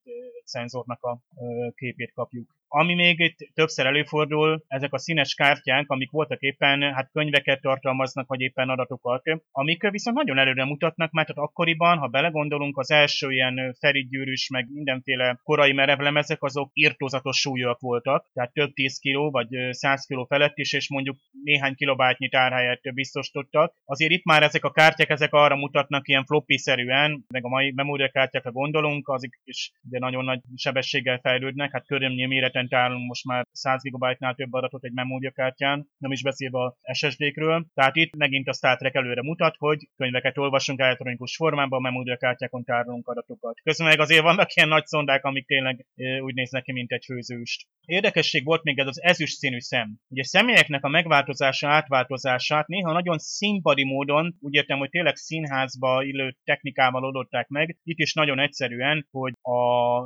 szenzornak 0.44 1.04
a 1.04 1.20
képét 1.76 2.12
kapjuk. 2.14 2.58
Ami 2.72 2.94
még 2.94 3.20
itt 3.20 3.38
többször 3.54 3.86
előfordul, 3.86 4.64
ezek 4.68 4.94
a 4.94 4.98
színes 4.98 5.34
kártyák, 5.34 5.90
amik 5.90 6.12
voltak 6.12 6.40
éppen 6.40 6.94
hát 6.94 7.10
könyveket 7.12 7.62
tartalmaznak, 7.62 8.28
vagy 8.28 8.42
éppen 8.42 8.70
adatokat, 8.70 9.24
amik 9.52 9.90
viszont 9.90 10.18
nagyon 10.18 10.38
előre 10.38 10.66
mutatnak, 10.66 11.12
mert 11.12 11.28
hát 11.28 11.38
akkoriban, 11.38 11.98
ha 11.98 12.08
belegondolunk, 12.08 12.78
az 12.78 12.92
első 12.92 13.32
ilyen 13.32 13.76
ferigyűrűs, 13.80 14.50
meg 14.50 14.68
mindenféle 14.74 15.19
korai 15.44 15.74
merevlemezek, 15.74 16.44
azok 16.44 16.70
írtózatos 16.74 17.38
súlyok 17.38 17.80
voltak, 17.80 18.30
tehát 18.34 18.54
több 18.54 18.74
10 18.74 18.98
kiló, 19.00 19.32
vagy 19.32 19.48
100 19.70 20.06
kiló 20.06 20.26
felett 20.26 20.58
is, 20.58 20.74
és 20.74 20.90
mondjuk 20.90 21.18
néhány 21.44 21.76
kilobájtnyi 21.76 22.30
tárhelyet 22.30 22.94
biztosítottak. 22.94 23.74
Azért 23.86 24.12
itt 24.12 24.24
már 24.24 24.44
ezek 24.44 24.64
a 24.64 24.72
kártyák, 24.72 25.10
ezek 25.10 25.34
arra 25.34 25.56
mutatnak 25.56 26.08
ilyen 26.08 26.26
floppy-szerűen, 26.26 27.26
meg 27.28 27.46
a 27.46 27.50
mai 27.50 27.72
memóriakártyákra 27.76 28.52
gondolunk, 28.52 29.08
azok 29.08 29.32
is 29.44 29.72
de 29.82 30.00
nagyon 30.00 30.24
nagy 30.24 30.40
sebességgel 30.56 31.20
fejlődnek, 31.20 31.72
hát 31.72 31.86
körülményű 31.86 32.28
méreten 32.28 32.68
tárolunk 32.68 33.08
most 33.08 33.26
már 33.26 33.46
100 33.52 33.82
GB-nál 33.84 34.36
több 34.36 34.54
adatot 34.54 34.84
egy 34.84 34.94
memóriakártyán, 34.94 35.88
nem 35.98 36.12
is 36.12 36.24
beszélve 36.24 36.60
a 36.60 36.76
SSD-kről. 36.94 37.66
Tehát 37.74 37.96
itt 37.96 38.16
megint 38.16 38.48
a 38.48 38.54
Star 38.54 38.78
Trek 38.78 38.96
előre 38.96 39.22
mutat, 39.22 39.56
hogy 39.58 39.90
könyveket 39.96 40.38
olvasunk 40.38 40.80
elektronikus 40.80 41.36
formában, 41.36 41.82
memóriakártyákon 41.82 42.64
tárolunk 42.64 43.08
adatokat. 43.08 43.60
Közben 43.64 43.88
meg 43.88 44.00
azért 44.00 44.22
vannak 44.22 44.56
ilyen 44.56 44.68
nagy 44.68 44.86
szondák, 45.10 45.24
amik 45.26 45.48
tényleg 45.48 45.86
úgy 46.22 46.34
néznek 46.34 46.64
ki, 46.64 46.72
mint 46.72 46.92
egy 46.92 47.04
főzőst. 47.06 47.68
Érdekesség 47.86 48.44
volt 48.44 48.64
még 48.64 48.80
ez 48.80 48.88
az 48.88 49.02
ezüst 49.02 49.38
színű 49.38 49.60
szem. 49.60 49.98
Ugye 50.10 50.24
személyeknek 50.24 50.84
a 50.84 50.90
megváltozása, 50.90 51.70
átváltozását 51.70 52.68
néha 52.68 52.92
nagyon 52.92 53.18
színpadi 53.18 53.84
módon, 53.84 54.36
úgy 54.40 54.54
értem, 54.54 54.78
hogy 54.78 54.90
tényleg 54.90 55.16
színházba 55.16 56.04
illő 56.04 56.36
technikával 56.44 57.04
oldották 57.04 57.48
meg. 57.48 57.78
Itt 57.84 57.98
is 57.98 58.14
nagyon 58.14 58.40
egyszerűen, 58.40 59.08
hogy 59.12 59.34
a 59.42 59.60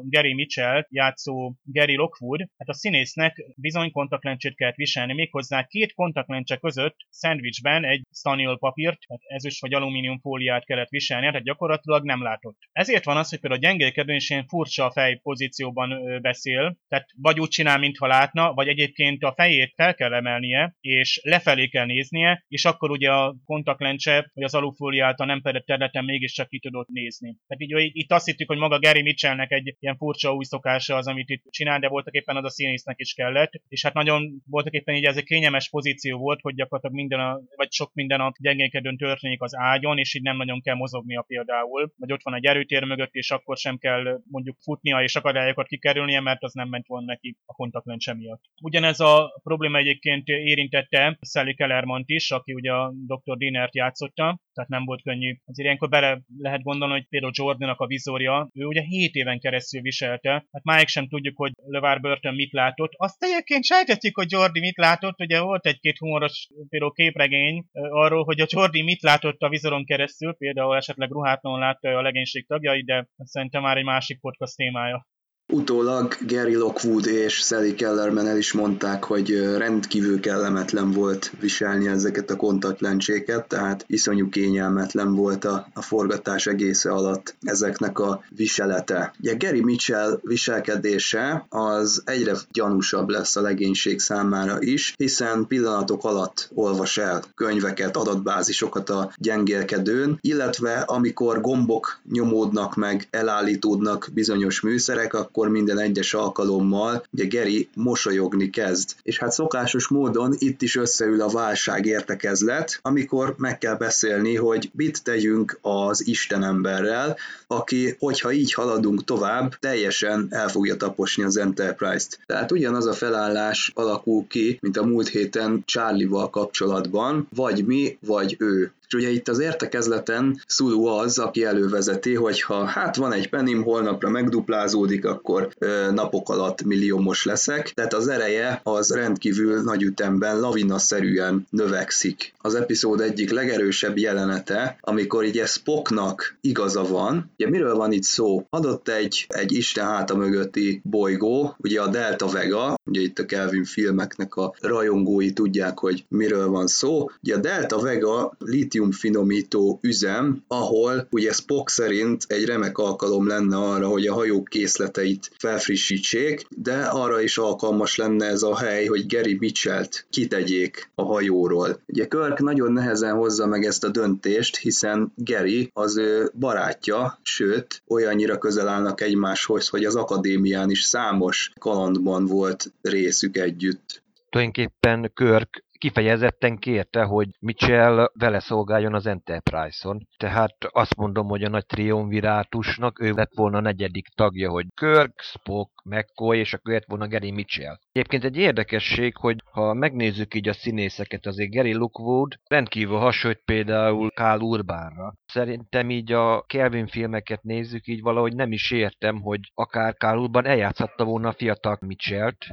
Gary 0.10 0.34
Mitchell 0.34 0.86
játszó 0.89 1.54
Gary 1.64 1.95
Lockwood, 1.95 2.39
hát 2.39 2.70
a 2.70 2.74
színésznek 2.74 3.45
bizony 3.56 3.91
kontaktlencsét 3.91 4.56
kellett 4.56 4.76
viselni, 4.76 5.14
méghozzá 5.14 5.64
két 5.64 5.93
kontaktlencse 5.93 6.58
között 6.58 6.95
szendvicsben 7.10 7.86
egy 7.86 8.01
staniol 8.12 8.58
papírt, 8.58 8.99
tehát 9.08 9.22
ezüst 9.26 9.62
vagy 9.62 9.74
alumínium 9.74 10.20
fóliát 10.20 10.66
kellett 10.66 10.89
viselni, 10.89 11.26
tehát 11.26 11.43
gyakorlatilag 11.43 12.04
nem 12.04 12.24
látott. 12.24 12.58
Ezért 12.72 13.04
van 13.04 13.18
az, 13.18 13.30
hogy 13.30 13.39
például 13.39 13.62
a 13.62 13.68
gyengélkedő 13.68 14.14
is 14.14 14.30
ilyen 14.30 14.47
furcsa 14.47 14.91
fej 14.93 15.19
pozícióban 15.23 16.19
beszél, 16.21 16.77
tehát 16.87 17.07
vagy 17.21 17.39
úgy 17.39 17.49
csinál, 17.49 17.79
mintha 17.79 18.07
látna, 18.07 18.53
vagy 18.53 18.67
egyébként 18.67 19.23
a 19.23 19.33
fejét 19.35 19.73
fel 19.75 19.95
kell 19.95 20.13
emelnie, 20.13 20.75
és 20.81 21.19
lefelé 21.23 21.67
kell 21.67 21.85
néznie, 21.85 22.45
és 22.47 22.65
akkor 22.65 22.91
ugye 22.91 23.11
a 23.11 23.35
kontaktlencse, 23.45 24.31
vagy 24.33 24.43
az 24.43 24.55
alufólia 24.55 25.05
által 25.05 25.25
nem 25.25 25.41
fedett 25.41 25.65
területen 25.65 26.05
mégiscsak 26.05 26.47
ki 26.47 26.59
tudott 26.59 26.87
nézni. 26.87 27.37
Tehát 27.47 27.83
így, 27.83 27.95
itt 27.95 28.11
azt 28.11 28.25
hittük, 28.25 28.47
hogy 28.47 28.57
maga 28.57 28.79
Gary 28.79 29.01
Mitchellnek 29.01 29.51
egy 29.51 29.75
ilyen 29.79 29.97
furcsa 29.97 30.33
új 30.33 30.43
szokása 30.43 30.95
az, 30.95 31.07
amit 31.07 31.29
itt 31.29 31.43
csinál, 31.49 31.79
de 31.79 31.87
voltak 31.87 32.13
éppen 32.13 32.35
az 32.35 32.43
a 32.43 32.49
színésznek 32.49 32.99
is 32.99 33.13
kellett, 33.13 33.51
és 33.67 33.83
hát 33.83 33.93
nagyon 33.93 34.41
voltak 34.45 34.73
éppen 34.73 34.95
így 34.95 35.05
ez 35.05 35.17
egy 35.17 35.23
kényelmes 35.23 35.69
pozíció 35.69 36.17
volt, 36.17 36.41
hogy 36.41 36.55
gyakorlatilag 36.55 36.95
minden, 36.95 37.19
a, 37.19 37.41
vagy 37.55 37.71
sok 37.71 37.93
minden 37.93 38.19
a 38.19 38.31
gyengénkedőn 38.39 38.97
történik 38.97 39.41
az 39.41 39.55
ágyon, 39.55 39.97
és 39.97 40.13
így 40.13 40.21
nem 40.21 40.37
nagyon 40.37 40.61
kell 40.61 40.75
mozognia 40.75 41.21
például, 41.21 41.93
vagy 41.97 42.11
ott 42.11 42.23
van 42.23 42.35
egy 42.35 42.45
erőtér 42.45 42.83
mögött, 42.83 43.13
és 43.13 43.31
akkor 43.31 43.57
sem 43.57 43.77
kell 43.77 44.21
mondjuk 44.29 44.57
futnia 44.84 45.03
és 45.03 45.15
akadályokat 45.15 45.67
kikerülnie, 45.67 46.19
mert 46.19 46.43
az 46.43 46.53
nem 46.53 46.69
ment 46.69 46.88
volna 46.88 47.05
neki 47.05 47.38
a 47.45 47.53
kontaktlencse 47.53 48.13
miatt. 48.13 48.41
Ugyanez 48.61 48.99
a 48.99 49.39
probléma 49.43 49.77
egyébként 49.77 50.27
érintette 50.27 51.17
Sally 51.21 51.53
Kellermont 51.53 52.09
is, 52.09 52.31
aki 52.31 52.53
ugye 52.53 52.71
a 52.71 52.93
Dr. 53.07 53.38
Dinert 53.38 53.75
játszotta, 53.75 54.39
tehát 54.53 54.69
nem 54.69 54.86
volt 54.86 55.01
könnyű. 55.01 55.36
Azért 55.45 55.65
ilyenkor 55.65 55.89
bele 55.89 56.21
lehet 56.38 56.61
gondolni, 56.61 56.93
hogy 56.93 57.07
például 57.07 57.31
Jordanak 57.36 57.79
a 57.79 57.88
vizorja, 57.88 58.49
ő 58.53 58.65
ugye 58.65 58.81
7 58.81 59.13
éven 59.13 59.39
keresztül 59.39 59.81
viselte, 59.81 60.29
hát 60.29 60.63
máig 60.63 60.88
sem 60.88 61.07
tudjuk, 61.07 61.38
hogy 61.38 61.51
LeVar 61.55 61.99
Burton 61.99 62.36
mit 62.36 62.51
látott. 62.51 62.91
Azt 62.95 63.23
egyébként 63.23 63.63
sejtetjük, 63.63 64.15
hogy 64.15 64.31
Jordi 64.31 64.59
mit 64.59 64.77
látott, 64.77 65.19
ugye 65.21 65.41
volt 65.41 65.65
egy-két 65.65 65.97
humoros 65.97 66.47
például 66.69 66.93
képregény 66.93 67.65
arról, 67.71 68.23
hogy 68.23 68.39
a 68.39 68.45
Jordi 68.49 68.81
mit 68.81 69.01
látott 69.01 69.41
a 69.41 69.49
vizoron 69.49 69.86
keresztül, 69.86 70.34
például 70.34 70.75
esetleg 70.75 71.09
ruhátlanul 71.11 71.59
látta 71.59 71.97
a 71.97 72.01
legénység 72.01 72.47
tagjai, 72.47 72.84
de 72.84 73.07
szerintem 73.17 73.61
már 73.61 73.77
egy 73.77 73.84
másik 73.84 74.19
podcast 74.19 74.57
témája. 74.74 75.12
Utólag 75.47 76.15
Gary 76.27 76.55
Lockwood 76.55 77.05
és 77.05 77.33
Sally 77.33 77.75
Kellerman 77.75 78.27
el 78.27 78.37
is 78.37 78.51
mondták, 78.51 79.03
hogy 79.03 79.55
rendkívül 79.57 80.19
kellemetlen 80.19 80.91
volt 80.91 81.31
viselni 81.39 81.87
ezeket 81.87 82.29
a 82.29 82.35
kontaktlencséket, 82.35 83.47
tehát 83.47 83.83
iszonyú 83.87 84.29
kényelmetlen 84.29 85.15
volt 85.15 85.45
a, 85.45 85.67
a 85.73 85.81
forgatás 85.81 86.47
egésze 86.47 86.91
alatt 86.91 87.35
ezeknek 87.41 87.99
a 87.99 88.23
viselete. 88.29 89.13
Ugye 89.19 89.35
Gary 89.35 89.63
Mitchell 89.63 90.19
viselkedése 90.21 91.45
az 91.49 92.01
egyre 92.05 92.35
gyanúsabb 92.51 93.09
lesz 93.09 93.35
a 93.35 93.41
legénység 93.41 93.99
számára 93.99 94.57
is, 94.59 94.93
hiszen 94.97 95.47
pillanatok 95.47 96.03
alatt 96.03 96.49
olvas 96.53 96.97
el 96.97 97.23
könyveket, 97.35 97.97
adatbázisokat 97.97 98.89
a 98.89 99.11
gyengélkedőn, 99.17 100.17
illetve 100.21 100.79
amikor 100.79 101.41
gombok 101.41 101.99
nyomódnak 102.11 102.75
meg, 102.75 103.07
elállítódnak 103.09 104.09
bizonyos 104.13 104.61
műszerek, 104.61 105.13
akkor 105.34 105.49
minden 105.49 105.79
egyes 105.79 106.13
alkalommal 106.13 107.05
ugye 107.11 107.25
Geri 107.25 107.67
mosolyogni 107.75 108.49
kezd. 108.49 108.89
És 109.03 109.19
hát 109.19 109.31
szokásos 109.31 109.88
módon 109.88 110.36
itt 110.38 110.61
is 110.61 110.75
összeül 110.75 111.21
a 111.21 111.29
válság 111.29 111.86
értekezlet, 111.86 112.79
amikor 112.81 113.36
meg 113.38 113.57
kell 113.57 113.75
beszélni, 113.75 114.36
hogy 114.36 114.71
mit 114.75 115.03
tegyünk 115.03 115.57
az 115.61 116.07
Istenemberrel, 116.07 117.17
aki, 117.47 117.95
hogyha 117.99 118.31
így 118.31 118.53
haladunk 118.53 119.03
tovább, 119.03 119.55
teljesen 119.59 120.27
el 120.29 120.49
fogja 120.49 120.77
taposni 120.77 121.23
az 121.23 121.38
Enterprise-t. 121.38 122.19
Tehát 122.25 122.51
ugyanaz 122.51 122.86
a 122.86 122.93
felállás 122.93 123.71
alakul 123.75 124.25
ki, 124.27 124.57
mint 124.61 124.77
a 124.77 124.86
múlt 124.86 125.07
héten 125.07 125.63
Charlie-val 125.65 126.29
kapcsolatban, 126.29 127.27
vagy 127.36 127.65
mi, 127.65 127.97
vagy 127.99 128.36
ő. 128.39 128.71
És 128.88 128.93
ugye 128.93 129.09
itt 129.09 129.27
az 129.27 129.39
értekezleten 129.39 130.41
Sulu 130.47 130.86
az, 130.86 131.19
aki 131.19 131.43
elővezeti, 131.43 132.15
hogy 132.15 132.41
ha 132.41 132.65
hát 132.65 132.95
van 132.95 133.13
egy 133.13 133.29
penim, 133.29 133.63
holnapra 133.63 134.09
megduplázódik, 134.09 135.05
akkor 135.05 135.49
ö, 135.57 135.91
napok 135.91 136.29
alatt 136.29 136.63
milliómos 136.63 137.25
leszek. 137.25 137.69
Tehát 137.69 137.93
az 137.93 138.07
ereje 138.07 138.59
az 138.63 138.91
rendkívül 138.91 139.61
nagy 139.61 139.84
ütemben, 139.84 140.39
lavinaszerűen 140.39 141.47
növekszik. 141.49 142.34
Az 142.38 142.55
epizód 142.55 143.01
egyik 143.01 143.31
legerősebb 143.31 143.97
jelenete, 143.97 144.77
amikor 144.79 145.23
ugye 145.23 145.45
Spocknak 145.45 146.36
igaza 146.41 146.84
van. 146.84 147.31
Ugye 147.38 147.49
miről 147.49 147.75
van 147.75 147.91
itt 147.91 148.03
szó? 148.03 148.45
Adott 148.49 148.89
egy, 148.89 149.25
egy 149.27 149.51
Isten 149.51 149.86
háta 149.86 150.15
mögötti 150.15 150.81
bolygó, 150.84 151.55
ugye 151.57 151.81
a 151.81 151.88
Delta 151.88 152.27
Vega, 152.27 152.75
ugye 152.86 153.01
itt 153.01 153.19
a 153.19 153.25
Kelvin 153.25 153.63
filmeknek 153.63 154.36
a 154.36 154.53
rajongói 154.61 155.34
tudják, 155.34 155.79
hogy 155.79 156.05
miről 156.09 156.47
van 156.49 156.67
szó. 156.67 157.09
Ugye 157.23 157.36
a 157.36 157.39
Delta 157.39 157.79
Vega 157.79 158.36
litium 158.74 158.91
finomító 158.91 159.80
üzem, 159.82 160.43
ahol 160.47 161.07
ugye 161.11 161.32
Spock 161.32 161.69
szerint 161.69 162.24
egy 162.28 162.45
remek 162.45 162.78
alkalom 162.78 163.28
lenne 163.28 163.57
arra, 163.57 163.88
hogy 163.88 164.07
a 164.07 164.13
hajók 164.13 164.47
készleteit 164.47 165.32
felfrissítsék, 165.38 166.45
de 166.49 166.84
arra 166.84 167.21
is 167.21 167.38
alkalmas 167.38 167.95
lenne 167.95 168.26
ez 168.26 168.41
a 168.41 168.57
hely, 168.57 168.86
hogy 168.86 169.05
Gary 169.07 169.38
Mitchell-t 169.39 170.05
kitegyék 170.09 170.89
a 170.95 171.03
hajóról. 171.03 171.82
Ugye 171.88 172.07
Kirk 172.07 172.39
nagyon 172.39 172.71
nehezen 172.71 173.15
hozza 173.15 173.45
meg 173.47 173.63
ezt 173.63 173.84
a 173.84 173.89
döntést, 173.89 174.57
hiszen 174.57 175.13
Gary 175.15 175.69
az 175.74 175.97
ő 175.97 176.32
barátja, 176.39 177.19
sőt, 177.24 177.82
olyannyira 177.88 178.38
közel 178.38 178.67
állnak 178.67 179.01
egymáshoz, 179.01 179.67
hogy 179.67 179.86
az 179.86 179.95
akadémián 179.95 180.69
is 180.69 180.84
számos 180.84 181.51
kalandban 181.59 182.26
volt 182.26 182.74
részük 182.82 183.38
együtt. 183.38 184.03
Tulajdonképpen 184.30 185.11
Körk 185.13 185.62
kifejezetten 185.84 186.57
kérte, 186.57 187.03
hogy 187.03 187.27
Mitchell 187.39 188.11
vele 188.13 188.39
szolgáljon 188.39 188.93
az 188.93 189.05
Enterprise-on. 189.05 190.07
Tehát 190.17 190.55
azt 190.59 190.95
mondom, 190.95 191.27
hogy 191.27 191.43
a 191.43 191.49
nagy 191.49 191.65
triumvirátusnak 191.65 193.01
ő 193.01 193.11
lett 193.11 193.31
volna 193.36 193.57
a 193.57 193.61
negyedik 193.61 194.07
tagja, 194.07 194.49
hogy 194.49 194.65
Kirk, 194.75 195.19
Spock, 195.21 195.71
McCoy, 195.84 196.39
és 196.39 196.53
akkor 196.53 196.73
lett 196.73 196.86
volna 196.86 197.07
Gary 197.07 197.31
Mitchell. 197.31 197.77
Egyébként 197.91 198.23
egy 198.23 198.38
érdekesség, 198.38 199.17
hogy 199.17 199.38
ha 199.51 199.73
megnézzük 199.73 200.34
így 200.34 200.47
a 200.47 200.53
színészeket, 200.53 201.25
azért 201.25 201.53
Gary 201.53 201.73
Lookwood 201.73 202.34
rendkívül 202.49 202.97
hasonlít 202.97 203.41
például 203.45 204.09
Kál 204.09 204.39
Urbánra. 204.39 205.13
Szerintem 205.25 205.89
így 205.89 206.11
a 206.11 206.41
Kelvin 206.41 206.88
filmeket 206.88 207.43
nézzük, 207.43 207.88
így 207.88 208.01
valahogy 208.01 208.36
nem 208.36 208.51
is 208.51 208.71
értem, 208.71 209.21
hogy 209.21 209.39
akár 209.53 209.93
Kál 209.93 210.17
Urban 210.17 210.45
eljátszhatta 210.45 211.03
volna 211.03 211.27
a 211.27 211.34
fiatal 211.34 211.77
Mitchellt, 211.79 212.45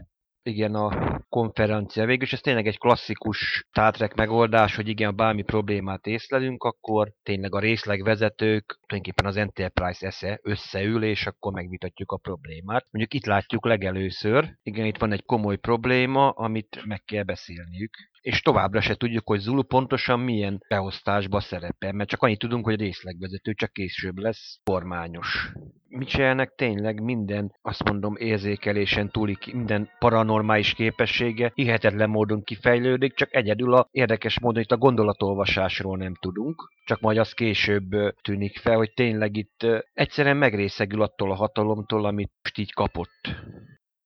igen, 0.43 0.75
a 0.75 1.21
konferencia. 1.29 2.07
Végülis 2.07 2.33
ez 2.33 2.41
tényleg 2.41 2.67
egy 2.67 2.79
klasszikus 2.79 3.65
Star 3.71 3.93
Trek 3.93 4.15
megoldás, 4.15 4.77
hogy 4.77 4.89
igen, 4.89 5.17
bármi 5.17 5.43
problémát 5.43 6.07
észlelünk, 6.07 6.63
akkor 6.63 7.13
tényleg 7.23 7.55
a 7.55 7.59
részlegvezetők, 7.59 8.79
tulajdonképpen 8.87 9.27
az 9.27 9.37
Enterprise 9.37 10.07
esze 10.07 10.41
összeül, 10.43 11.05
és 11.05 11.27
akkor 11.27 11.53
megvitatjuk 11.53 12.13
a 12.13 12.17
problémát. 12.17 12.87
Mondjuk 12.91 13.15
itt 13.15 13.27
látjuk 13.27 13.67
legelőször, 13.67 14.57
igen, 14.63 14.87
itt 14.87 14.99
van 14.99 15.13
egy 15.13 15.25
komoly 15.25 15.57
probléma, 15.57 16.31
amit 16.31 16.83
meg 16.85 17.03
kell 17.05 17.23
beszélniük 17.23 18.10
és 18.21 18.43
továbbra 18.43 18.81
se 18.81 18.95
tudjuk, 18.95 19.27
hogy 19.27 19.41
Zulu 19.41 19.63
pontosan 19.63 20.21
milyen 20.21 20.65
beosztásba 20.69 21.41
szerepel, 21.41 21.93
mert 21.93 22.09
csak 22.09 22.23
annyit 22.23 22.39
tudunk, 22.39 22.65
hogy 22.65 22.81
részlegvezető 22.81 23.53
csak 23.53 23.73
később 23.73 24.19
lesz 24.19 24.61
kormányos. 24.65 25.53
Mitchellnek 25.89 26.55
tényleg 26.55 27.03
minden, 27.03 27.55
azt 27.63 27.85
mondom, 27.85 28.17
érzékelésen 28.17 29.11
túli, 29.11 29.37
minden 29.53 29.91
paranormális 29.99 30.75
képessége 30.75 31.51
hihetetlen 31.55 32.11
módon 32.11 32.43
kifejlődik, 32.43 33.15
csak 33.15 33.35
egyedül 33.35 33.75
a 33.75 33.89
érdekes 33.91 34.41
módon 34.41 34.63
itt 34.63 34.73
a 34.73 34.77
gondolatolvasásról 34.77 35.97
nem 35.97 36.15
tudunk, 36.15 36.73
csak 36.85 37.01
majd 37.01 37.19
az 37.19 37.33
később 37.33 37.89
tűnik 38.23 38.59
fel, 38.59 38.77
hogy 38.77 38.93
tényleg 38.95 39.37
itt 39.37 39.67
egyszerűen 39.93 40.37
megrészegül 40.37 41.03
attól 41.03 41.31
a 41.31 41.35
hatalomtól, 41.35 42.05
amit 42.05 42.33
most 42.43 42.59
így 42.59 42.73
kapott 42.73 43.35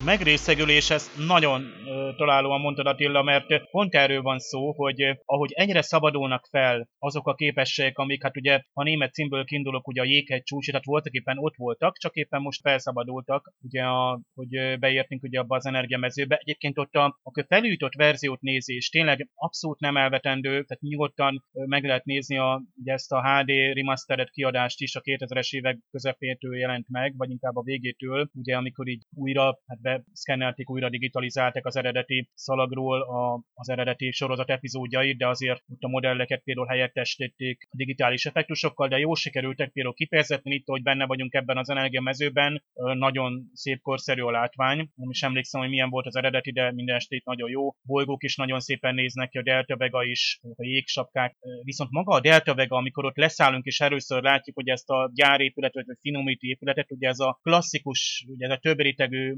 megrészegülés, 0.04 0.90
ezt 0.90 1.26
nagyon 1.26 1.72
találóan 2.16 2.60
mondtad 2.60 2.86
Attila, 2.86 3.22
mert 3.22 3.70
pont 3.70 3.94
erről 3.94 4.22
van 4.22 4.38
szó, 4.38 4.72
hogy 4.72 5.18
ahogy 5.24 5.52
egyre 5.52 5.82
szabadulnak 5.82 6.46
fel 6.50 6.88
azok 6.98 7.28
a 7.28 7.34
képességek, 7.34 7.98
amik 7.98 8.22
hát 8.22 8.36
ugye 8.36 8.60
a 8.72 8.82
német 8.82 9.12
címből 9.12 9.44
kiindulok, 9.44 9.88
ugye 9.88 10.00
a 10.00 10.04
jéghegy 10.04 10.42
csúcs, 10.42 10.66
tehát 10.66 10.84
voltak 10.84 11.12
éppen 11.12 11.38
ott 11.38 11.54
voltak, 11.56 11.98
csak 11.98 12.14
éppen 12.14 12.40
most 12.40 12.60
felszabadultak, 12.60 13.52
ugye 13.62 13.82
a, 13.82 14.20
hogy 14.34 14.78
beértünk 14.78 15.22
ugye 15.22 15.38
abba 15.38 15.56
az 15.56 15.66
energiamezőbe. 15.66 16.36
Egyébként 16.36 16.78
ott 16.78 16.94
a, 16.94 17.18
a 17.22 17.44
felújított 17.48 17.94
verziót 17.94 18.40
nézés 18.40 18.88
tényleg 18.88 19.28
abszolút 19.34 19.80
nem 19.80 19.96
elvetendő, 19.96 20.50
tehát 20.50 20.82
nyugodtan 20.82 21.44
meg 21.52 21.84
lehet 21.84 22.04
nézni 22.04 22.38
a, 22.38 22.62
ugye 22.80 22.92
ezt 22.92 23.12
a 23.12 23.22
HD 23.22 23.50
remastered 23.74 24.30
kiadást 24.30 24.80
is 24.80 24.96
a 24.96 25.00
2000-es 25.00 25.50
évek 25.50 25.78
közepétől 25.90 26.56
jelent 26.56 26.88
meg, 26.88 27.16
vagy 27.16 27.30
inkább 27.30 27.56
a 27.56 27.62
végétől, 27.62 28.30
ugye 28.34 28.56
amikor 28.56 28.88
így 28.88 29.02
újra 29.14 29.58
hát 29.66 29.93
be 29.96 30.04
szkennelték, 30.12 30.70
újra 30.70 30.88
digitalizálták 30.88 31.66
az 31.66 31.76
eredeti 31.76 32.30
szalagról 32.34 33.02
a, 33.02 33.42
az 33.54 33.68
eredeti 33.68 34.10
sorozat 34.10 34.50
epizódjait, 34.50 35.16
de 35.16 35.28
azért 35.28 35.62
ott 35.72 35.82
a 35.82 35.88
modelleket 35.88 36.42
például 36.44 36.66
helyettesítették 36.66 37.68
digitális 37.70 38.26
effektusokkal, 38.26 38.88
de 38.88 38.98
jó 38.98 39.14
sikerültek 39.14 39.70
például 39.72 39.94
kifejezetten 39.94 40.52
itt, 40.52 40.66
hogy 40.66 40.82
benne 40.82 41.06
vagyunk 41.06 41.34
ebben 41.34 41.56
az 41.56 41.70
energiamezőben, 41.70 42.62
nagyon 42.74 43.50
szép 43.52 43.80
korszerű 43.80 44.22
a 44.22 44.30
látvány. 44.30 44.76
Nem 44.94 45.10
is 45.10 45.22
emlékszem, 45.22 45.60
hogy 45.60 45.70
milyen 45.70 45.90
volt 45.90 46.06
az 46.06 46.16
eredeti, 46.16 46.52
de 46.52 46.72
minden 46.72 46.96
estét 46.96 47.24
nagyon 47.24 47.50
jó. 47.50 47.74
Bolygók 47.82 48.22
is 48.22 48.36
nagyon 48.36 48.60
szépen 48.60 48.94
néznek 48.94 49.28
ki, 49.28 49.38
a 49.38 49.42
Delta 49.42 49.76
Vega 49.76 50.04
is, 50.04 50.40
a 50.42 50.64
jégsapkák. 50.64 51.36
Viszont 51.62 51.90
maga 51.90 52.14
a 52.14 52.20
Delta 52.20 52.54
Vega, 52.54 52.76
amikor 52.76 53.04
ott 53.04 53.16
leszállunk 53.16 53.64
és 53.64 53.80
először 53.80 54.22
látjuk, 54.22 54.56
hogy 54.56 54.68
ezt 54.68 54.90
a 54.90 55.10
gyárépületet, 55.14 55.86
vagy 55.86 55.98
finomító 56.00 56.46
épületet, 56.46 56.92
ugye 56.92 57.08
ez 57.08 57.18
a 57.18 57.38
klasszikus, 57.42 58.24
ugye 58.28 58.46
ez 58.46 58.52
a 58.52 58.58
több 58.58 58.78
rétegű 58.78 59.34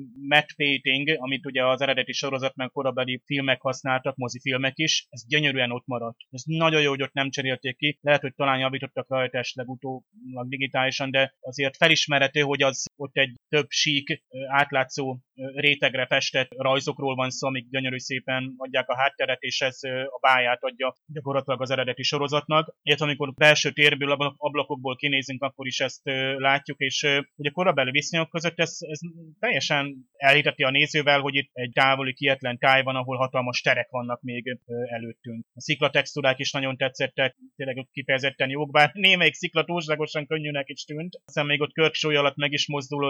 painting, 0.56 1.08
amit 1.16 1.46
ugye 1.46 1.66
az 1.66 1.80
eredeti 1.80 2.12
sorozat 2.12 2.54
meg 2.54 2.70
korabeli 2.70 3.22
filmek 3.24 3.60
használtak, 3.60 4.16
mozifilmek 4.16 4.78
is, 4.78 5.06
ez 5.08 5.26
gyönyörűen 5.26 5.70
ott 5.70 5.86
maradt. 5.86 6.18
Ez 6.30 6.42
nagyon 6.44 6.82
jó, 6.82 6.88
hogy 6.88 7.02
ott 7.02 7.12
nem 7.12 7.30
cserélték 7.30 7.76
ki, 7.76 7.98
lehet, 8.00 8.20
hogy 8.20 8.34
talán 8.34 8.58
javítottak 8.58 9.08
rajta 9.08 9.38
esetleg 9.38 9.68
utólag 9.68 10.48
digitálisan, 10.48 11.10
de 11.10 11.34
azért 11.40 11.76
felismerhető, 11.76 12.40
hogy 12.40 12.62
az 12.62 12.84
ott 12.96 13.16
egy 13.16 13.34
több 13.48 13.66
sík, 13.68 14.22
átlátszó 14.48 15.18
rétegre 15.54 16.06
festett 16.06 16.48
rajzokról 16.56 17.14
van 17.14 17.30
szó, 17.30 17.48
amik 17.48 17.68
gyönyörű 17.70 17.98
szépen 17.98 18.54
adják 18.56 18.88
a 18.88 18.96
hátteret, 18.96 19.42
és 19.42 19.60
ez 19.60 19.78
a 19.82 20.18
báját 20.20 20.62
adja 20.62 20.96
gyakorlatilag 21.06 21.62
az 21.62 21.70
eredeti 21.70 22.02
sorozatnak. 22.02 22.74
Illetve 22.82 23.04
amikor 23.04 23.34
belső 23.34 23.70
térből, 23.70 24.34
ablakokból 24.36 24.96
kinézünk, 24.96 25.42
akkor 25.42 25.66
is 25.66 25.80
ezt 25.80 26.00
látjuk, 26.36 26.78
és 26.78 27.06
ugye 27.36 27.50
korabeli 27.50 27.90
viszonyok 27.90 28.30
között 28.30 28.58
ez, 28.58 28.76
ez 28.80 28.98
teljesen 29.38 29.96
elhiteti 30.16 30.62
a 30.62 30.70
nézővel, 30.70 31.20
hogy 31.20 31.34
itt 31.34 31.50
egy 31.52 31.70
távoli, 31.72 32.14
kietlen 32.14 32.58
táj 32.58 32.82
van, 32.82 32.96
ahol 32.96 33.16
hatalmas 33.16 33.60
terek 33.60 33.90
vannak 33.90 34.22
még 34.22 34.58
előttünk. 34.88 35.46
A 35.54 35.60
sziklatextúrák 35.60 36.38
is 36.38 36.52
nagyon 36.52 36.76
tetszettek, 36.76 37.36
tényleg 37.56 37.86
kifejezetten 37.92 38.50
jók, 38.50 38.70
bár 38.70 38.90
némelyik 39.06 39.34
szikla 39.34 39.64
túlságosan 39.64 40.26
könnyűnek 40.26 40.68
is 40.68 40.84
tűnt. 40.84 41.20
Aztán 41.24 41.46
még 41.46 41.60
ott 41.60 41.72
körksúly 41.72 42.16
alatt 42.16 42.36
meg 42.36 42.52
is 42.52 42.68
mozdul 42.68 43.04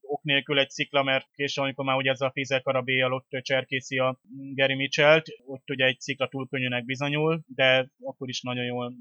ok 0.00 0.22
nélkül 0.22 0.58
egy 0.58 0.70
szikla, 0.70 1.02
mert 1.02 1.26
később 1.34 1.67
amikor 1.68 1.84
már 1.84 1.96
ugye 1.96 2.10
ez 2.10 2.20
a 2.20 2.30
Fizer 2.30 2.62
karabéjjal 2.62 3.12
ott 3.12 3.28
cserkészi 3.42 3.98
a 3.98 4.20
Gary 4.54 4.74
Mitchell-t, 4.74 5.26
ott 5.46 5.70
ugye 5.70 5.84
egy 5.84 6.00
szikla 6.00 6.28
túl 6.28 6.48
könnyűnek 6.48 6.84
bizonyul, 6.84 7.42
de 7.46 7.90
akkor 8.00 8.28
is 8.28 8.42
nagyon 8.42 8.64
jól 8.64 8.92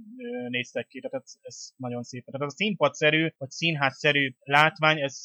néztek 0.47 0.87
ki, 0.87 0.99
tehát 0.99 1.23
ez, 1.25 1.33
ez 1.41 1.69
nagyon 1.75 2.03
szép. 2.03 2.25
Tehát 2.25 2.41
ez 2.41 2.53
a 2.53 2.55
színpadszerű, 2.55 3.27
vagy 3.37 3.49
színházszerű 3.49 4.33
látvány, 4.39 5.01
ez 5.01 5.23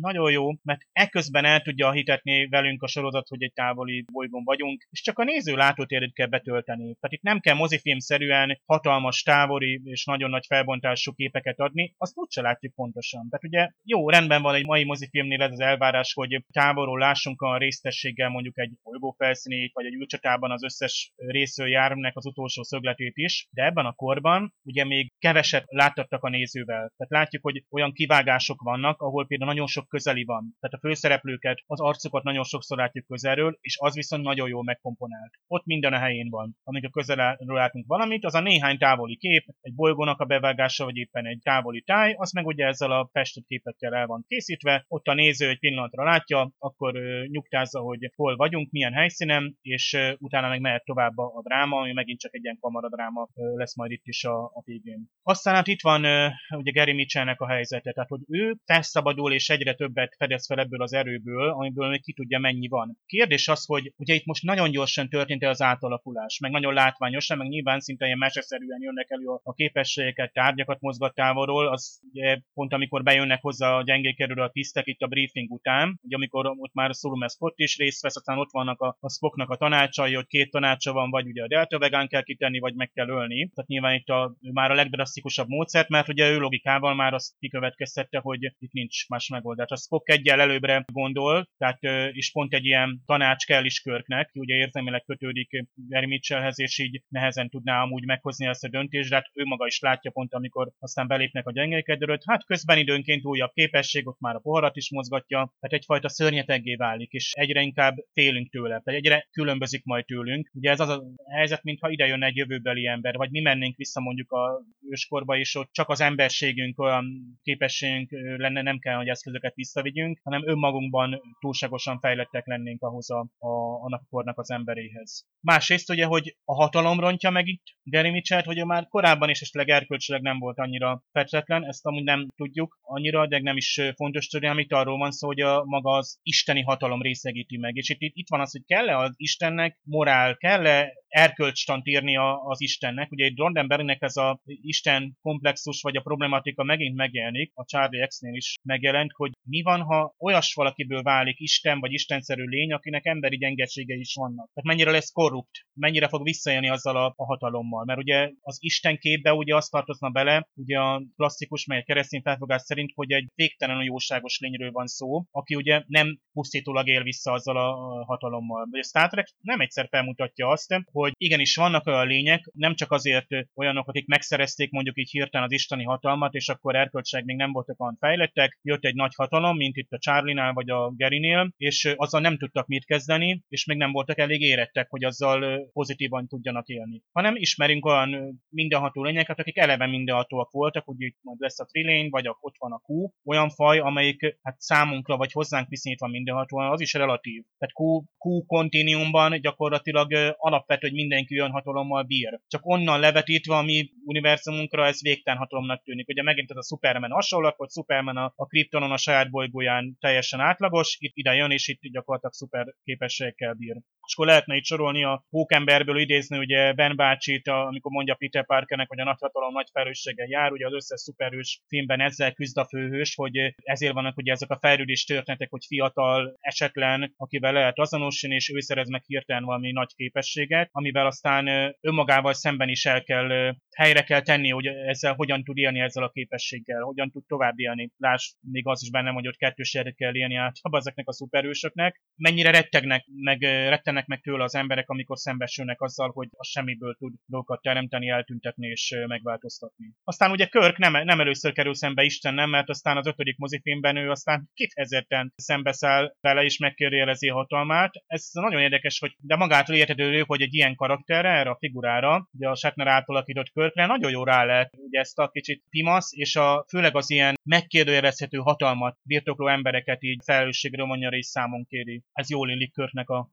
nagyon 0.00 0.30
jó, 0.30 0.52
mert 0.62 0.80
ekközben 0.92 1.44
el 1.44 1.60
tudja 1.60 1.92
hitetni 1.92 2.46
velünk 2.46 2.82
a 2.82 2.86
sorozat, 2.86 3.28
hogy 3.28 3.42
egy 3.42 3.52
távoli 3.52 4.04
bolygón 4.12 4.44
vagyunk, 4.44 4.86
és 4.90 5.00
csak 5.02 5.18
a 5.18 5.24
néző 5.24 5.54
látótérét 5.54 6.14
kell 6.14 6.26
betölteni. 6.26 6.82
Tehát 6.82 7.16
itt 7.16 7.22
nem 7.22 7.40
kell 7.40 7.54
mozifilmszerűen 7.54 8.60
hatalmas 8.64 9.22
távoli 9.22 9.80
és 9.84 10.04
nagyon 10.04 10.30
nagy 10.30 10.44
felbontású 10.46 11.12
képeket 11.12 11.60
adni, 11.60 11.94
azt 11.96 12.16
úgyse 12.16 12.40
látjuk 12.42 12.74
pontosan. 12.74 13.28
Tehát 13.28 13.44
ugye 13.44 13.70
jó, 13.82 14.10
rendben 14.10 14.42
van 14.42 14.54
egy 14.54 14.66
mai 14.66 14.84
mozifilmnél 14.84 15.42
ez 15.42 15.52
az 15.52 15.60
elvárás, 15.60 16.12
hogy 16.12 16.44
távolról 16.66 16.98
lássunk 16.98 17.40
a 17.40 17.58
résztességgel 17.58 18.28
mondjuk 18.28 18.58
egy 18.58 18.72
bolygó 18.82 19.14
felszínét, 19.18 19.72
vagy 19.72 19.84
egy 19.84 19.94
űrcsatában 19.94 20.50
az 20.50 20.64
összes 20.64 21.12
részről 21.16 21.68
járműnek 21.68 22.16
az 22.16 22.26
utolsó 22.26 22.62
szögletét 22.62 23.16
is, 23.16 23.46
de 23.50 23.64
ebben 23.64 23.86
a 23.86 23.92
korban 23.92 24.54
ugye 24.64 24.84
még 24.84 25.12
keveset 25.18 25.64
láttattak 25.66 26.22
a 26.22 26.28
nézővel. 26.28 26.92
Tehát 26.96 27.12
látjuk, 27.12 27.42
hogy 27.42 27.64
olyan 27.70 27.92
kivágások 27.92 28.62
vannak, 28.62 29.00
ahol 29.00 29.26
például 29.26 29.50
nagyon 29.50 29.66
sok 29.66 29.88
közeli 29.88 30.24
van. 30.24 30.56
Tehát 30.60 30.76
a 30.76 30.86
főszereplőket, 30.86 31.58
az 31.66 31.80
arcukat 31.80 32.22
nagyon 32.22 32.44
sokszor 32.44 32.78
látjuk 32.78 33.06
közelről, 33.06 33.58
és 33.60 33.76
az 33.80 33.94
viszont 33.94 34.22
nagyon 34.22 34.48
jól 34.48 34.62
megkomponált. 34.62 35.32
Ott 35.46 35.64
minden 35.64 35.92
a 35.92 35.98
helyén 35.98 36.28
van. 36.30 36.56
Amikor 36.62 36.90
közelről 36.90 37.56
látunk 37.56 37.86
valamit, 37.86 38.24
az 38.24 38.34
a 38.34 38.40
néhány 38.40 38.78
távoli 38.78 39.16
kép, 39.16 39.44
egy 39.60 39.74
bolygónak 39.74 40.20
a 40.20 40.24
bevágása, 40.24 40.84
vagy 40.84 40.96
éppen 40.96 41.26
egy 41.26 41.40
távoli 41.42 41.82
táj, 41.82 42.14
az 42.16 42.32
meg 42.32 42.46
ugye 42.46 42.66
ezzel 42.66 42.90
a 42.90 43.08
festett 43.12 43.46
képekkel 43.46 43.94
el 43.94 44.06
van 44.06 44.24
készítve, 44.28 44.84
ott 44.88 45.06
a 45.06 45.14
néző 45.14 45.48
egy 45.48 45.58
pillanatra 45.58 46.04
látja, 46.04 46.50
akkor 46.58 46.92
nyugtázza, 47.26 47.80
hogy 47.80 48.12
hol 48.14 48.36
vagyunk, 48.36 48.70
milyen 48.70 48.92
helyszínen, 48.92 49.58
és 49.62 49.96
utána 50.18 50.48
meg 50.48 50.60
mehet 50.60 50.84
tovább 50.84 51.18
a, 51.18 51.40
dráma, 51.42 51.78
ami 51.80 51.92
megint 51.92 52.20
csak 52.20 52.34
egy 52.34 52.44
ilyen 52.44 52.58
kamaradráma 52.60 53.28
lesz 53.34 53.76
majd 53.76 53.90
itt 53.90 54.06
is 54.06 54.24
a, 54.24 54.44
a 54.44 54.62
végén. 54.64 55.10
Aztán 55.22 55.54
hát 55.54 55.66
itt 55.66 55.82
van 55.82 56.04
ugye 56.50 56.70
Gary 56.70 56.92
Mitchellnek 56.92 57.40
a 57.40 57.48
helyzete, 57.48 57.92
tehát 57.92 58.08
hogy 58.08 58.20
ő 58.28 58.56
felszabadul 58.64 59.32
és 59.32 59.48
egyre 59.48 59.74
többet 59.74 60.14
fedez 60.18 60.46
fel 60.46 60.58
ebből 60.58 60.82
az 60.82 60.92
erőből, 60.92 61.48
amiből 61.48 61.88
még 61.88 62.02
ki 62.02 62.12
tudja 62.12 62.38
mennyi 62.38 62.68
van. 62.68 62.98
Kérdés 63.06 63.48
az, 63.48 63.66
hogy 63.66 63.92
ugye 63.96 64.14
itt 64.14 64.24
most 64.24 64.42
nagyon 64.42 64.70
gyorsan 64.70 65.08
történt 65.08 65.44
az 65.44 65.62
átalakulás, 65.62 66.38
meg 66.38 66.50
nagyon 66.50 66.74
látványosan, 66.74 67.38
meg 67.38 67.48
nyilván 67.48 67.80
szinte 67.80 68.06
ilyen 68.06 68.18
meseszerűen 68.18 68.82
jönnek 68.82 69.10
elő 69.10 69.26
a 69.42 69.52
képességeket, 69.52 70.32
tárgyakat 70.32 70.80
mozgat 70.80 71.14
távolról, 71.14 71.68
az 71.68 72.00
ugye 72.12 72.40
pont 72.54 72.72
amikor 72.72 73.02
bejönnek 73.02 73.42
hozzá 73.42 73.76
a 73.76 73.82
gyengékerülő 73.82 74.42
a 74.42 74.50
tisztek 74.50 74.86
itt 74.86 75.00
a 75.00 75.06
briefing 75.06 75.50
után, 75.50 76.00
ugye 76.02 76.16
amikor 76.16 76.45
ott 76.46 76.72
már 76.72 76.94
Solumes 76.94 77.32
Scott 77.32 77.58
is 77.58 77.76
részt 77.76 78.02
vesz, 78.02 78.16
aztán 78.16 78.38
ott 78.38 78.50
vannak 78.50 78.80
a, 78.80 78.96
a 79.00 79.10
Spocknak 79.10 79.50
a 79.50 79.56
tanácsai, 79.56 80.14
hogy 80.14 80.26
két 80.26 80.50
tanácsa 80.50 80.92
van, 80.92 81.10
vagy 81.10 81.26
ugye 81.26 81.42
a 81.42 81.48
Delta 81.48 81.78
Vegán 81.78 82.08
kell 82.08 82.22
kitenni, 82.22 82.58
vagy 82.58 82.74
meg 82.74 82.90
kell 82.90 83.08
ölni. 83.08 83.50
Tehát 83.54 83.70
nyilván 83.70 83.94
itt 83.94 84.08
a, 84.08 84.34
már 84.40 84.70
a 84.70 84.74
legdrasztikusabb 84.74 85.48
módszert, 85.48 85.88
mert 85.88 86.08
ugye 86.08 86.30
ő 86.30 86.38
logikával 86.38 86.94
már 86.94 87.14
azt 87.14 87.34
kikövetkeztette, 87.38 88.18
hogy 88.18 88.42
itt 88.58 88.72
nincs 88.72 89.08
más 89.08 89.28
megoldás. 89.28 89.70
A 89.70 89.76
Spock 89.76 90.10
egyel 90.10 90.40
előbbre 90.40 90.84
gondol, 90.92 91.48
tehát 91.58 91.78
is 92.12 92.32
pont 92.32 92.54
egy 92.54 92.64
ilyen 92.64 93.02
tanács 93.06 93.46
kell 93.46 93.64
is 93.64 93.80
Körknek, 93.80 94.30
ugye 94.34 94.54
érzelmileg 94.54 95.02
kötődik 95.04 95.64
Gary 95.74 96.06
Mitchellhez, 96.06 96.60
és 96.60 96.78
így 96.78 97.02
nehezen 97.08 97.48
tudná 97.48 97.82
amúgy 97.82 98.04
meghozni 98.04 98.46
ezt 98.46 98.64
a 98.64 98.68
döntést, 98.68 99.08
de 99.08 99.14
hát 99.14 99.30
ő 99.34 99.44
maga 99.44 99.66
is 99.66 99.80
látja 99.80 100.10
pont, 100.10 100.34
amikor 100.34 100.70
aztán 100.78 101.06
belépnek 101.06 101.46
a 101.46 101.52
gyengékedőröt. 101.52 102.22
Hát 102.26 102.44
közben 102.44 102.78
időnként 102.78 103.24
újabb 103.24 103.52
képesség, 103.52 104.06
ott 104.06 104.20
már 104.20 104.34
a 104.34 104.38
poharat 104.38 104.76
is 104.76 104.90
mozgatja, 104.90 105.54
tehát 105.60 105.76
egyfajta 105.76 106.08
szörny 106.08 106.35
szörnyeteggé 106.36 106.74
válik, 106.74 107.12
és 107.12 107.32
egyre 107.32 107.60
inkább 107.60 107.96
félünk 108.12 108.50
tőle, 108.50 108.80
tehát 108.80 109.00
egyre 109.00 109.28
különbözik 109.30 109.84
majd 109.84 110.04
tőlünk. 110.04 110.50
Ugye 110.54 110.70
ez 110.70 110.80
az 110.80 110.88
a 110.88 111.02
helyzet, 111.34 111.62
mintha 111.62 111.90
ide 111.90 112.06
jönne 112.06 112.26
egy 112.26 112.36
jövőbeli 112.36 112.86
ember, 112.86 113.14
vagy 113.14 113.30
mi 113.30 113.40
mennénk 113.40 113.76
vissza 113.76 114.00
mondjuk 114.00 114.32
a 114.32 114.62
őskorba, 114.90 115.36
és 115.36 115.54
ott 115.54 115.72
csak 115.72 115.88
az 115.88 116.00
emberségünk, 116.00 116.78
olyan 116.78 117.38
képességünk 117.42 118.10
lenne, 118.36 118.62
nem 118.62 118.78
kell, 118.78 118.96
hogy 118.96 119.08
eszközöket 119.08 119.54
visszavigyünk, 119.54 120.20
hanem 120.22 120.48
önmagunkban 120.48 121.20
túlságosan 121.40 121.98
fejlettek 121.98 122.46
lennénk 122.46 122.82
ahhoz 122.82 123.10
a, 123.10 123.18
a, 123.38 123.48
annak 123.84 124.00
a 124.00 124.06
kornak 124.10 124.38
az 124.38 124.50
emberéhez. 124.50 125.26
Másrészt 125.40 125.90
ugye, 125.90 126.04
hogy 126.04 126.36
a 126.44 126.54
hatalom 126.54 127.00
rontja 127.00 127.30
meg 127.30 127.46
itt 127.46 127.64
Gary 127.82 128.10
Mitchell, 128.10 128.42
hogy 128.44 128.64
már 128.64 128.86
korábban 128.88 129.28
is 129.28 129.40
esetleg 129.40 129.68
erkölcsileg 129.68 130.22
nem 130.22 130.38
volt 130.38 130.58
annyira 130.58 131.02
fetetlen, 131.12 131.64
ezt 131.64 131.86
amúgy 131.86 132.02
nem 132.02 132.26
tudjuk 132.36 132.78
annyira, 132.82 133.26
de 133.26 133.40
nem 133.42 133.56
is 133.56 133.80
fontos 133.94 134.26
tudni, 134.26 134.48
amit 134.48 134.72
arról 134.72 134.98
van 134.98 135.10
szó, 135.10 135.26
hogy 135.26 135.40
a 135.40 135.64
maga 135.64 135.90
az 135.90 136.18
isteni 136.26 136.62
hatalom 136.62 137.02
részegíti 137.02 137.56
meg. 137.56 137.76
És 137.76 137.88
itt, 137.88 137.98
itt 138.00 138.28
van 138.28 138.40
az, 138.40 138.52
hogy 138.52 138.64
kell-e 138.66 138.98
az 138.98 139.14
Istennek 139.16 139.78
morál, 139.82 140.36
kell-e 140.36 140.92
erkölcstant 141.08 141.86
írni 141.86 142.16
az 142.46 142.60
Istennek. 142.60 143.10
Ugye 143.10 143.24
egy 143.24 143.36
Rondenbergnek 143.36 144.02
ez 144.02 144.16
a 144.16 144.40
Isten 144.44 145.16
komplexus 145.20 145.82
vagy 145.82 145.96
a 145.96 146.00
problematika 146.00 146.64
megint 146.64 146.96
megjelenik, 146.96 147.52
a 147.54 147.64
Charlie 147.64 148.06
X-nél 148.06 148.34
is 148.34 148.54
megjelent, 148.62 149.12
hogy 149.12 149.30
mi 149.42 149.62
van, 149.62 149.80
ha 149.80 150.14
olyas 150.18 150.54
valakiből 150.54 151.02
válik 151.02 151.40
Isten 151.40 151.80
vagy 151.80 151.92
istenszerű 151.92 152.44
lény, 152.44 152.72
akinek 152.72 153.06
emberi 153.06 153.36
gyengeségei 153.36 153.98
is 153.98 154.14
vannak. 154.14 154.50
Tehát 154.54 154.68
mennyire 154.68 154.90
lesz 154.90 155.12
korrupt, 155.12 155.66
mennyire 155.74 156.08
fog 156.08 156.22
visszajönni 156.22 156.68
azzal 156.68 156.96
a, 156.96 157.12
a 157.16 157.24
hatalommal. 157.24 157.84
Mert 157.84 157.98
ugye 157.98 158.30
az 158.40 158.56
Isten 158.60 158.98
képbe 158.98 159.32
ugye 159.32 159.56
azt 159.56 159.70
tartozna 159.70 160.10
bele, 160.10 160.48
ugye 160.54 160.78
a 160.78 161.02
klasszikus, 161.16 161.66
mely 161.66 161.82
keresztény 161.82 162.22
felfogás 162.22 162.62
szerint, 162.62 162.92
hogy 162.94 163.12
egy 163.12 163.28
végtelenül 163.34 163.84
jóságos 163.84 164.38
lényről 164.38 164.70
van 164.70 164.86
szó, 164.86 165.24
aki 165.30 165.54
ugye 165.54 165.82
nem 165.86 166.05
pusztítólag 166.32 166.88
él 166.88 167.02
vissza 167.02 167.32
azzal 167.32 167.56
a 167.56 168.04
hatalommal. 168.04 168.68
A 168.70 168.82
Star 168.82 169.08
Trek 169.08 169.28
nem 169.40 169.60
egyszer 169.60 169.86
felmutatja 169.90 170.48
azt, 170.48 170.74
hogy 170.92 171.12
igenis 171.16 171.56
vannak 171.56 171.86
olyan 171.86 172.06
lények, 172.06 172.50
nem 172.52 172.74
csak 172.74 172.92
azért 172.92 173.26
olyanok, 173.54 173.88
akik 173.88 174.06
megszerezték 174.06 174.70
mondjuk 174.70 174.98
így 174.98 175.10
hirtelen 175.10 175.46
az 175.46 175.52
isteni 175.52 175.84
hatalmat, 175.84 176.34
és 176.34 176.48
akkor 176.48 176.76
erkölcség 176.76 177.24
még 177.24 177.36
nem 177.36 177.52
voltak 177.52 177.80
olyan 177.80 177.96
fejlettek, 178.00 178.58
jött 178.62 178.84
egy 178.84 178.94
nagy 178.94 179.12
hatalom, 179.16 179.56
mint 179.56 179.76
itt 179.76 179.90
a 179.90 179.98
Charlie-nál 179.98 180.52
vagy 180.52 180.70
a 180.70 180.90
Gerinél, 180.90 181.50
és 181.56 181.92
azzal 181.96 182.20
nem 182.20 182.38
tudtak 182.38 182.66
mit 182.66 182.84
kezdeni, 182.84 183.44
és 183.48 183.64
még 183.64 183.76
nem 183.76 183.92
voltak 183.92 184.18
elég 184.18 184.40
érettek, 184.40 184.90
hogy 184.90 185.04
azzal 185.04 185.68
pozitívan 185.72 186.26
tudjanak 186.28 186.66
élni. 186.66 187.02
Hanem 187.12 187.34
ismerünk 187.36 187.84
olyan 187.84 188.40
mindenható 188.48 189.04
lényeket, 189.04 189.38
akik 189.38 189.56
eleve 189.56 189.86
mindenhatóak 189.86 190.50
voltak, 190.50 190.88
úgy 190.88 191.14
majd 191.20 191.40
lesz 191.40 191.60
a 191.60 191.64
trilény, 191.64 192.08
vagy 192.10 192.28
ott 192.28 192.54
van 192.58 192.72
a 192.72 192.82
Q, 192.86 193.10
olyan 193.24 193.50
faj, 193.50 193.78
amelyik 193.78 194.38
hát 194.42 194.60
számunkra 194.60 195.16
vagy 195.16 195.32
hozzánk 195.32 195.68
viszonyítva 195.96 196.06
mindenhatóan, 196.06 196.72
az 196.72 196.80
is 196.80 196.92
relatív. 196.92 197.42
Tehát 197.58 197.74
Q, 198.18 198.46
kontinuumban 198.46 199.40
gyakorlatilag 199.40 200.34
alapvető, 200.36 200.86
hogy 200.86 200.96
mindenki 200.96 201.38
olyan 201.38 201.50
hatalommal 201.50 202.02
bír. 202.02 202.40
Csak 202.48 202.66
onnan 202.66 203.00
levetítve 203.00 203.56
a 203.56 203.62
mi 203.62 203.90
univerzumunkra 204.04 204.86
ez 204.86 205.02
végtelen 205.02 205.38
hatalomnak 205.38 205.82
tűnik. 205.82 206.08
Ugye 206.08 206.22
megint 206.22 206.50
ez 206.50 206.56
a 206.56 206.62
Superman 206.62 207.10
hasonló, 207.10 207.54
hogy 207.56 207.70
Superman 207.70 208.16
a, 208.16 208.32
a 208.36 208.46
Kryptonon 208.46 208.92
a 208.92 208.96
saját 208.96 209.30
bolygóján 209.30 209.96
teljesen 210.00 210.40
átlagos, 210.40 210.96
itt 211.00 211.16
ide 211.16 211.32
jön, 211.32 211.50
és 211.50 211.68
itt 211.68 211.80
gyakorlatilag 211.80 212.34
szuper 212.34 212.74
képességekkel 212.84 213.54
bír. 213.54 213.76
És 214.06 214.14
akkor 214.14 214.26
lehetne 214.26 214.56
itt 214.56 214.64
sorolni 214.64 215.04
a 215.04 215.24
Pókemberből 215.30 215.98
idézni 215.98 216.38
ugye 216.38 216.72
Ben 216.72 216.96
bácsit, 216.96 217.48
amikor 217.48 217.90
mondja 217.90 218.14
Peter 218.14 218.46
Parkernek, 218.46 218.88
hogy 218.88 219.00
a 219.00 219.04
nagyhatalom 219.04 219.52
nagy 219.52 219.68
felelősséggel 219.72 220.26
jár, 220.28 220.52
ugye 220.52 220.66
az 220.66 220.74
összes 220.74 221.00
szuperhős 221.00 221.60
filmben 221.68 222.00
ezzel 222.00 222.32
küzd 222.32 222.58
a 222.58 222.66
főhős, 222.66 223.14
hogy 223.14 223.54
ezért 223.56 223.92
vannak 223.92 224.16
ugye 224.16 224.32
ezek 224.32 224.50
a 224.50 224.58
fejlődés 224.58 225.04
történetek, 225.04 225.50
hogy 225.50 225.64
fiatal, 225.66 226.36
esetlen, 226.40 227.14
akivel 227.16 227.52
lehet 227.52 227.78
azonosulni, 227.78 228.34
és 228.34 228.50
ő 228.54 228.60
szerez 228.60 228.88
meg 228.88 229.02
hirtelen 229.06 229.44
valami 229.44 229.72
nagy 229.72 229.94
képességet, 229.94 230.68
amivel 230.72 231.06
aztán 231.06 231.76
önmagával 231.80 232.32
szemben 232.32 232.68
is 232.68 232.84
el 232.84 233.02
kell, 233.02 233.54
helyre 233.76 234.02
kell 234.02 234.20
tenni, 234.22 234.50
hogy 234.50 234.66
ezzel 234.66 235.14
hogyan 235.14 235.44
tud 235.44 235.56
élni 235.56 235.80
ezzel 235.80 236.02
a 236.02 236.10
képességgel, 236.10 236.80
hogyan 236.80 237.10
tud 237.10 237.26
tovább 237.26 237.58
élni. 237.58 237.90
Láss, 237.96 238.32
még 238.40 238.66
az 238.66 238.82
is 238.82 238.90
bennem, 238.90 239.14
hogy 239.14 239.28
ott 239.28 239.36
kettős 239.36 239.70
kell 239.96 240.16
élni 240.16 240.34
általában 240.34 240.80
ezeknek 240.84 241.08
a 241.08 241.12
szuperősöknek. 241.12 242.02
Mennyire 242.16 242.50
rettegnek, 242.50 243.04
meg 243.14 243.42
rettenek 243.42 243.95
meg 244.06 244.20
tőle 244.20 244.44
az 244.44 244.54
emberek, 244.54 244.88
amikor 244.88 245.18
szembesülnek 245.18 245.80
azzal, 245.80 246.10
hogy 246.10 246.28
a 246.30 246.44
semmiből 246.44 246.94
tud 246.94 247.12
dolgokat 247.26 247.62
teremteni, 247.62 248.08
eltüntetni 248.08 248.66
és 248.66 248.94
megváltoztatni. 249.06 249.94
Aztán 250.04 250.30
ugye 250.30 250.46
Körk 250.46 250.78
nem, 250.78 251.04
nem 251.04 251.20
először 251.20 251.52
kerül 251.52 251.74
szembe 251.74 252.02
Istennel, 252.02 252.46
mert 252.46 252.68
aztán 252.68 252.96
az 252.96 253.06
ötödik 253.06 253.36
mozifilmben 253.36 253.96
ő 253.96 254.10
aztán 254.10 254.50
kifejezetten 254.54 255.32
szembeszáll 255.36 256.14
vele 256.20 256.42
és 256.42 256.58
megkérdőjelezi 256.58 257.28
hatalmát. 257.28 257.92
Ez 258.06 258.28
nagyon 258.32 258.60
érdekes, 258.60 258.98
hogy 258.98 259.16
de 259.18 259.36
magától 259.36 259.76
értetődő, 259.76 260.22
hogy 260.26 260.40
egy 260.40 260.54
ilyen 260.54 260.74
karakterre, 260.74 261.28
erre 261.28 261.50
a 261.50 261.56
figurára, 261.58 262.28
ugye 262.32 262.48
a 262.48 262.54
Shatner 262.54 262.86
által 262.86 263.16
alakított 263.16 263.50
Körkre 263.50 263.86
nagyon 263.86 264.10
jó 264.10 264.24
rá 264.24 264.44
lehet 264.44 264.74
ugye 264.76 265.00
ezt 265.00 265.18
a 265.18 265.28
kicsit 265.28 265.62
pimasz, 265.70 266.16
és 266.16 266.36
a, 266.36 266.64
főleg 266.68 266.96
az 266.96 267.10
ilyen 267.10 267.34
megkérdőjelezhető 267.42 268.38
hatalmat 268.38 268.98
birtokló 269.02 269.48
embereket 269.48 270.02
így 270.02 270.20
felelősségről 270.24 270.86
mondja 270.86 271.08
és 271.08 271.26
számon 271.26 271.66
kéri. 271.68 272.02
Ez 272.12 272.30
jól 272.30 272.50
illik 272.50 272.72
Körknek 272.72 273.08
a 273.08 273.30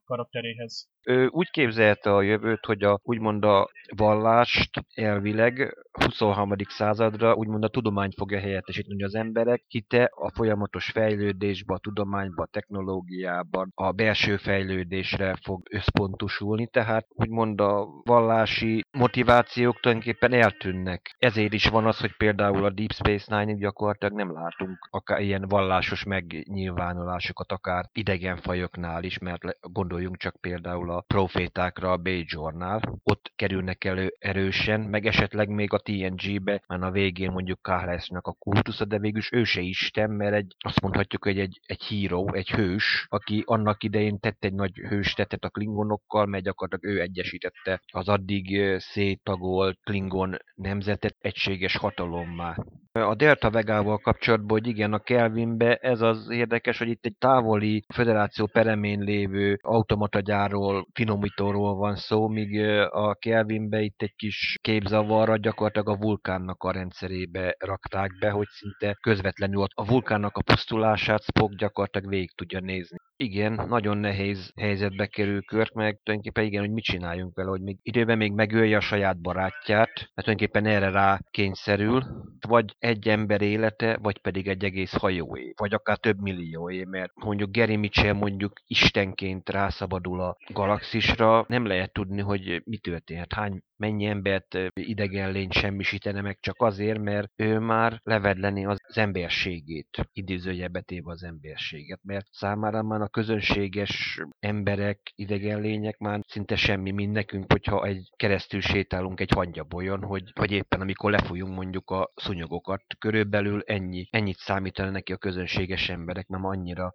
karakteréhez. 0.54 0.88
Ő 1.02 1.26
úgy 1.26 1.50
képzelte 1.50 2.14
a 2.14 2.22
jövőt, 2.22 2.64
hogy 2.64 2.82
a, 2.82 3.00
úgymond 3.02 3.44
a 3.44 3.70
vallást 3.96 4.70
elvileg 4.94 5.76
23. 6.00 6.52
századra 6.68 7.34
úgymond 7.34 7.64
a 7.64 7.68
tudomány 7.68 8.10
fogja 8.16 8.40
helyettesíteni, 8.40 9.02
az 9.02 9.14
emberek 9.14 9.64
hite 9.68 10.10
a 10.14 10.30
folyamatos 10.34 10.90
fejlődésbe, 10.90 11.74
a 11.74 11.78
tudományba, 11.78 12.42
a 12.42 12.48
technológiában, 12.50 13.72
a 13.74 13.92
belső 13.92 14.36
fejlődésre 14.36 15.36
fog 15.42 15.62
összpontosulni, 15.70 16.66
tehát 16.66 17.06
úgymond 17.08 17.60
a 17.60 17.86
vallási 18.04 18.84
motivációk 18.98 19.80
tulajdonképpen 19.80 20.32
eltűnnek. 20.32 21.14
Ezért 21.18 21.52
is 21.52 21.66
van 21.66 21.86
az, 21.86 21.98
hogy 21.98 22.16
például 22.16 22.64
a 22.64 22.70
Deep 22.70 22.92
Space 22.92 23.36
Nine-ig 23.36 23.60
gyakorlatilag 23.60 24.14
nem 24.14 24.32
látunk 24.32 24.78
akár 24.90 25.20
ilyen 25.20 25.44
vallásos 25.48 26.04
megnyilvánulásokat, 26.04 27.52
akár 27.52 27.84
idegen 27.92 28.36
fajoknál 28.36 29.02
is, 29.04 29.18
mert 29.18 29.42
gondoljunk 29.60 30.16
csak 30.16 30.40
például 30.40 30.90
a 30.90 31.00
profétákra 31.00 31.92
a 31.92 31.96
Bajornál, 31.96 32.80
ott 33.02 33.32
kerülnek 33.36 33.84
elő 33.84 34.14
erősen, 34.18 34.80
meg 34.80 35.06
esetleg 35.06 35.48
még 35.48 35.72
a 35.72 35.82
TNG-be, 35.84 36.62
már 36.66 36.82
a 36.82 36.90
végén 36.90 37.30
mondjuk 37.30 37.62
Kahlesnak 37.62 38.26
a 38.26 38.32
kultusza, 38.32 38.84
de 38.84 38.98
végül 38.98 39.22
ő 39.30 39.44
se 39.44 39.60
Isten, 39.60 40.10
mert 40.10 40.34
egy, 40.34 40.54
azt 40.58 40.80
mondhatjuk, 40.80 41.24
hogy 41.24 41.38
egy, 41.38 41.60
egy 41.66 41.82
híró, 41.82 42.34
egy 42.34 42.50
hős, 42.50 43.06
aki 43.08 43.42
annak 43.46 43.82
idején 43.82 44.18
tett 44.20 44.44
egy 44.44 44.54
nagy 44.54 44.76
hős 44.76 45.12
tettet 45.12 45.44
a 45.44 45.48
klingonokkal, 45.48 46.26
mert 46.26 46.44
gyakorlatilag 46.44 46.96
ő 46.96 47.00
egyesítette 47.00 47.80
az 47.92 48.08
addig 48.08 48.76
széttagolt 48.78 49.78
klingon 49.82 50.36
nemzetet 50.54 51.16
egységes 51.18 51.76
hatalommá. 51.76 52.56
A 53.00 53.14
Delta 53.14 53.50
Vegával 53.50 53.98
kapcsolatban, 53.98 54.58
hogy 54.58 54.66
igen, 54.66 54.92
a 54.92 54.98
Kelvinbe 54.98 55.76
ez 55.76 56.00
az 56.00 56.30
érdekes, 56.30 56.78
hogy 56.78 56.88
itt 56.88 57.04
egy 57.04 57.16
távoli 57.18 57.84
federáció 57.94 58.46
peremén 58.46 59.00
lévő 59.00 59.58
automatagyáról, 59.62 60.86
finomítóról 60.92 61.74
van 61.74 61.96
szó, 61.96 62.28
míg 62.28 62.60
a 62.90 63.14
Kelvinbe 63.14 63.80
itt 63.80 64.02
egy 64.02 64.14
kis 64.16 64.58
képzavarra 64.60 65.36
gyakorlatilag 65.36 65.88
a 65.88 66.02
vulkánnak 66.02 66.62
a 66.62 66.72
rendszerébe 66.72 67.56
rakták 67.58 68.10
be, 68.20 68.30
hogy 68.30 68.48
szinte 68.48 68.96
közvetlenül 69.00 69.64
a 69.74 69.86
vulkánnak 69.86 70.36
a 70.36 70.42
pusztulását 70.42 71.22
Spock 71.22 71.54
gyakorlatilag 71.54 72.08
végig 72.08 72.34
tudja 72.34 72.60
nézni. 72.60 72.98
Igen, 73.16 73.52
nagyon 73.68 73.98
nehéz 73.98 74.52
helyzetbe 74.56 75.06
kerül 75.06 75.42
Körk, 75.44 75.72
meg 75.72 76.00
tulajdonképpen 76.02 76.44
igen, 76.44 76.60
hogy 76.60 76.70
mit 76.70 76.84
csináljunk 76.84 77.34
vele, 77.34 77.48
hogy 77.48 77.60
még 77.60 77.78
időben 77.82 78.16
még 78.16 78.32
megölje 78.32 78.76
a 78.76 78.80
saját 78.80 79.20
barátját, 79.20 79.92
mert 79.94 80.14
tulajdonképpen 80.14 80.66
erre 80.66 80.90
rá 80.90 81.20
kényszerül, 81.30 82.04
vagy 82.48 82.74
egy 82.78 83.08
ember 83.08 83.42
élete, 83.42 83.98
vagy 84.02 84.18
pedig 84.18 84.48
egy 84.48 84.64
egész 84.64 84.92
hajóé, 84.92 85.52
vagy 85.56 85.74
akár 85.74 85.98
több 85.98 86.20
millióé, 86.20 86.84
mert 86.84 87.12
mondjuk 87.14 87.56
Gary 87.56 87.76
Mitchell 87.76 88.12
mondjuk 88.12 88.52
istenként 88.66 89.48
rászabadul 89.48 90.20
a 90.20 90.36
galaxisra, 90.52 91.44
nem 91.48 91.66
lehet 91.66 91.92
tudni, 91.92 92.20
hogy 92.20 92.62
mi 92.64 92.78
történhet, 92.78 93.32
hány 93.32 93.62
mennyi 93.76 94.06
embert 94.06 94.58
idegen 94.74 95.32
lény 95.32 95.50
semmisítene 95.50 96.20
meg 96.20 96.38
csak 96.40 96.62
azért, 96.62 96.98
mert 96.98 97.32
ő 97.36 97.58
már 97.58 98.00
levedleni 98.02 98.64
az 98.64 98.78
emberségét, 98.94 100.08
idézőjelbe 100.12 100.80
téve 100.80 101.10
az 101.10 101.22
emberséget, 101.22 102.00
mert 102.02 102.26
számára 102.30 102.82
már 102.82 103.00
a 103.00 103.08
közönséges 103.08 104.20
emberek, 104.40 105.12
idegen 105.14 105.60
lények 105.60 105.98
már 105.98 106.20
szinte 106.28 106.56
semmi, 106.56 106.90
mint 106.90 107.12
nekünk, 107.12 107.52
hogyha 107.52 107.84
egy 107.84 108.10
keresztül 108.16 108.60
sétálunk 108.60 109.20
egy 109.20 109.30
hangyabolyon, 109.30 110.02
hogy, 110.02 110.30
vagy 110.34 110.50
éppen 110.50 110.80
amikor 110.80 111.10
lefújunk 111.10 111.54
mondjuk 111.54 111.90
a 111.90 112.12
szunyogokat, 112.14 112.82
körülbelül 112.98 113.62
ennyi, 113.66 114.08
ennyit 114.10 114.36
számítana 114.36 114.90
neki 114.90 115.12
a 115.12 115.16
közönséges 115.16 115.88
emberek, 115.88 116.26
mert 116.26 116.44
annyira 116.44 116.92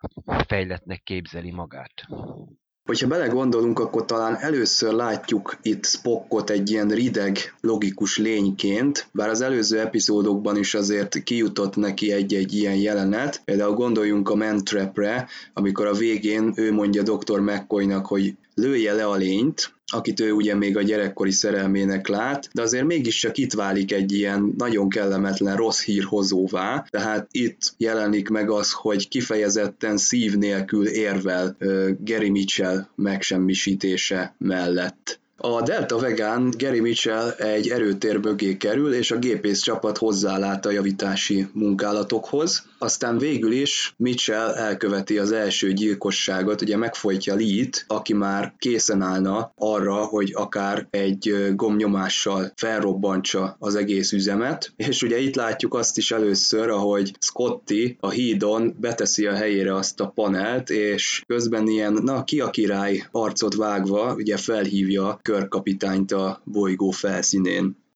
fejletnek 0.48 1.02
képzeli 1.04 1.52
magát. 1.52 1.94
Hogyha 2.90 3.08
belegondolunk, 3.08 3.80
akkor 3.80 4.06
talán 4.06 4.38
először 4.38 4.94
látjuk 4.94 5.58
itt 5.62 5.86
Spockot 5.86 6.50
egy 6.50 6.70
ilyen 6.70 6.90
rideg, 6.90 7.38
logikus 7.62 8.18
lényként, 8.18 9.08
bár 9.12 9.30
az 9.30 9.42
előző 9.42 9.80
epizódokban 9.80 10.58
is 10.58 10.74
azért 10.74 11.24
kijutott 11.24 11.76
neki 11.76 12.12
egy-egy 12.12 12.54
ilyen 12.54 12.76
jelenet. 12.76 13.42
Például 13.46 13.74
gondoljunk 13.74 14.30
a 14.30 14.36
Mantrapre, 14.36 15.28
amikor 15.54 15.86
a 15.86 15.94
végén 15.94 16.54
ő 16.56 16.74
mondja 16.74 17.04
dr. 17.04 17.40
McCoynak, 17.40 18.06
hogy 18.06 18.34
lője 18.54 18.94
le 18.94 19.06
a 19.06 19.16
lényt, 19.16 19.74
akit 19.92 20.20
ő 20.20 20.32
ugye 20.32 20.56
még 20.56 20.78
a 20.78 20.82
gyerekkori 20.82 21.32
szerelmének 21.32 22.08
lát, 22.08 22.50
de 22.54 22.62
azért 22.62 22.86
mégiscsak 22.86 23.38
itt 23.38 23.54
válik 23.54 23.92
egy 23.92 24.12
ilyen 24.12 24.54
nagyon 24.58 24.90
kellemetlen 24.90 25.56
rossz 25.56 25.84
hírhozóvá, 25.84 26.86
tehát 26.90 27.28
itt 27.32 27.74
jelenik 27.78 28.30
meg 28.30 28.50
az, 28.50 28.72
hogy 28.72 29.08
kifejezetten 29.08 29.98
szív 29.98 30.36
nélkül 30.36 30.88
érvel 30.88 31.56
uh, 31.60 31.90
Gary 32.00 32.30
Mitchell 32.30 32.88
megsemmisítése 32.96 34.36
mellett. 34.38 35.20
A 35.42 35.62
Delta 35.62 35.98
Vegán 35.98 36.54
Gary 36.58 36.80
Mitchell 36.80 37.30
egy 37.30 37.68
erőtér 37.68 38.18
mögé 38.18 38.58
kerül, 38.58 38.94
és 38.94 39.12
a 39.12 39.18
gépész 39.18 39.60
csapat 39.60 39.98
hozzálát 39.98 40.66
a 40.66 40.72
javítási 40.72 41.48
munkálatokhoz. 41.54 42.69
Aztán 42.82 43.18
végül 43.18 43.52
is 43.52 43.94
Mitchell 43.98 44.54
elköveti 44.54 45.18
az 45.18 45.32
első 45.32 45.74
gyilkosságot, 45.74 46.62
ugye 46.62 46.78
megfojtja 46.78 47.36
Lee-t, 47.36 47.86
aki 47.88 48.14
már 48.14 48.54
készen 48.58 49.02
állna 49.02 49.52
arra, 49.56 49.96
hogy 49.96 50.32
akár 50.36 50.88
egy 50.90 51.54
gomnyomással 51.56 52.52
felrobbantsa 52.56 53.56
az 53.60 53.76
egész 53.76 54.12
üzemet. 54.12 54.74
És 54.76 55.02
ugye 55.02 55.20
itt 55.20 55.36
látjuk 55.36 55.74
azt 55.74 55.98
is 55.98 56.12
először, 56.12 56.70
ahogy 56.70 57.16
Scotty 57.20 57.98
a 58.00 58.10
hídon 58.10 58.76
beteszi 58.80 59.26
a 59.26 59.36
helyére 59.36 59.76
azt 59.76 60.00
a 60.00 60.08
panelt, 60.08 60.70
és 60.70 61.24
közben 61.28 61.68
ilyen, 61.68 61.94
na 61.94 62.24
ki 62.24 62.40
a 62.40 62.50
király 62.50 63.08
arcot 63.12 63.56
vágva, 63.56 64.14
ugye 64.14 64.38
felhívja 64.38 65.20
körkapitányt 65.22 66.12
a 66.12 66.42
bolygó 66.44 66.90
felszínén. 66.90 67.88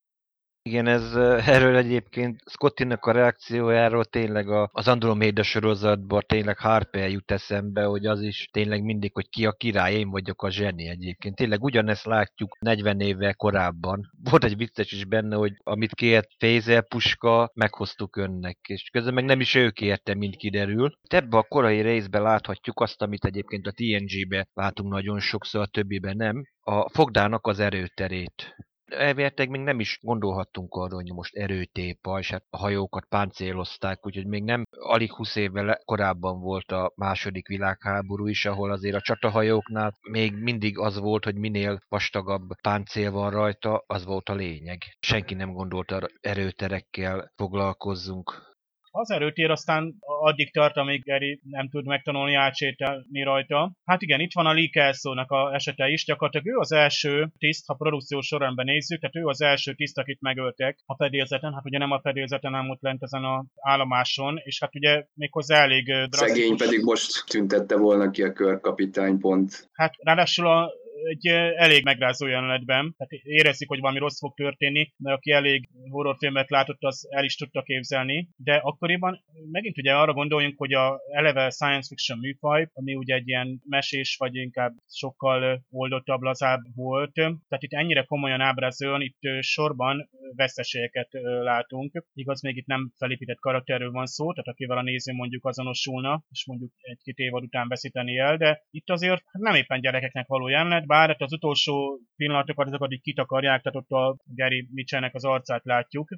Igen, 0.65 0.87
ez 0.87 1.15
erről 1.55 1.75
egyébként 1.75 2.41
Scottinak 2.49 3.05
a 3.05 3.11
reakciójáról 3.11 4.05
tényleg 4.05 4.49
a, 4.49 4.69
az 4.71 4.87
Andromeda 4.87 5.43
sorozatban 5.43 6.21
tényleg 6.27 6.57
Harper 6.57 7.09
jut 7.09 7.31
eszembe, 7.31 7.83
hogy 7.83 8.05
az 8.05 8.21
is 8.21 8.49
tényleg 8.51 8.83
mindig, 8.83 9.13
hogy 9.13 9.29
ki 9.29 9.45
a 9.45 9.51
király, 9.51 9.93
én 9.93 10.09
vagyok 10.09 10.43
a 10.43 10.49
zseni 10.49 10.87
egyébként. 10.87 11.35
Tényleg 11.35 11.63
ugyanezt 11.63 12.05
látjuk 12.05 12.57
40 12.59 12.99
évvel 12.99 13.35
korábban. 13.35 14.11
Volt 14.23 14.43
egy 14.43 14.57
vicces 14.57 14.91
is 14.91 15.05
benne, 15.05 15.35
hogy 15.35 15.53
amit 15.63 15.93
kért 15.93 16.27
Fézel 16.37 16.81
puska, 16.81 17.51
meghoztuk 17.53 18.15
önnek, 18.15 18.57
és 18.67 18.89
közben 18.91 19.13
meg 19.13 19.23
nem 19.23 19.39
is 19.39 19.55
ő 19.55 19.69
kérte, 19.69 20.15
mint 20.15 20.35
kiderül. 20.35 20.97
Ebbe 21.01 21.37
a 21.37 21.43
korai 21.43 21.81
részben 21.81 22.21
láthatjuk 22.21 22.79
azt, 22.79 23.01
amit 23.01 23.25
egyébként 23.25 23.67
a 23.67 23.71
TNG-be 23.71 24.47
látunk 24.53 24.91
nagyon 24.91 25.19
sokszor, 25.19 25.61
a 25.61 25.65
többiben 25.65 26.15
nem, 26.15 26.43
a 26.59 26.89
fogdának 26.89 27.47
az 27.47 27.59
erőterét 27.59 28.55
elvileg 28.85 29.49
még 29.49 29.61
nem 29.61 29.79
is 29.79 29.99
gondolhattunk 30.01 30.73
arra, 30.73 30.95
hogy 30.95 31.13
most 31.13 31.35
erőtépa, 31.35 32.19
és 32.19 32.31
hát 32.31 32.43
a 32.49 32.57
hajókat 32.57 33.05
páncélozták, 33.05 34.05
úgyhogy 34.05 34.27
még 34.27 34.43
nem 34.43 34.63
alig 34.69 35.11
20 35.11 35.35
évvel 35.35 35.81
korábban 35.85 36.39
volt 36.39 36.71
a 36.71 36.91
második 36.95 37.47
világháború 37.47 38.27
is, 38.27 38.45
ahol 38.45 38.71
azért 38.71 38.95
a 38.95 39.01
csatahajóknál 39.01 39.93
még 40.09 40.33
mindig 40.33 40.77
az 40.77 40.99
volt, 40.99 41.23
hogy 41.23 41.35
minél 41.35 41.79
vastagabb 41.89 42.49
páncél 42.61 43.11
van 43.11 43.29
rajta, 43.29 43.83
az 43.87 44.05
volt 44.05 44.29
a 44.29 44.33
lényeg. 44.33 44.83
Senki 44.99 45.33
nem 45.33 45.51
gondolta 45.51 46.07
erőterekkel 46.21 47.31
foglalkozzunk. 47.35 48.52
Az 48.95 49.11
erőtér 49.11 49.51
aztán 49.51 49.95
addig 49.99 50.51
tart, 50.51 50.77
amíg 50.77 51.03
Gary 51.03 51.39
nem 51.43 51.69
tud 51.69 51.85
megtanulni 51.85 52.33
átsétálni 52.33 53.23
rajta. 53.23 53.71
Hát 53.85 54.01
igen, 54.01 54.19
itt 54.19 54.33
van 54.33 54.45
a 54.45 54.53
Lee 54.53 54.69
Kelso-nak 54.71 55.31
a 55.31 55.53
esete 55.53 55.87
is, 55.87 56.05
gyakorlatilag 56.05 56.55
ő 56.55 56.59
az 56.59 56.71
első 56.71 57.27
tiszt, 57.37 57.65
ha 57.67 57.73
produkciós 57.73 58.25
sorrendben 58.25 58.65
nézzük, 58.65 58.99
tehát 58.99 59.15
ő 59.15 59.25
az 59.25 59.41
első 59.41 59.73
tiszt, 59.73 59.97
akit 59.97 60.21
megöltek 60.21 60.77
a 60.85 60.95
fedélzeten, 60.95 61.53
hát 61.53 61.65
ugye 61.65 61.77
nem 61.77 61.91
a 61.91 61.99
fedélzeten, 61.99 62.51
hanem 62.51 62.69
ott 62.69 62.81
lent 62.81 63.03
ezen 63.03 63.23
a 63.23 63.45
állomáson, 63.61 64.39
és 64.43 64.59
hát 64.59 64.75
ugye 64.75 65.05
méghozzá 65.13 65.61
elég 65.61 65.85
drasztikus. 65.85 66.29
Szegény 66.29 66.57
pedig 66.57 66.83
most 66.83 67.23
tüntette 67.27 67.77
volna 67.77 68.09
ki 68.09 68.23
a 68.23 68.33
körkapitány 68.33 69.19
pont. 69.19 69.69
Hát 69.71 69.93
ráadásul 69.97 70.47
a 70.47 70.71
egy 71.09 71.27
elég 71.55 71.83
megrázó 71.83 72.27
jelenetben, 72.27 72.95
tehát 72.97 73.23
érezzük, 73.23 73.69
hogy 73.69 73.79
valami 73.79 73.99
rossz 73.99 74.19
fog 74.19 74.33
történni, 74.33 74.93
mert 74.97 75.17
aki 75.17 75.31
elég 75.31 75.69
horrorfilmet 75.89 76.49
látott, 76.49 76.83
az 76.83 77.07
el 77.09 77.23
is 77.23 77.35
tudta 77.35 77.61
képzelni, 77.61 78.29
de 78.35 78.55
akkoriban 78.55 79.23
megint 79.51 79.77
ugye 79.77 79.93
arra 79.95 80.13
gondoljunk, 80.13 80.57
hogy 80.57 80.73
a 80.73 80.99
eleve 81.11 81.49
science 81.49 81.87
fiction 81.87 82.19
műfaj, 82.19 82.67
ami 82.73 82.95
ugye 82.95 83.15
egy 83.15 83.27
ilyen 83.27 83.61
mesés, 83.65 84.15
vagy 84.19 84.35
inkább 84.35 84.73
sokkal 84.89 85.65
oldottabb, 85.71 86.21
lazább 86.21 86.61
volt, 86.75 87.13
tehát 87.13 87.63
itt 87.63 87.73
ennyire 87.73 88.03
komolyan 88.03 88.41
ábrázoljon, 88.41 89.01
itt 89.01 89.19
sorban 89.41 90.09
veszteségeket 90.35 91.09
látunk. 91.43 92.03
Igaz, 92.13 92.41
még 92.41 92.57
itt 92.57 92.65
nem 92.65 92.91
felépített 92.97 93.39
karakterről 93.39 93.91
van 93.91 94.05
szó, 94.05 94.33
tehát 94.33 94.47
akivel 94.47 94.77
a 94.77 94.81
néző 94.81 95.13
mondjuk 95.13 95.45
azonosulna, 95.45 96.23
és 96.29 96.45
mondjuk 96.45 96.71
egy-két 96.81 97.17
évad 97.17 97.43
után 97.43 97.67
veszíteni 97.67 98.17
el, 98.17 98.37
de 98.37 98.63
itt 98.71 98.89
azért 98.89 99.23
nem 99.31 99.55
éppen 99.55 99.81
gyerekeknek 99.81 100.27
való 100.27 100.47
jelenet, 100.47 100.82
bár 100.85 101.07
hát 101.07 101.21
az 101.21 101.33
utolsó 101.33 101.99
pillanatokat 102.15 102.67
azokat 102.67 102.91
így 102.91 103.01
kitakarják, 103.01 103.61
tehát 103.61 103.77
ott 103.77 103.89
a 103.89 104.17
Gary 104.35 104.67
Mitchellnek 104.71 105.15
az 105.15 105.25
arcát 105.25 105.63
látjuk. 105.65 106.09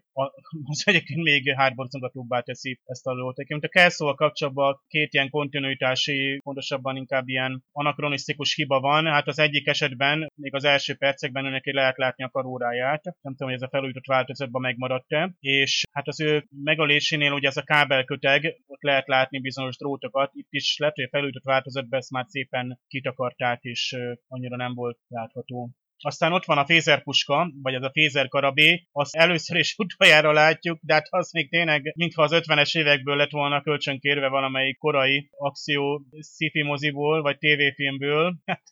Az 0.64 0.84
egyébként 0.86 1.22
még 1.22 1.54
hárborzongatóbbá 1.56 2.40
teszi 2.40 2.80
ezt 2.86 3.08
a. 3.08 3.32
Egyébként 3.36 3.64
a 3.64 3.68
kelso 3.68 4.14
kapcsolatban 4.16 4.82
két 4.88 5.14
ilyen 5.14 5.30
kontinuitási, 5.30 6.40
pontosabban 6.44 6.96
inkább 6.96 7.28
ilyen 7.28 7.64
anakronisztikus 7.72 8.56
hiba 8.56 8.80
van. 8.80 9.06
Hát 9.06 9.28
az 9.28 9.40
egyik 9.40 9.68
esetben, 9.68 10.32
még 10.36 10.56
az 10.56 10.64
első 10.64 10.96
percekben 10.96 11.44
neki 11.44 11.74
lehet 11.74 11.98
látni 11.98 12.24
a 12.24 12.30
karóráját. 12.30 13.04
Nem 13.04 13.36
tudom, 13.36 13.48
hogy 13.48 13.54
ez 13.54 13.62
a 13.62 13.70
felújított 13.70 14.06
változatban 14.06 14.62
megmaradt-e. 14.62 15.34
És 15.40 15.84
hát 15.92 16.08
az 16.08 16.22
ő 16.22 16.46
megölésénél 16.64 17.32
ugye 17.32 17.48
ez 17.48 17.58
a 17.58 17.64
kábelköteg, 17.64 18.56
ott 18.66 18.82
lehet 18.82 19.08
látni 19.08 19.40
bizonyos 19.40 19.78
drótokat. 19.78 20.32
Itt 20.34 20.48
is 20.50 20.78
lehet, 20.78 20.96
hogy 20.96 21.04
a 21.04 21.10
felújított 21.10 21.44
változatban 21.44 22.00
ezt 22.00 22.12
már 22.12 22.26
szépen 22.28 22.80
kitakarták, 22.88 23.60
és 23.62 23.98
annyira 24.28 24.55
nem 24.56 24.74
volt 24.74 25.00
látható. 25.08 25.70
Aztán 25.98 26.34
ott 26.34 26.46
van 26.46 26.58
a 26.58 26.66
fézerpuska, 26.66 27.52
vagy 27.62 27.76
az 27.76 27.84
a 27.84 27.92
fézerkarabé, 27.92 28.88
azt 28.92 29.16
először 29.16 29.58
is 29.58 29.76
utoljára 29.84 30.32
látjuk, 30.32 30.80
de 30.82 30.94
hát 30.94 31.08
az 31.10 31.32
még 31.32 31.50
tényleg, 31.50 31.94
mintha 31.96 32.24
az 32.24 32.32
50-es 32.34 32.78
évekből 32.78 33.16
lett 33.16 33.32
volna 33.32 33.62
kölcsönkérve 33.62 34.28
valamelyik 34.28 34.78
korai 34.78 35.30
akció 35.32 36.06
sci 36.20 36.64
moziból, 36.64 37.22
vagy 37.22 37.38
tévéfilmből. 37.38 38.36
Hát, 38.46 38.64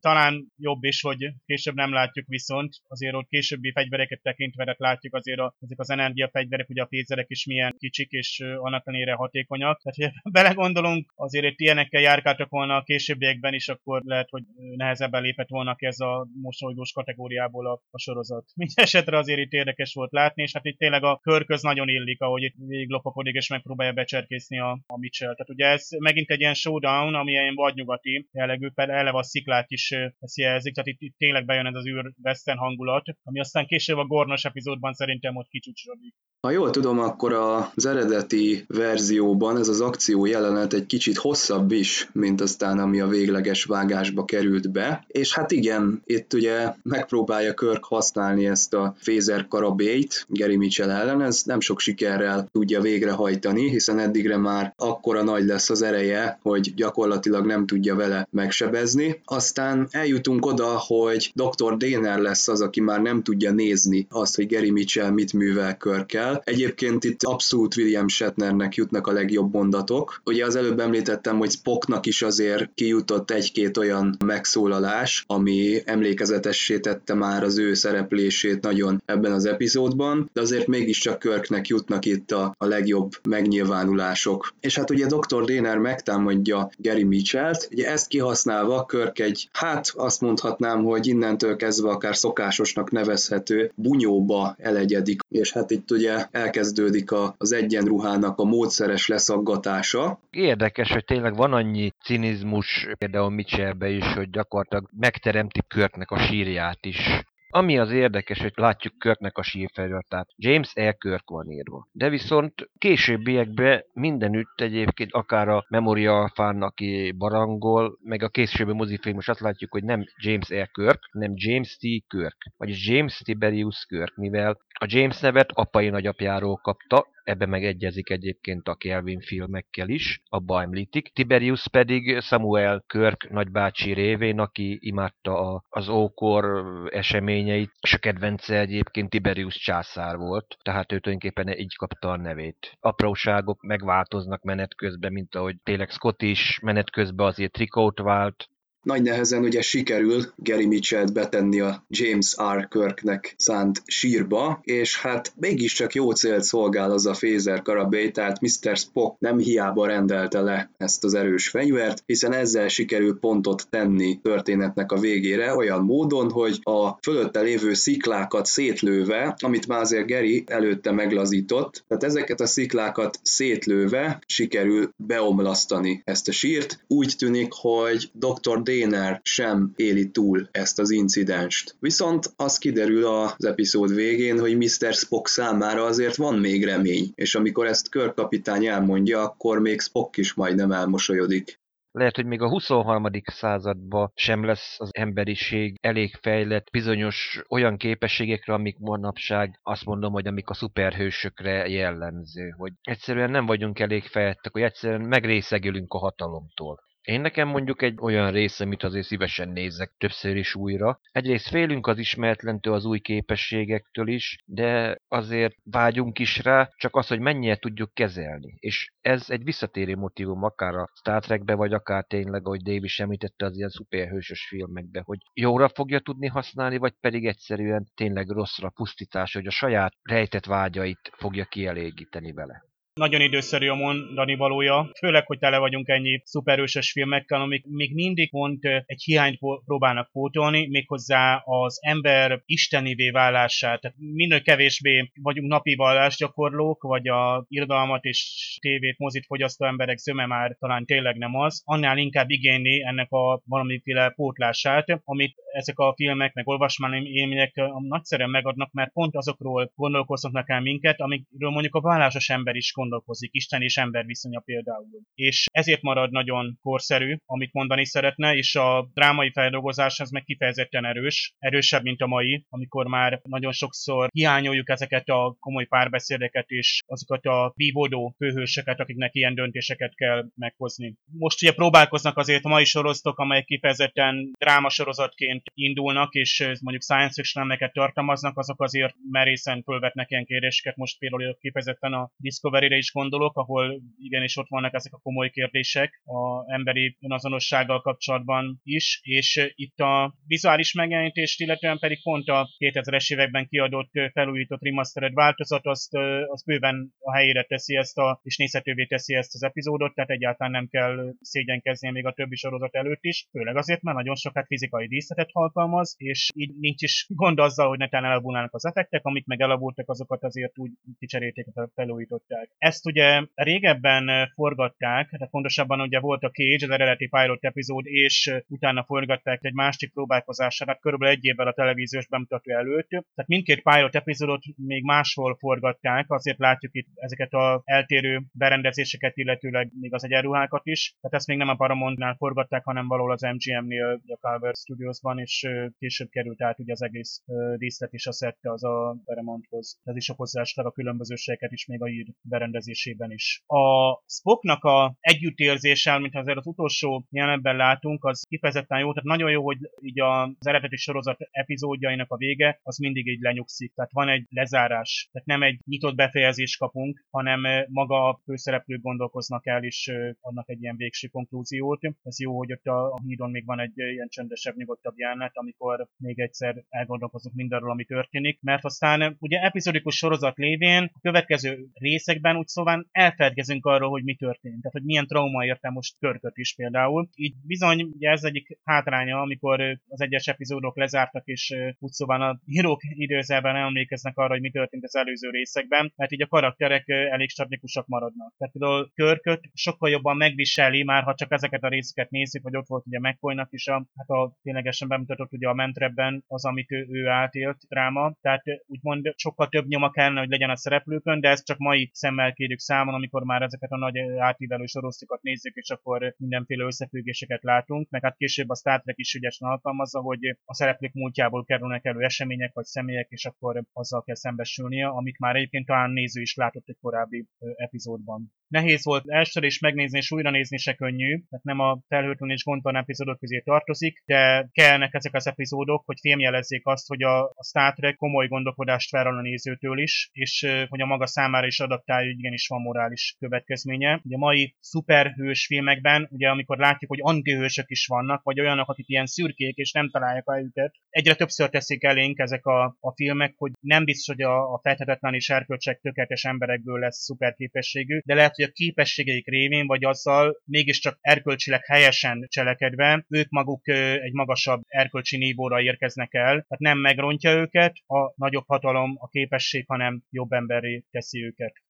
talán 0.00 0.52
jobb 0.56 0.84
is, 0.84 1.00
hogy 1.00 1.32
később 1.44 1.74
nem 1.74 1.92
látjuk 1.92 2.26
viszont, 2.26 2.74
azért 2.88 3.14
ott 3.14 3.28
későbbi 3.28 3.72
fegyvereket 3.72 4.22
tekintve 4.22 4.64
hát 4.66 4.78
látjuk 4.78 5.14
azért 5.14 5.38
a, 5.38 5.54
ezek 5.60 5.78
az 5.78 5.90
energiafegyverek, 5.90 6.68
ugye 6.68 6.82
a 6.82 6.86
fézerek 6.86 7.26
is 7.28 7.46
milyen 7.46 7.74
kicsik 7.78 8.10
és 8.10 8.40
annak 8.56 8.86
ellenére 8.86 9.12
hatékonyak. 9.12 9.80
Tehát, 9.82 10.12
ha 10.22 10.30
belegondolunk, 10.40 11.12
azért 11.16 11.44
itt 11.44 11.60
ilyenekkel 11.60 12.00
járkáltak 12.00 12.48
volna 12.48 12.76
a 12.76 12.82
későbbiekben 12.82 13.54
is, 13.54 13.68
akkor 13.68 14.02
lehet, 14.04 14.28
hogy 14.30 14.42
nehezebben 14.76 15.22
lépett 15.22 15.48
volna 15.48 15.76
ez 15.78 16.00
a 16.00 16.26
mosolygós 16.42 16.92
kategóriából 16.92 17.66
a, 17.66 17.82
a 17.90 17.98
sorozat. 17.98 18.44
Mindenesetre 18.62 19.18
azért 19.18 19.38
itt 19.38 19.52
érdekes 19.52 19.94
volt 19.94 20.12
látni, 20.12 20.42
és 20.42 20.52
hát 20.52 20.64
itt 20.64 20.78
tényleg 20.78 21.04
a 21.04 21.18
körköz 21.22 21.62
nagyon 21.62 21.88
illik, 21.88 22.20
ahogy 22.20 22.42
itt 22.42 22.54
végig 22.56 22.88
lopakodik 22.88 23.34
és 23.34 23.48
megpróbálja 23.48 23.92
becserkészni 23.92 24.58
a, 24.60 24.70
a 24.86 24.98
Mitchell. 24.98 25.34
Tehát 25.34 25.50
ugye 25.50 25.66
ez 25.66 25.88
megint 25.98 26.30
egy 26.30 26.40
ilyen 26.40 26.54
showdown, 26.54 27.14
ami 27.14 27.30
ilyen 27.30 27.54
vadnyugati 27.54 28.28
jellegű, 28.32 28.68
például 28.74 28.98
eleve 28.98 29.18
a 29.18 29.22
sziklát 29.22 29.70
is 29.70 29.90
ezt 30.18 30.38
jelzik, 30.38 30.74
tehát 30.74 30.88
itt, 30.88 31.00
itt 31.00 31.16
tényleg 31.16 31.44
bejön 31.44 31.66
ez 31.66 31.74
az 31.74 31.86
űr 31.86 32.12
western 32.22 32.58
hangulat, 32.58 33.04
ami 33.22 33.40
aztán 33.40 33.66
később 33.66 33.98
a 33.98 34.06
Gornos 34.06 34.44
epizódban 34.44 34.92
szerintem 34.92 35.36
ott 35.36 35.48
kicsúcsodik. 35.48 36.14
Ha 36.46 36.50
jól 36.50 36.70
tudom, 36.70 36.98
akkor 36.98 37.32
az 37.32 37.86
eredeti 37.86 38.64
verzióban 38.68 39.58
ez 39.58 39.68
az 39.68 39.80
akció 39.80 40.26
jelenet 40.26 40.72
egy 40.72 40.86
kicsit 40.86 41.16
hosszabb 41.16 41.72
is, 41.72 42.08
mint 42.12 42.40
aztán 42.40 42.78
ami 42.78 43.00
a 43.00 43.06
végleges 43.06 43.64
vágásba 43.64 44.24
került 44.24 44.70
be. 44.70 45.04
És 45.06 45.34
hát 45.34 45.50
igen, 45.50 46.02
itt 46.06 46.32
ugye 46.32 46.74
megpróbálja 46.82 47.54
Körk 47.54 47.84
használni 47.84 48.46
ezt 48.46 48.74
a 48.74 48.94
fézer 48.98 49.48
karabélyt 49.48 50.26
Gary 50.28 50.56
Mitchell 50.56 50.90
ellen, 50.90 51.22
ez 51.22 51.42
nem 51.44 51.60
sok 51.60 51.80
sikerrel 51.80 52.48
tudja 52.52 52.80
végrehajtani, 52.80 53.70
hiszen 53.70 53.98
eddigre 53.98 54.36
már 54.36 54.74
akkora 54.76 55.22
nagy 55.22 55.44
lesz 55.44 55.70
az 55.70 55.82
ereje, 55.82 56.38
hogy 56.42 56.74
gyakorlatilag 56.74 57.46
nem 57.46 57.66
tudja 57.66 57.94
vele 57.94 58.28
megsebezni. 58.30 59.20
Aztán 59.24 59.88
eljutunk 59.90 60.46
oda, 60.46 60.78
hogy 60.86 61.32
Dr. 61.34 61.76
Déner 61.76 62.18
lesz 62.18 62.48
az, 62.48 62.60
aki 62.60 62.80
már 62.80 63.00
nem 63.00 63.22
tudja 63.22 63.52
nézni 63.52 64.06
azt, 64.10 64.36
hogy 64.36 64.52
Gary 64.52 64.70
Mitchell 64.70 65.10
mit 65.10 65.32
művel 65.32 65.76
Körkkel, 65.76 66.31
el. 66.32 66.42
Egyébként 66.44 67.04
itt 67.04 67.22
abszolút 67.22 67.76
William 67.76 68.08
Shatnernek 68.08 68.74
jutnak 68.74 69.06
a 69.06 69.12
legjobb 69.12 69.52
mondatok. 69.52 70.20
Ugye 70.24 70.44
az 70.44 70.56
előbb 70.56 70.80
említettem, 70.80 71.38
hogy 71.38 71.50
Spocknak 71.50 72.06
is 72.06 72.22
azért 72.22 72.70
kijutott 72.74 73.30
egy-két 73.30 73.76
olyan 73.76 74.16
megszólalás, 74.24 75.24
ami 75.26 75.82
emlékezetessé 75.84 76.78
tette 76.80 77.14
már 77.14 77.42
az 77.42 77.58
ő 77.58 77.74
szereplését 77.74 78.60
nagyon 78.60 79.02
ebben 79.06 79.32
az 79.32 79.44
epizódban, 79.44 80.30
de 80.32 80.40
azért 80.40 80.66
mégiscsak 80.66 81.18
Körknek 81.18 81.66
jutnak 81.66 82.04
itt 82.04 82.30
a, 82.30 82.54
a 82.58 82.66
legjobb 82.66 83.10
megnyilvánulások. 83.28 84.54
És 84.60 84.76
hát 84.76 84.90
ugye 84.90 85.06
Dr. 85.06 85.44
Déner 85.44 85.78
megtámadja 85.78 86.70
Gary 86.76 87.04
Mitchell-t, 87.04 87.68
ugye 87.72 87.90
ezt 87.90 88.08
kihasználva 88.08 88.86
Körk 88.86 89.18
egy, 89.18 89.48
hát 89.52 89.92
azt 89.94 90.20
mondhatnám, 90.20 90.84
hogy 90.84 91.06
innentől 91.06 91.56
kezdve 91.56 91.90
akár 91.90 92.16
szokásosnak 92.16 92.90
nevezhető 92.90 93.72
bunyóba 93.74 94.54
elegyedik, 94.58 95.20
és 95.28 95.52
hát 95.52 95.70
itt 95.70 95.90
ugye 95.90 96.21
elkezdődik 96.30 97.12
a, 97.12 97.34
az 97.38 97.52
egyenruhának 97.52 98.38
a 98.38 98.44
módszeres 98.44 99.06
leszaggatása. 99.06 100.18
Érdekes, 100.30 100.92
hogy 100.92 101.04
tényleg 101.04 101.36
van 101.36 101.52
annyi 101.52 101.92
cinizmus 102.02 102.88
például 102.98 103.30
Mitchellbe 103.30 103.88
is, 103.88 104.12
hogy 104.14 104.30
gyakorlatilag 104.30 104.88
megteremti 105.00 105.60
Körknek 105.68 106.10
a 106.10 106.18
sírját 106.18 106.86
is. 106.86 107.22
Ami 107.54 107.78
az 107.78 107.90
érdekes, 107.90 108.40
hogy 108.40 108.52
látjuk 108.54 108.98
Körknek 108.98 109.38
a 109.38 109.42
sírfeliratát. 109.42 110.28
James 110.36 110.72
E. 110.74 110.92
Kirk 110.92 111.30
van 111.30 111.50
írva. 111.50 111.88
De 111.92 112.08
viszont 112.08 112.70
későbbiekben 112.78 113.84
mindenütt 113.92 114.60
egyébként, 114.60 115.12
akár 115.12 115.48
a 115.48 115.64
Memoria 115.68 116.20
Alpha 116.20 116.48
aki 116.48 117.14
barangol, 117.18 117.98
meg 118.02 118.22
a 118.22 118.28
későbbi 118.28 118.72
mozifilm 118.72 119.18
is 119.18 119.28
azt 119.28 119.40
látjuk, 119.40 119.72
hogy 119.72 119.84
nem 119.84 120.04
James 120.16 120.50
E. 120.50 120.66
Kirk, 120.72 120.98
hanem 121.12 121.32
James 121.34 121.76
T. 121.76 121.80
Kirk, 122.08 122.36
vagyis 122.56 122.88
James 122.88 123.18
Tiberius 123.24 123.86
Kirk, 123.88 124.16
mivel 124.16 124.58
a 124.80 124.86
James 124.88 125.20
nevet 125.20 125.50
apai 125.52 125.88
nagyapjáról 125.88 126.56
kapta, 126.56 127.06
ebbe 127.24 127.46
megegyezik 127.46 128.10
egyébként 128.10 128.68
a 128.68 128.74
Kelvin 128.74 129.20
filmekkel 129.20 129.88
is, 129.88 130.22
abba 130.28 130.62
említik. 130.62 131.12
Tiberius 131.12 131.68
pedig 131.68 132.20
Samuel 132.20 132.84
Kirk 132.86 133.30
nagybácsi 133.30 133.92
révén, 133.92 134.38
aki 134.38 134.78
imádta 134.80 135.64
az 135.68 135.88
ókor 135.88 136.44
eseményeit, 136.90 137.70
és 137.80 137.94
a 137.94 137.98
kedvence 137.98 138.58
egyébként 138.58 139.10
Tiberius 139.10 139.56
császár 139.56 140.16
volt, 140.16 140.56
tehát 140.62 140.92
ő 140.92 140.98
tulajdonképpen 140.98 141.58
így 141.58 141.76
kapta 141.76 142.10
a 142.10 142.16
nevét. 142.16 142.76
Apróságok 142.80 143.62
megváltoznak 143.62 144.42
menet 144.42 144.74
közben, 144.74 145.12
mint 145.12 145.34
ahogy 145.34 145.56
tényleg 145.62 145.90
Scott 145.90 146.22
is 146.22 146.58
menet 146.62 146.90
közben 146.90 147.26
azért 147.26 147.52
trikót 147.52 147.98
vált, 147.98 148.48
nagy 148.82 149.02
nehezen 149.02 149.42
ugye 149.42 149.62
sikerül 149.62 150.22
Gary 150.36 150.66
Mitchell-t 150.66 151.12
betenni 151.12 151.60
a 151.60 151.84
James 151.88 152.36
R. 152.56 152.68
Kirknek 152.68 153.34
szánt 153.38 153.82
sírba, 153.84 154.60
és 154.62 155.00
hát 155.00 155.32
mégiscsak 155.36 155.94
jó 155.94 156.10
célt 156.10 156.42
szolgál 156.42 156.90
az 156.90 157.06
a 157.06 157.14
fézer 157.14 157.62
karabély, 157.62 158.10
tehát 158.10 158.40
Mr. 158.40 158.76
Spock 158.76 159.20
nem 159.20 159.38
hiába 159.38 159.86
rendelte 159.86 160.40
le 160.40 160.70
ezt 160.76 161.04
az 161.04 161.14
erős 161.14 161.48
fegyvert, 161.48 162.02
hiszen 162.06 162.32
ezzel 162.32 162.68
sikerül 162.68 163.18
pontot 163.18 163.66
tenni 163.70 164.20
történetnek 164.22 164.92
a 164.92 164.98
végére 164.98 165.54
olyan 165.54 165.84
módon, 165.84 166.30
hogy 166.30 166.58
a 166.62 166.98
fölötte 167.02 167.40
lévő 167.40 167.74
sziklákat 167.74 168.46
szétlőve, 168.46 169.36
amit 169.38 169.66
már 169.66 169.80
Gary 170.06 170.44
előtte 170.46 170.90
meglazított, 170.90 171.84
tehát 171.88 172.04
ezeket 172.04 172.40
a 172.40 172.46
sziklákat 172.46 173.20
szétlőve 173.22 174.22
sikerül 174.26 174.90
beomlasztani 174.96 176.02
ezt 176.04 176.28
a 176.28 176.32
sírt. 176.32 176.84
Úgy 176.86 177.14
tűnik, 177.18 177.52
hogy 177.52 178.10
Dr. 178.12 178.62
Déner 178.72 179.20
sem 179.22 179.72
éli 179.76 180.10
túl 180.10 180.48
ezt 180.50 180.78
az 180.78 180.90
incidenst. 180.90 181.76
Viszont 181.80 182.32
az 182.36 182.58
kiderül 182.58 183.06
az 183.06 183.44
epizód 183.44 183.94
végén, 183.94 184.38
hogy 184.38 184.56
Mr. 184.56 184.92
Spock 184.92 185.26
számára 185.28 185.84
azért 185.84 186.16
van 186.16 186.38
még 186.38 186.64
remény, 186.64 187.12
és 187.14 187.34
amikor 187.34 187.66
ezt 187.66 187.88
körkapitány 187.88 188.66
elmondja, 188.66 189.22
akkor 189.22 189.60
még 189.60 189.80
Spock 189.80 190.16
is 190.16 190.34
majdnem 190.34 190.72
elmosolyodik. 190.72 191.60
Lehet, 191.90 192.16
hogy 192.16 192.26
még 192.26 192.40
a 192.40 192.48
23. 192.48 193.10
században 193.24 194.12
sem 194.14 194.44
lesz 194.44 194.76
az 194.78 194.88
emberiség 194.92 195.78
elég 195.80 196.14
fejlett 196.14 196.70
bizonyos 196.70 197.42
olyan 197.48 197.76
képességekre, 197.76 198.52
amik 198.52 198.78
manapság 198.78 199.60
azt 199.62 199.84
mondom, 199.84 200.12
hogy 200.12 200.26
amik 200.26 200.48
a 200.48 200.54
szuperhősökre 200.54 201.68
jellemző, 201.68 202.48
hogy 202.48 202.72
egyszerűen 202.82 203.30
nem 203.30 203.46
vagyunk 203.46 203.78
elég 203.78 204.04
fejlettek, 204.04 204.52
hogy 204.52 204.62
egyszerűen 204.62 205.00
megrészegülünk 205.00 205.92
a 205.92 205.98
hatalomtól. 205.98 206.90
Én 207.02 207.20
nekem 207.20 207.48
mondjuk 207.48 207.82
egy 207.82 207.98
olyan 208.00 208.30
része, 208.30 208.64
amit 208.64 208.82
azért 208.82 209.06
szívesen 209.06 209.48
nézek 209.48 209.92
többször 209.98 210.36
is 210.36 210.54
újra. 210.54 211.00
Egyrészt 211.12 211.48
félünk 211.48 211.86
az 211.86 211.98
ismeretlentől, 211.98 212.74
az 212.74 212.84
új 212.84 212.98
képességektől 212.98 214.08
is, 214.08 214.42
de 214.46 214.96
azért 215.08 215.56
vágyunk 215.64 216.18
is 216.18 216.42
rá, 216.42 216.70
csak 216.76 216.96
az, 216.96 217.06
hogy 217.06 217.20
mennyire 217.20 217.56
tudjuk 217.56 217.94
kezelni. 217.94 218.54
És 218.58 218.92
ez 219.00 219.30
egy 219.30 219.44
visszatérő 219.44 219.96
motivum 219.96 220.42
akár 220.42 220.74
a 220.74 220.90
Star 220.94 221.24
Trekbe, 221.24 221.54
vagy 221.54 221.72
akár 221.72 222.04
tényleg, 222.04 222.46
ahogy 222.46 222.62
Dave 222.62 222.84
is 222.84 223.00
említette 223.00 223.44
az 223.44 223.56
ilyen 223.56 223.68
szuperhősös 223.68 224.46
filmekbe, 224.48 225.02
hogy 225.04 225.18
jóra 225.32 225.68
fogja 225.68 226.00
tudni 226.00 226.26
használni, 226.26 226.76
vagy 226.76 226.94
pedig 227.00 227.26
egyszerűen 227.26 227.86
tényleg 227.94 228.28
rosszra 228.28 228.68
pusztítás, 228.68 229.32
hogy 229.32 229.46
a 229.46 229.50
saját 229.50 229.94
rejtett 230.02 230.44
vágyait 230.44 231.10
fogja 231.16 231.44
kielégíteni 231.44 232.32
vele. 232.32 232.71
Nagyon 232.94 233.20
időszerű 233.20 233.68
a 233.68 233.74
mondani 233.74 234.34
valója, 234.34 234.90
főleg, 234.98 235.26
hogy 235.26 235.38
tele 235.38 235.58
vagyunk 235.58 235.88
ennyi 235.88 236.20
szuperőses 236.24 236.92
filmekkel, 236.92 237.40
amik 237.40 237.64
még 237.66 237.94
mindig 237.94 238.30
pont 238.30 238.64
egy 238.86 239.02
hiányt 239.02 239.38
próbálnak 239.64 240.10
pótolni, 240.10 240.68
méghozzá 240.68 241.42
az 241.44 241.78
ember 241.80 242.42
istenivé 242.44 243.10
válását. 243.10 243.80
Tehát 243.80 243.96
minél 243.98 244.42
kevésbé 244.42 245.10
vagyunk 245.22 245.50
napi 245.50 245.74
vallásgyakorlók, 245.74 246.82
vagy 246.82 247.08
a 247.08 247.44
irodalmat 247.48 248.04
és 248.04 248.56
tévét, 248.60 248.98
mozit 248.98 249.26
fogyasztó 249.26 249.66
emberek 249.66 249.98
zöme 249.98 250.26
már 250.26 250.56
talán 250.58 250.84
tényleg 250.84 251.16
nem 251.16 251.34
az, 251.34 251.62
annál 251.64 251.98
inkább 251.98 252.30
igényli 252.30 252.82
ennek 252.82 253.10
a 253.10 253.42
valamiféle 253.44 254.10
pótlását, 254.10 255.00
amit 255.04 255.34
ezek 255.52 255.78
a 255.78 255.94
filmek, 255.96 256.34
meg 256.34 256.48
olvasmány 256.48 257.06
élmények 257.06 257.60
nagyszerűen 257.88 258.30
megadnak, 258.30 258.72
mert 258.72 258.92
pont 258.92 259.16
azokról 259.16 259.72
gondolkoznak 259.74 260.50
el 260.50 260.60
minket, 260.60 261.00
amikről 261.00 261.50
mondjuk 261.50 261.74
a 261.74 261.80
vállásos 261.80 262.28
ember 262.28 262.54
is 262.54 262.72
gondolkozik, 262.82 263.30
Isten 263.32 263.62
és 263.62 263.76
ember 263.76 264.04
viszonya 264.04 264.40
például. 264.40 265.00
És 265.14 265.46
ezért 265.52 265.82
marad 265.82 266.10
nagyon 266.10 266.58
korszerű, 266.62 267.16
amit 267.26 267.52
mondani 267.52 267.84
szeretne, 267.84 268.34
és 268.34 268.54
a 268.54 268.90
drámai 268.94 269.30
feldolgozás 269.32 270.00
az 270.00 270.10
meg 270.10 270.22
kifejezetten 270.24 270.84
erős, 270.84 271.32
erősebb, 271.38 271.82
mint 271.82 272.00
a 272.00 272.06
mai, 272.06 272.44
amikor 272.48 272.86
már 272.86 273.20
nagyon 273.22 273.52
sokszor 273.52 274.08
hiányoljuk 274.12 274.68
ezeket 274.68 275.08
a 275.08 275.36
komoly 275.40 275.66
párbeszédeket 275.66 276.50
és 276.50 276.80
azokat 276.86 277.24
a 277.24 277.52
vívódó 277.56 278.14
főhőseket, 278.16 278.80
akiknek 278.80 279.14
ilyen 279.14 279.34
döntéseket 279.34 279.94
kell 279.94 280.26
meghozni. 280.34 280.94
Most 281.18 281.42
ugye 281.42 281.52
próbálkoznak 281.52 282.16
azért 282.16 282.44
a 282.44 282.48
mai 282.48 282.64
sorozatok, 282.64 283.18
amelyek 283.18 283.44
kifejezetten 283.44 284.30
drámasorozatként 284.38 285.42
indulnak, 285.54 286.14
és 286.14 286.38
mondjuk 286.60 286.82
science 286.82 287.12
fiction 287.14 287.70
tartalmaznak, 287.72 288.38
azok 288.38 288.62
azért 288.62 288.94
merészen 289.10 289.62
fölvetnek 289.62 290.10
ilyen 290.10 290.24
kérdéseket. 290.24 290.76
Most 290.76 290.98
például 290.98 291.36
kifejezetten 291.40 291.92
a 291.92 292.10
Discovery 292.16 292.68
is 292.76 292.92
gondolok, 292.92 293.36
ahol 293.36 293.80
igenis 293.98 294.36
ott 294.36 294.48
vannak 294.48 294.74
ezek 294.74 294.92
a 294.92 295.00
komoly 295.02 295.30
kérdések 295.30 296.02
a 296.04 296.52
emberi 296.52 296.96
önazonossággal 297.00 297.80
kapcsolatban 297.80 298.60
is, 298.62 299.00
és 299.02 299.52
itt 299.54 299.78
a 299.78 300.14
vizuális 300.26 300.72
megjelenítést 300.72 301.40
illetően 301.40 301.78
pedig 301.78 302.02
pont 302.02 302.28
a 302.28 302.48
2000-es 302.58 303.12
években 303.12 303.46
kiadott, 303.46 303.90
felújított 304.12 304.62
remastered 304.62 305.14
változat, 305.14 305.66
azt, 305.66 305.94
azt 306.26 306.44
bőven 306.44 306.94
a 306.98 307.14
helyére 307.14 307.42
teszi 307.42 307.76
ezt 307.76 307.98
a, 307.98 308.20
és 308.22 308.36
nézhetővé 308.36 308.86
teszi 308.86 309.14
ezt 309.14 309.34
az 309.34 309.42
epizódot, 309.42 309.94
tehát 309.94 310.10
egyáltalán 310.10 310.52
nem 310.52 310.68
kell 310.68 311.14
szégyenkezni 311.20 311.90
még 311.90 312.06
a 312.06 312.12
többi 312.12 312.36
sorozat 312.36 312.74
előtt 312.74 313.04
is, 313.04 313.26
főleg 313.30 313.56
azért, 313.56 313.82
mert 313.82 313.96
nagyon 313.96 314.14
sokat 314.14 314.46
fizikai 314.46 314.86
díszletet 314.86 315.28
alkalmaz, 315.32 315.94
és 315.98 316.30
így 316.34 316.54
nincs 316.58 316.82
is 316.82 317.06
gond 317.08 317.38
azzal, 317.38 317.68
hogy 317.68 317.78
netán 317.78 318.04
elavulnának 318.04 318.54
az 318.54 318.66
effektek, 318.66 319.04
amik 319.04 319.26
meg 319.26 319.40
elavultak, 319.40 319.88
azokat 319.88 320.22
azért 320.22 320.58
úgy 320.58 320.70
kicserélték, 320.98 321.46
felújították. 321.74 322.50
Ezt 322.62 322.86
ugye 322.86 323.26
régebben 323.34 324.30
forgatták, 324.34 325.08
tehát 325.10 325.30
pontosabban 325.30 325.80
ugye 325.80 326.00
volt 326.00 326.22
a 326.22 326.30
Cage, 326.30 326.66
az 326.66 326.70
eredeti 326.70 327.08
pilot 327.08 327.44
epizód, 327.44 327.86
és 327.86 328.34
utána 328.48 328.84
forgatták 328.84 329.38
egy 329.42 329.54
másik 329.54 329.92
próbálkozásra, 329.92 330.64
tehát 330.64 330.80
körülbelül 330.80 331.14
egy 331.14 331.24
évvel 331.24 331.46
a 331.46 331.52
televíziós 331.52 332.08
bemutató 332.08 332.52
előtt. 332.52 332.88
Tehát 332.88 333.26
mindkét 333.26 333.62
pilot 333.62 333.94
epizódot 333.94 334.42
még 334.56 334.84
máshol 334.84 335.36
forgatták, 335.38 336.10
azért 336.10 336.38
látjuk 336.38 336.74
itt 336.74 336.86
ezeket 336.94 337.32
a 337.32 337.62
eltérő 337.64 338.22
berendezéseket, 338.32 339.16
illetőleg 339.16 339.70
még 339.80 339.94
az 339.94 340.04
egyenruhákat 340.04 340.66
is. 340.66 340.94
Tehát 341.00 341.16
ezt 341.16 341.26
még 341.26 341.36
nem 341.36 341.48
a 341.48 341.54
Paramountnál 341.54 342.14
forgatták, 342.14 342.64
hanem 342.64 342.88
valahol 342.88 343.12
az 343.12 343.22
MGM-nél, 343.22 344.00
a 344.06 344.16
Calvert 344.20 344.58
Studiosban, 344.58 345.18
és 345.18 345.48
később 345.78 346.08
került 346.08 346.42
át 346.42 346.58
ugye 346.58 346.72
az 346.72 346.82
egész 346.82 347.22
díszlet 347.56 347.92
és 347.92 348.06
a 348.06 348.12
szette 348.12 348.52
az 348.52 348.64
a 348.64 348.96
Paramounthoz. 349.04 349.80
Ez 349.84 349.96
is 349.96 350.08
okozza 350.08 350.42
a 350.54 350.70
különbözőségeket 350.70 351.52
is 351.52 351.66
még 351.66 351.82
a 351.82 351.86
hír 351.86 352.06
berendezésében 352.52 353.10
is. 353.10 353.42
A 353.46 353.94
Spocknak 354.06 354.64
a 354.64 354.96
együttérzéssel, 355.00 355.98
mint 355.98 356.14
azért 356.14 356.36
az 356.38 356.46
utolsó 356.46 357.06
jelenben 357.10 357.56
látunk, 357.56 358.04
az 358.04 358.24
kifejezetten 358.28 358.78
jó, 358.78 358.92
tehát 358.92 359.08
nagyon 359.08 359.30
jó, 359.30 359.44
hogy 359.44 359.58
így 359.80 360.00
az 360.00 360.46
eredeti 360.46 360.76
sorozat 360.76 361.16
epizódjainak 361.30 362.10
a 362.10 362.16
vége, 362.16 362.60
az 362.62 362.78
mindig 362.78 363.06
így 363.06 363.20
lenyugszik. 363.20 363.72
Tehát 363.74 363.92
van 363.92 364.08
egy 364.08 364.26
lezárás, 364.28 365.08
tehát 365.12 365.28
nem 365.28 365.42
egy 365.42 365.60
nyitott 365.64 365.94
befejezést 365.94 366.58
kapunk, 366.58 367.04
hanem 367.10 367.40
maga 367.68 368.08
a 368.08 368.20
főszereplők 368.24 368.82
gondolkoznak 368.82 369.46
el, 369.46 369.64
és 369.64 369.92
adnak 370.20 370.48
egy 370.48 370.62
ilyen 370.62 370.76
végső 370.76 371.08
konklúziót. 371.08 371.80
Ez 372.02 372.20
jó, 372.20 372.36
hogy 372.36 372.52
ott 372.52 372.66
a, 372.66 373.00
hídon 373.06 373.30
még 373.30 373.44
van 373.46 373.60
egy 373.60 373.76
ilyen 373.76 374.08
csendesebb, 374.08 374.56
nyugodtabb 374.56 374.98
jelenet, 374.98 375.32
amikor 375.34 375.88
még 375.96 376.20
egyszer 376.20 376.64
elgondolkozunk 376.68 377.34
mindarról, 377.34 377.70
ami 377.70 377.84
történik, 377.84 378.38
mert 378.40 378.64
aztán 378.64 379.16
ugye 379.18 379.38
epizódikus 379.40 379.96
sorozat 379.96 380.36
lévén 380.36 380.90
a 380.92 381.00
következő 381.00 381.66
részekben 381.74 382.36
úgy 382.42 382.48
szóval 382.48 382.88
elfeledkezünk 382.90 383.66
arról, 383.66 383.90
hogy 383.90 384.04
mi 384.04 384.14
történt, 384.14 384.56
tehát 384.56 384.72
hogy 384.72 384.84
milyen 384.84 385.06
trauma 385.06 385.44
érte 385.44 385.70
most 385.70 385.96
körköt 385.98 386.36
is 386.36 386.54
például. 386.54 387.08
Így 387.14 387.34
bizony, 387.46 387.82
ugye 387.82 388.10
ez 388.10 388.24
egyik 388.24 388.58
hátránya, 388.64 389.20
amikor 389.20 389.60
az 389.88 390.00
egyes 390.00 390.26
epizódok 390.26 390.76
lezártak, 390.76 391.26
és 391.26 391.54
úgy 391.78 391.90
szóval 391.90 392.22
a 392.22 392.40
írók 392.46 392.80
időzelben 392.82 393.56
emlékeznek 393.56 394.18
arra, 394.18 394.32
hogy 394.32 394.40
mi 394.40 394.50
történt 394.50 394.84
az 394.84 394.96
előző 394.96 395.30
részekben, 395.30 395.92
mert 395.96 396.12
így 396.12 396.22
a 396.22 396.26
karakterek 396.26 396.88
elég 396.88 397.30
statikusak 397.30 397.86
maradnak. 397.86 398.34
Tehát 398.38 398.54
például 398.54 398.90
körköt 398.94 399.40
sokkal 399.54 399.90
jobban 399.90 400.16
megviseli, 400.16 400.82
már 400.82 401.02
ha 401.02 401.14
csak 401.14 401.32
ezeket 401.32 401.62
a 401.62 401.68
részeket 401.68 402.10
nézzük, 402.10 402.42
hogy 402.42 402.56
ott 402.56 402.66
volt 402.66 402.86
ugye 402.86 402.98
McCoynak 403.00 403.52
is 403.52 403.66
a, 403.66 403.86
hát 403.96 404.08
a 404.08 404.36
ténylegesen 404.42 404.88
bemutatott 404.88 405.32
ugye 405.32 405.48
a 405.48 405.54
mentrebben 405.54 406.24
az, 406.26 406.44
amit 406.44 406.70
ő, 406.72 406.86
ő 406.90 407.08
átélt 407.08 407.58
dráma. 407.68 408.14
Tehát 408.20 408.42
úgymond 408.66 409.12
sokkal 409.16 409.48
több 409.48 409.66
nyoma 409.66 409.90
kellene, 409.90 410.20
hogy 410.20 410.28
legyen 410.28 410.50
a 410.50 410.56
szereplőkön, 410.56 411.20
de 411.20 411.28
ez 411.28 411.44
csak 411.44 411.58
mai 411.58 411.90
szemmel 411.92 412.31
kérjük 412.32 412.58
számon, 412.58 412.94
amikor 412.94 413.22
már 413.22 413.42
ezeket 413.42 413.70
a 413.70 413.76
nagy 413.76 413.98
átívelő 414.18 414.64
sorosztokat 414.64 415.22
nézzük, 415.22 415.54
és 415.54 415.70
akkor 415.70 416.14
mindenféle 416.18 416.64
összefüggéseket 416.64 417.42
látunk, 417.42 417.90
meg 417.90 418.02
hát 418.02 418.16
később 418.16 418.48
a 418.48 418.56
Star 418.56 418.80
Trek 418.80 418.98
is 418.98 419.14
ügyesen 419.14 419.48
alkalmazza, 419.48 420.00
hogy 420.00 420.36
a 420.44 420.54
szereplők 420.54 420.92
múltjából 420.92 421.44
kerülnek 421.44 421.84
elő 421.84 422.00
események 422.04 422.52
vagy 422.52 422.64
személyek, 422.64 423.06
és 423.10 423.24
akkor 423.24 423.62
azzal 423.72 424.02
kell 424.02 424.14
szembesülnie, 424.14 424.86
amit 424.86 425.18
már 425.18 425.36
egyébként 425.36 425.66
talán 425.66 425.90
néző 425.90 426.20
is 426.20 426.34
látott 426.34 426.68
egy 426.68 426.78
korábbi 426.80 427.26
epizódban. 427.56 428.32
Nehéz 428.48 428.84
volt 428.84 429.04
elsőre 429.08 429.46
is 429.46 429.58
megnézni 429.58 429.98
és 429.98 430.10
újra 430.12 430.30
nézni 430.30 430.56
se 430.56 430.74
könnyű, 430.74 431.22
tehát 431.28 431.44
nem 431.44 431.58
a 431.58 431.80
felhőtlen 431.88 432.30
és 432.30 432.44
gondtalan 432.44 432.80
epizódok 432.82 433.18
közé 433.18 433.40
tartozik, 433.40 434.02
de 434.06 434.48
kellnek 434.52 434.94
ezek 434.94 435.14
az 435.14 435.26
epizódok, 435.26 435.82
hogy 435.86 435.98
fémjelezzék 436.00 436.66
azt, 436.66 436.88
hogy 436.88 437.02
a, 437.02 437.24
a 437.24 437.44
Star 437.44 437.74
Trek 437.74 437.96
komoly 437.96 438.28
gondolkodást 438.28 438.90
vár 438.90 439.06
a 439.06 439.20
nézőtől 439.20 439.78
is, 439.78 440.10
és 440.12 440.46
hogy 440.68 440.80
a 440.80 440.86
maga 440.86 441.06
számára 441.06 441.46
is 441.46 441.60
adaptálja, 441.60 442.10
igenis 442.22 442.46
van 442.46 442.60
morális 442.60 443.16
következménye. 443.18 444.00
Ugye 444.04 444.16
a 444.16 444.18
mai 444.18 444.54
szuperhős 444.60 445.46
filmekben, 445.46 446.08
ugye 446.10 446.28
amikor 446.28 446.58
látjuk, 446.58 446.90
hogy 446.90 447.00
antihősök 447.02 447.70
is 447.70 447.86
vannak, 447.86 448.22
vagy 448.22 448.40
olyanok, 448.40 448.68
akik 448.68 448.88
ilyen 448.88 449.06
szürkék, 449.06 449.56
és 449.56 449.72
nem 449.72 449.90
találják 449.90 450.28
a 450.28 450.32
helyüket, 450.32 450.74
egyre 450.88 451.14
többször 451.14 451.48
teszik 451.48 451.84
elénk 451.84 452.18
ezek 452.18 452.46
a, 452.46 452.76
a 452.80 452.92
filmek, 452.94 453.34
hogy 453.36 453.50
nem 453.60 453.84
biztos, 453.84 454.14
hogy 454.14 454.24
a, 454.24 454.52
a 454.52 454.60
feltetetlen 454.62 455.14
és 455.14 455.30
erkölcsek 455.30 455.80
tökéletes 455.80 456.24
emberekből 456.24 456.78
lesz 456.78 457.04
szuperképességű, 457.04 457.98
de 458.04 458.14
lehet, 458.14 458.34
hogy 458.34 458.44
a 458.44 458.52
képességeik 458.52 459.26
révén, 459.26 459.66
vagy 459.66 459.84
azzal 459.84 460.40
mégiscsak 460.44 460.98
erkölcsileg 461.00 461.64
helyesen 461.64 462.26
cselekedve, 462.28 463.04
ők 463.08 463.28
maguk 463.30 463.68
egy 463.68 464.12
magasabb 464.12 464.62
erkölcsi 464.68 465.16
nívóra 465.16 465.60
érkeznek 465.60 466.14
el, 466.14 466.30
tehát 466.30 466.58
nem 466.58 466.78
megrontja 466.78 467.30
őket 467.32 467.76
a 467.86 468.12
nagyobb 468.16 468.44
hatalom, 468.46 468.96
a 468.98 469.08
képesség, 469.08 469.64
hanem 469.66 470.02
jobb 470.10 470.32
emberré 470.32 470.84
teszi 470.90 471.24
őket. 471.24 471.62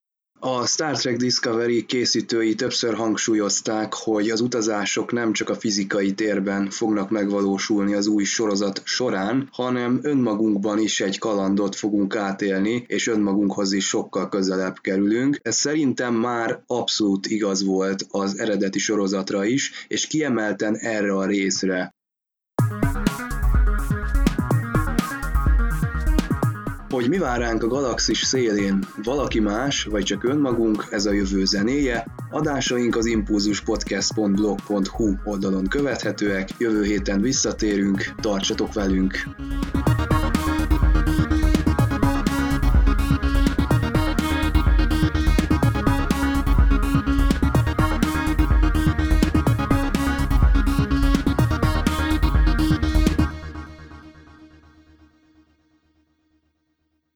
A 0.45 0.67
Star 0.67 0.97
Trek 0.97 1.17
Discovery 1.17 1.87
készítői 1.87 2.55
többször 2.55 2.95
hangsúlyozták, 2.95 3.95
hogy 3.95 4.31
az 4.31 4.41
utazások 4.41 5.13
nem 5.13 5.33
csak 5.33 5.49
a 5.49 5.55
fizikai 5.55 6.13
térben 6.13 6.71
fognak 6.71 7.11
megvalósulni 7.11 7.95
az 7.95 8.07
új 8.07 8.25
sorozat 8.25 8.83
során, 8.85 9.49
hanem 9.53 9.99
önmagunkban 10.03 10.79
is 10.79 11.01
egy 11.01 11.19
kalandot 11.19 11.77
fogunk 11.77 12.17
átélni, 12.17 12.85
és 12.87 13.07
önmagunkhoz 13.07 13.73
is 13.73 13.89
sokkal 13.89 14.29
közelebb 14.29 14.77
kerülünk. 14.81 15.39
Ez 15.43 15.57
szerintem 15.57 16.15
már 16.15 16.63
abszolút 16.67 17.27
igaz 17.27 17.65
volt 17.65 18.07
az 18.11 18.39
eredeti 18.39 18.79
sorozatra 18.79 19.45
is, 19.45 19.87
és 19.89 20.07
kiemelten 20.07 20.77
erre 20.77 21.13
a 21.13 21.27
részre. 21.27 21.95
Hogy 26.93 27.09
mi 27.09 27.19
vár 27.19 27.39
ránk 27.39 27.63
a 27.63 27.67
galaxis 27.67 28.19
szélén, 28.19 28.79
valaki 29.03 29.41
más, 29.41 29.85
vagy 29.85 30.03
csak 30.03 30.25
önmagunk, 30.25 30.87
ez 30.91 31.07
a 31.07 31.13
jövő 31.13 31.45
zenéje. 31.45 32.07
Adásaink 32.31 32.97
az 32.97 33.07
impulzuspodcast.blog.hu 33.07 35.15
oldalon 35.25 35.67
követhetőek, 35.67 36.49
jövő 36.59 36.83
héten 36.83 37.21
visszatérünk, 37.21 38.15
tartsatok 38.21 38.73
velünk! 38.73 39.15